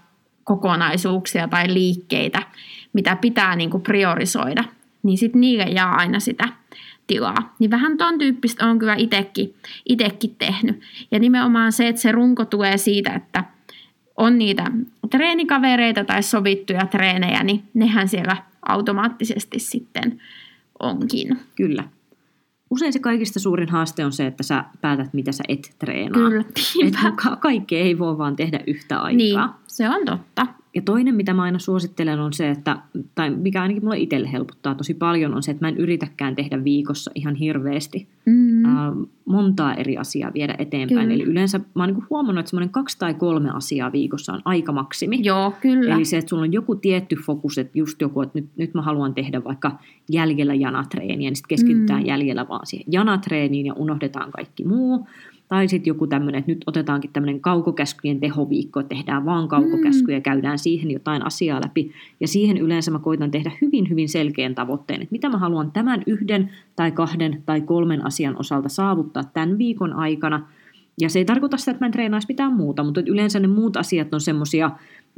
kokonaisuuksia 0.50 1.48
tai 1.48 1.74
liikkeitä, 1.74 2.42
mitä 2.92 3.16
pitää 3.16 3.56
niin 3.56 3.70
kuin 3.70 3.82
priorisoida, 3.82 4.64
niin 5.02 5.18
sitten 5.18 5.40
niille 5.40 5.64
jää 5.64 5.90
aina 5.90 6.20
sitä 6.20 6.48
tilaa. 7.06 7.54
Niin 7.58 7.70
vähän 7.70 7.96
ton 7.96 8.18
tyyppistä 8.18 8.66
on 8.66 8.78
kyllä 8.78 8.94
itekin, 8.98 9.54
itekin 9.88 10.34
tehnyt. 10.38 10.80
Ja 11.10 11.18
nimenomaan 11.18 11.72
se, 11.72 11.88
että 11.88 12.02
se 12.02 12.12
runko 12.12 12.44
tulee 12.44 12.76
siitä, 12.76 13.12
että 13.12 13.44
on 14.16 14.38
niitä 14.38 14.70
treenikavereita 15.10 16.04
tai 16.04 16.22
sovittuja 16.22 16.86
treenejä, 16.86 17.42
niin 17.44 17.62
nehän 17.74 18.08
siellä 18.08 18.36
automaattisesti 18.68 19.58
sitten 19.58 20.20
onkin. 20.80 21.38
Kyllä. 21.56 21.84
Usein 22.70 22.92
se 22.92 22.98
kaikista 22.98 23.40
suurin 23.40 23.68
haaste 23.68 24.04
on 24.04 24.12
se, 24.12 24.26
että 24.26 24.42
sä 24.42 24.64
päätät, 24.80 25.14
mitä 25.14 25.32
sä 25.32 25.44
et 25.48 25.74
treenaa. 25.78 26.30
Kyllä, 26.30 26.44
Et 26.86 26.94
ka- 27.22 27.36
kaikkea 27.36 27.78
ei 27.84 27.98
voi 27.98 28.18
vaan 28.18 28.36
tehdä 28.36 28.60
yhtä 28.66 29.00
aikaa. 29.00 29.16
Niin, 29.16 29.38
se 29.70 29.88
on 29.88 30.04
totta. 30.06 30.46
Ja 30.74 30.82
toinen, 30.82 31.14
mitä 31.14 31.34
mä 31.34 31.42
aina 31.42 31.58
suosittelen, 31.58 32.20
on 32.20 32.32
se, 32.32 32.50
että, 32.50 32.76
tai 33.14 33.30
mikä 33.30 33.62
ainakin 33.62 33.84
mulle 33.84 33.98
itselle 33.98 34.32
helpottaa 34.32 34.74
tosi 34.74 34.94
paljon, 34.94 35.34
on 35.34 35.42
se, 35.42 35.50
että 35.50 35.64
mä 35.64 35.68
en 35.68 35.76
yritäkään 35.76 36.36
tehdä 36.36 36.64
viikossa 36.64 37.10
ihan 37.14 37.34
hirveästi 37.34 38.08
Mm. 38.26 38.64
ää, 38.64 38.92
montaa 39.24 39.74
eri 39.74 39.96
asiaa 39.96 40.30
viedä 40.34 40.54
eteenpäin. 40.58 41.08
Kyllä. 41.08 41.14
Eli 41.14 41.22
yleensä 41.22 41.60
mä 41.74 41.82
oon 41.82 41.94
niin 41.94 42.04
huomannut, 42.10 42.40
että 42.40 42.50
semmoinen 42.50 42.72
kaksi 42.72 42.98
tai 42.98 43.14
kolme 43.14 43.50
asiaa 43.50 43.92
viikossa 43.92 44.32
on 44.32 44.40
aika 44.44 44.72
maksimi. 44.72 45.18
Joo, 45.22 45.52
kyllä. 45.60 45.94
Eli 45.94 46.04
se, 46.04 46.18
että 46.18 46.28
sulla 46.28 46.42
on 46.42 46.52
joku 46.52 46.74
tietty 46.74 47.16
fokus, 47.16 47.58
että 47.58 47.78
just 47.78 48.00
joku, 48.00 48.20
että 48.22 48.38
nyt, 48.38 48.48
nyt 48.56 48.74
mä 48.74 48.82
haluan 48.82 49.14
tehdä 49.14 49.44
vaikka 49.44 49.78
jäljellä 50.10 50.54
janatreeniä, 50.54 51.16
niin 51.16 51.36
sitten 51.36 51.56
keskitytään 51.56 52.02
mm. 52.02 52.06
jäljellä 52.06 52.48
vaan 52.48 52.66
siihen 52.66 52.86
janatreeniin 52.92 53.66
ja 53.66 53.74
unohdetaan 53.74 54.30
kaikki 54.30 54.64
muu. 54.64 55.06
Tai 55.50 55.68
sitten 55.68 55.90
joku 55.90 56.06
tämmöinen, 56.06 56.38
että 56.38 56.52
nyt 56.52 56.64
otetaankin 56.66 57.10
tämmöinen 57.12 57.40
kaukokäskyjen 57.40 58.20
tehoviikko, 58.20 58.80
että 58.80 58.94
tehdään 58.94 59.24
vaan 59.24 59.48
kaukokäskyjä 59.48 60.16
ja 60.16 60.20
käydään 60.20 60.58
siihen 60.58 60.90
jotain 60.90 61.26
asiaa 61.26 61.60
läpi. 61.60 61.92
Ja 62.20 62.28
siihen 62.28 62.58
yleensä 62.58 62.90
mä 62.90 62.98
koitan 62.98 63.30
tehdä 63.30 63.52
hyvin, 63.60 63.88
hyvin 63.90 64.08
selkeän 64.08 64.54
tavoitteen, 64.54 65.02
että 65.02 65.12
mitä 65.12 65.28
mä 65.28 65.38
haluan 65.38 65.72
tämän 65.72 66.02
yhden 66.06 66.50
tai 66.76 66.92
kahden 66.92 67.42
tai 67.46 67.60
kolmen 67.60 68.06
asian 68.06 68.40
osalta 68.40 68.68
saavuttaa 68.68 69.24
tämän 69.24 69.58
viikon 69.58 69.92
aikana. 69.92 70.46
Ja 71.00 71.08
se 71.08 71.18
ei 71.18 71.24
tarkoita 71.24 71.56
sitä, 71.56 71.70
että 71.70 71.84
mä 71.84 71.86
en 71.86 71.92
treenaisi 71.92 72.28
mitään 72.28 72.52
muuta, 72.52 72.84
mutta 72.84 73.00
yleensä 73.06 73.40
ne 73.40 73.48
muut 73.48 73.76
asiat 73.76 74.14
on 74.14 74.20
semmosia, 74.20 74.70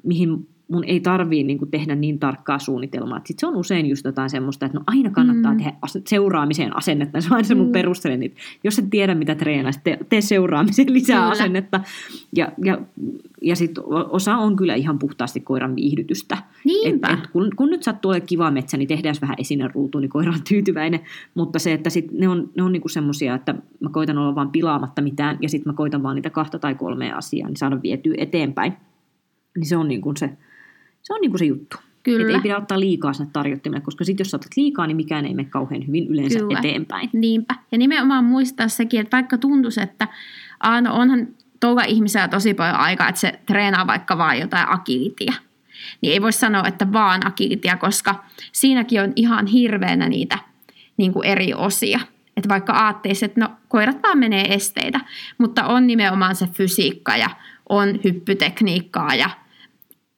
mihin 0.05 0.48
mun 0.68 0.85
ei 0.85 1.00
tarvii 1.00 1.44
niin 1.44 1.59
tehdä 1.70 1.94
niin 1.94 2.18
tarkkaa 2.18 2.59
suunnitelmaa. 2.59 3.18
Sitten 3.18 3.40
se 3.40 3.46
on 3.46 3.57
usein 3.57 3.87
just 3.87 4.05
jotain 4.05 4.31
semmoista, 4.31 4.66
että 4.66 4.78
no 4.78 4.85
aina 4.87 5.11
kannattaa 5.11 5.52
Mm. 5.52 5.57
tehdä 5.59 5.72
ase- 5.83 6.02
seuraamiseen 6.07 6.76
asennetta. 6.76 7.20
Se 7.20 7.26
on 7.28 7.33
aina 7.33 7.44
se 7.48 7.55
mun 7.55 7.66
Mm. 7.66 7.72
perustelen. 7.72 8.20
Jos 8.64 8.78
et 8.78 8.90
tiedä, 8.90 9.14
mitä 9.14 9.35
treenaa, 9.35 9.72
tee, 9.85 9.98
tee 10.09 10.20
seuraamiseen 10.20 10.92
lisää 10.94 11.16
Kyllä. 11.18 11.31
asennetta. 11.31 11.81
Ja, 12.37 12.52
ja, 12.64 12.78
ja 13.42 13.57
sitten 13.57 13.85
osa 14.11 14.37
on 14.37 14.57
kyllä 14.57 14.74
ihan 14.74 14.98
puhtaasti 14.98 15.40
koiran 15.40 15.76
viihdytystä. 15.76 16.38
Niinpä. 16.64 17.09
Et, 17.09 17.18
et 17.18 17.26
kun, 17.26 17.50
kun 17.57 17.70
nyt 17.70 17.83
sattuu 17.83 18.09
olemaan 18.11 18.26
kiva 18.26 18.50
metsä, 18.50 18.76
niin 18.76 18.88
tehdään 18.88 19.14
vähän 19.22 19.37
esineruutuun, 19.38 20.02
niin 20.02 20.11
koira 20.11 20.33
on 20.33 20.38
tyytyväinen. 20.48 21.00
Mutta 21.35 21.59
se, 21.59 21.72
että 21.72 21.90
sit 21.90 22.12
ne 22.12 22.28
on, 22.28 22.50
ne 22.57 22.62
on 22.62 22.72
niinku 22.72 22.88
semmoisia, 22.88 23.35
että 23.35 23.55
mä 23.81 23.88
koitan 23.92 24.18
olla 24.18 24.35
vaan 24.35 24.50
pilaamatta 24.50 25.02
mitään, 25.02 25.38
ja 25.40 25.48
sitten 25.48 25.72
mä 25.72 25.76
koitan 25.76 26.02
vaan 26.02 26.14
niitä 26.16 26.31
kahta 26.31 26.59
tai 26.59 26.74
kolmea 26.74 27.16
asiaa, 27.16 27.48
niin 27.48 27.57
saada 27.57 27.83
vietyä 27.83 28.14
eteenpäin. 28.19 28.73
Niin 29.57 29.67
se 29.67 29.77
on 29.77 29.88
niinku 29.88 30.13
se, 30.17 30.31
se, 31.03 31.15
on 31.15 31.21
niinku 31.21 31.38
se 31.38 31.44
juttu. 31.44 31.77
Et 31.77 32.03
Kyllä. 32.03 32.37
ei 32.37 32.42
pidä 32.42 32.57
ottaa 32.57 32.81
liikaa 32.81 33.13
sinne 33.13 33.31
tarjottimelle, 33.33 33.85
koska 33.85 34.05
sitten 34.05 34.25
jos 34.25 34.31
sä 34.31 34.37
otat 34.37 34.57
liikaa, 34.57 34.87
niin 34.87 34.96
mikään 34.96 35.27
ei 35.27 35.35
mene 35.35 35.48
kauhean 35.48 35.87
hyvin 35.87 36.09
yleensä 36.09 36.38
Kyllä. 36.38 36.59
eteenpäin. 36.59 37.11
Niinpä. 37.13 37.55
Ja 37.73 37.79
nimenomaan 37.79 38.25
muistaa 38.25 38.69
sekin, 38.69 39.00
että 39.00 39.17
vaikka 39.17 39.38
tuntuisi, 39.38 39.83
että 39.83 40.09
aa, 40.61 40.81
no 40.81 40.94
onhan 40.94 41.29
tuolla 41.61 41.83
ihmisellä 41.83 42.29
tosi 42.29 42.55
paljon 42.55 42.77
aikaa, 42.77 43.09
että 43.09 43.21
se 43.21 43.40
treenaa 43.46 43.87
vaikka 43.87 44.19
vaan 44.19 44.40
jotain 44.40 44.69
agilitia. 44.69 45.33
Niin 46.00 46.13
ei 46.13 46.23
voi 46.23 46.33
sanoa, 46.33 46.65
että 46.67 46.92
vaan 46.92 47.27
agilitia, 47.27 47.77
koska 47.77 48.25
siinäkin 48.53 49.03
on 49.03 49.13
ihan 49.17 49.46
hirveänä 49.46 50.09
niitä 50.09 50.38
niin 50.96 51.13
kuin 51.13 51.27
eri 51.27 51.55
osia. 51.55 52.00
Että 52.37 52.48
vaikka 52.48 52.73
aatteisi, 52.73 53.25
että 53.25 53.40
no 53.40 53.50
koirat 53.69 54.03
vaan 54.03 54.19
menee 54.19 54.55
esteitä, 54.55 55.00
mutta 55.38 55.67
on 55.67 55.87
nimenomaan 55.87 56.35
se 56.35 56.46
fysiikka 56.46 57.17
ja 57.17 57.31
on 57.69 58.00
hyppytekniikkaa 58.05 59.15
ja 59.15 59.31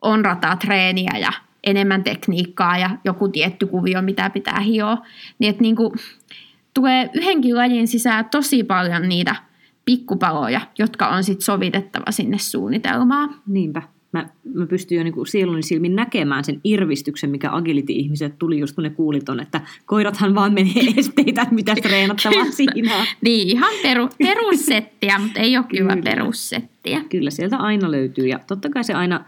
on 0.05 0.25
ratatreeniä 0.25 1.19
ja 1.21 1.33
enemmän 1.65 2.05
tekniikkaa 2.05 2.79
ja 2.79 2.91
joku 3.05 3.29
tietty 3.29 3.67
kuvio, 3.67 4.03
mitä 4.03 4.31
pitää 4.31 4.61
hioa. 4.61 4.99
Niin 5.39 5.51
että 5.51 5.63
niin 5.63 5.77
kuin, 5.77 5.93
tulee 6.75 7.11
yhdenkin 7.15 7.57
lajin 7.57 7.89
sisään 7.89 8.25
tosi 8.31 8.65
paljon 8.65 9.09
niitä 9.09 9.37
pikkupaloja, 9.85 10.61
jotka 10.79 11.09
on 11.09 11.25
sitten 11.25 11.45
sovitettava 11.45 12.11
sinne 12.11 12.39
suunnitelmaan. 12.39 13.35
Niinpä. 13.47 13.83
Mä, 14.13 14.29
mä 14.55 14.67
pystyn 14.67 14.99
jo 14.99 15.05
niin 15.05 15.27
sieluni 15.27 15.63
silmin 15.63 15.97
näkemään 15.97 16.45
sen 16.45 16.61
irvistyksen, 16.65 17.31
mikä 17.31 17.53
agility-ihmiset 17.53 18.39
tuli 18.39 18.59
just 18.59 18.75
kun 18.75 18.85
ne 18.85 18.91
kuuli 18.91 19.21
ton, 19.21 19.41
että 19.41 19.61
koirathan 19.87 20.35
vaan 20.35 20.53
menee 20.53 20.73
esteitä, 20.97 21.47
mitä 21.51 21.75
treenattavaa 21.83 22.51
siinä 22.51 23.07
Niin, 23.21 23.49
ihan 23.49 23.73
peru, 23.83 24.09
perussettiä, 24.19 25.19
mutta 25.23 25.41
ei 25.41 25.57
ole 25.57 25.67
kyllä, 25.69 25.93
kyllä 25.93 26.03
perussettiä. 26.03 27.05
Kyllä, 27.09 27.31
sieltä 27.31 27.57
aina 27.57 27.91
löytyy 27.91 28.27
ja 28.27 28.39
totta 28.47 28.69
kai 28.69 28.85
se 28.85 28.95
aina 28.95 29.25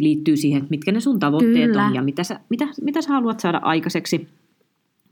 liittyy 0.00 0.36
siihen, 0.36 0.58
että 0.58 0.70
mitkä 0.70 0.92
ne 0.92 1.00
sun 1.00 1.18
tavoitteet 1.18 1.70
kyllä. 1.70 1.86
on 1.86 1.94
ja 1.94 2.02
mitä 2.02 2.24
sä, 2.24 2.40
mitä, 2.48 2.68
mitä 2.82 3.02
sä 3.02 3.12
haluat 3.12 3.40
saada 3.40 3.58
aikaiseksi. 3.62 4.28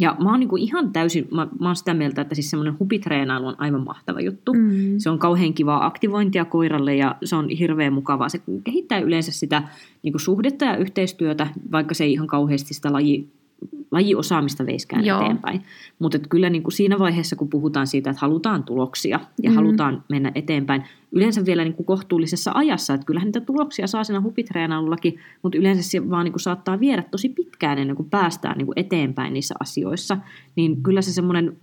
Ja 0.00 0.16
mä 0.22 0.30
oon 0.30 0.40
niinku 0.40 0.56
ihan 0.56 0.92
täysin, 0.92 1.28
mä, 1.30 1.48
mä 1.60 1.68
oon 1.68 1.76
sitä 1.76 1.94
mieltä, 1.94 2.20
että 2.22 2.34
siis 2.34 2.50
semmoinen 2.50 2.78
hupitreenailu 2.78 3.46
on 3.46 3.54
aivan 3.58 3.84
mahtava 3.84 4.20
juttu. 4.20 4.54
Mm. 4.54 4.98
Se 4.98 5.10
on 5.10 5.18
kauhean 5.18 5.54
kivaa 5.54 5.86
aktivointia 5.86 6.44
koiralle 6.44 6.96
ja 6.96 7.16
se 7.24 7.36
on 7.36 7.48
hirveän 7.48 7.92
mukavaa. 7.92 8.28
Se 8.28 8.40
kehittää 8.64 8.98
yleensä 8.98 9.32
sitä 9.32 9.62
niinku 10.02 10.18
suhdetta 10.18 10.64
ja 10.64 10.76
yhteistyötä, 10.76 11.46
vaikka 11.72 11.94
se 11.94 12.04
ei 12.04 12.12
ihan 12.12 12.26
kauheasti 12.26 12.74
sitä 12.74 12.92
laji, 12.92 13.28
lajiosaamista 13.90 14.66
veiskään 14.66 15.04
Joo. 15.04 15.20
eteenpäin. 15.20 15.62
Mutta 15.98 16.18
kyllä 16.18 16.50
niin 16.50 16.62
kuin 16.62 16.72
siinä 16.72 16.98
vaiheessa, 16.98 17.36
kun 17.36 17.48
puhutaan 17.48 17.86
siitä, 17.86 18.10
että 18.10 18.20
halutaan 18.20 18.64
tuloksia 18.64 19.20
ja 19.42 19.50
mm. 19.50 19.56
halutaan 19.56 20.04
mennä 20.08 20.32
eteenpäin, 20.34 20.84
yleensä 21.12 21.44
vielä 21.44 21.64
niin 21.64 21.74
kuin 21.74 21.86
kohtuullisessa 21.86 22.52
ajassa, 22.54 22.94
että 22.94 23.06
kyllähän 23.06 23.26
niitä 23.26 23.40
tuloksia 23.40 23.86
saa 23.86 24.04
siinä 24.04 24.20
hupitreenailullakin, 24.20 25.18
mutta 25.42 25.58
yleensä 25.58 25.82
se 25.82 26.10
vaan 26.10 26.24
niin 26.24 26.32
kuin 26.32 26.40
saattaa 26.40 26.80
viedä 26.80 27.02
tosi 27.02 27.28
pitkään 27.28 27.78
ennen 27.78 27.96
kuin 27.96 28.10
päästään 28.10 28.58
niin 28.58 28.66
kuin 28.66 28.78
eteenpäin 28.78 29.32
niissä 29.32 29.54
asioissa, 29.60 30.16
niin 30.56 30.82
kyllä 30.82 31.02
se 31.02 31.12
semmoinen 31.12 31.56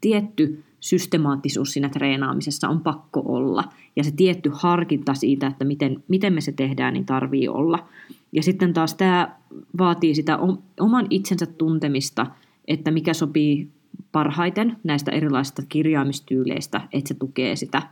tietty 0.00 0.64
systemaattisuus 0.82 1.72
siinä 1.72 1.88
treenaamisessa 1.88 2.68
on 2.68 2.80
pakko 2.80 3.22
olla. 3.24 3.64
Ja 3.96 4.04
se 4.04 4.10
tietty 4.10 4.50
harkinta 4.54 5.14
siitä, 5.14 5.46
että 5.46 5.64
miten, 5.64 6.02
miten 6.08 6.32
me 6.32 6.40
se 6.40 6.52
tehdään, 6.52 6.94
niin 6.94 7.06
tarvii 7.06 7.48
olla. 7.48 7.88
Ja 8.32 8.42
sitten 8.42 8.72
taas 8.72 8.94
tämä 8.94 9.36
vaatii 9.78 10.14
sitä 10.14 10.38
oman 10.80 11.06
itsensä 11.10 11.46
tuntemista, 11.46 12.26
että 12.68 12.90
mikä 12.90 13.14
sopii 13.14 13.68
parhaiten 14.12 14.76
näistä 14.84 15.10
erilaisista 15.10 15.62
kirjaamistyyleistä, 15.68 16.80
että 16.92 17.08
se 17.08 17.14
tukee 17.14 17.56
sitä. 17.56 17.82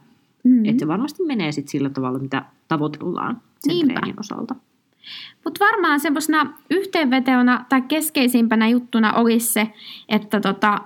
Mm. 0.45 0.65
Että 0.65 0.81
se 0.81 0.89
varmasti 0.89 1.23
menee 1.23 1.53
sitten 1.53 1.71
sillä 1.71 1.91
tavalla, 1.91 2.19
mitä 2.19 2.45
tavoitellaan 2.69 3.43
sen 3.61 3.75
Niinpä. 3.75 3.93
treenin 3.93 4.21
osalta. 4.21 4.55
Mutta 5.45 5.65
varmaan 5.65 6.01
semmoisena 6.01 6.55
yhteenveteona 6.71 7.65
tai 7.69 7.83
keskeisimpänä 7.83 8.69
juttuna 8.69 9.13
olisi 9.13 9.53
se, 9.53 9.71
että 10.09 10.41
tota, 10.41 10.81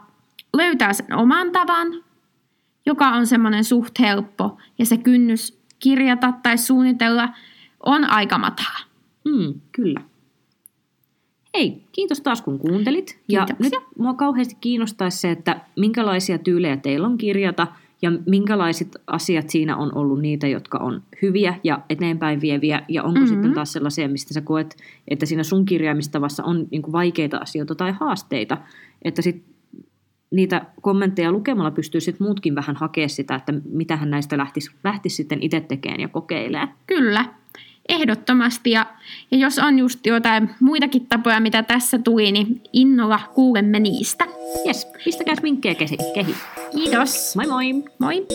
löytää 0.57 0.93
sen 0.93 1.15
oman 1.15 1.53
tavan, 1.53 2.05
joka 2.87 3.09
on 3.09 3.27
semmoinen 3.27 3.65
suht 3.65 3.99
helppo 4.01 4.59
ja 4.79 4.87
se 4.87 4.97
kynnys 4.97 5.59
kirjata 5.79 6.33
tai 6.43 6.59
suunnitella 6.59 7.29
on 7.87 8.11
aika 8.11 8.39
matala. 8.39 8.79
Mm, 9.25 9.61
kyllä. 9.73 10.01
Hei, 11.55 11.83
kiitos 11.93 12.21
taas 12.21 12.43
kun 12.43 12.59
kuuntelit. 12.59 13.19
Ja 13.29 13.45
Kiitoksia. 13.45 13.81
nyt 13.81 13.89
mua 13.99 14.15
kauheasti 14.15 14.57
kiinnostaisi 14.61 15.19
se, 15.19 15.31
että 15.31 15.61
minkälaisia 15.77 16.39
tyylejä 16.39 16.77
teillä 16.77 17.07
on 17.07 17.19
kirjata 17.19 17.67
ja 18.03 18.13
minkälaiset 18.27 18.97
asiat 19.07 19.51
siinä 19.51 19.77
on 19.77 19.95
ollut 19.95 20.21
niitä, 20.21 20.47
jotka 20.47 20.79
on 20.79 21.03
hyviä 21.23 21.55
ja 21.65 21.81
eteenpäin 21.91 22.41
vieviä. 22.41 22.83
Ja 22.89 23.03
onko 23.03 23.21
mm-hmm. 23.21 23.35
sitten 23.35 23.55
taas 23.55 23.73
sellaisia, 23.73 24.09
mistä 24.09 24.35
sä 24.35 24.41
koet, 24.41 24.77
että 25.09 25.27
siinä 25.27 25.43
sun 25.43 25.65
kirjaamistavassa 25.65 26.45
on 26.45 26.69
niin 26.71 26.93
vaikeita 26.93 27.37
asioita 27.37 27.75
tai 27.75 27.93
haasteita. 28.01 28.59
Että 29.03 29.23
sit 29.23 29.54
niitä 30.35 30.67
kommentteja 30.81 31.33
lukemalla 31.33 31.71
pystyy 31.71 32.01
sitten 32.01 32.27
muutkin 32.27 32.55
vähän 32.55 32.77
hakemaan 32.77 33.09
sitä, 33.11 33.35
että 33.35 33.53
mitä 33.65 33.97
hän 33.97 34.11
näistä 34.11 34.39
lähtisi, 34.39 34.71
lähtisi 34.85 35.17
sitten 35.17 35.43
itse 35.43 35.61
tekemään 35.61 36.01
ja 36.01 36.09
kokeilemaan. 36.09 36.75
Kyllä, 36.87 37.25
ehdottomasti. 37.89 38.71
Ja, 38.71 38.87
ja 39.31 39.39
jos 39.39 39.59
on 39.59 39.79
just 39.79 40.07
jotain 40.07 40.51
muitakin 40.61 41.07
tapoja, 41.07 41.41
mitä 41.41 41.63
tässä 41.63 41.99
tuli, 41.99 42.33
niin 42.33 42.61
innolla 42.73 43.21
kuulemme 43.35 43.81
niistä. 43.81 44.27
Jes, 44.67 44.87
pistäkää 45.05 45.35
vinkkejä 45.43 45.75
kehi. 45.75 46.35
Kiitos. 46.75 47.37
Moi 47.37 47.47
moi. 47.47 47.85
Moi. 47.99 48.27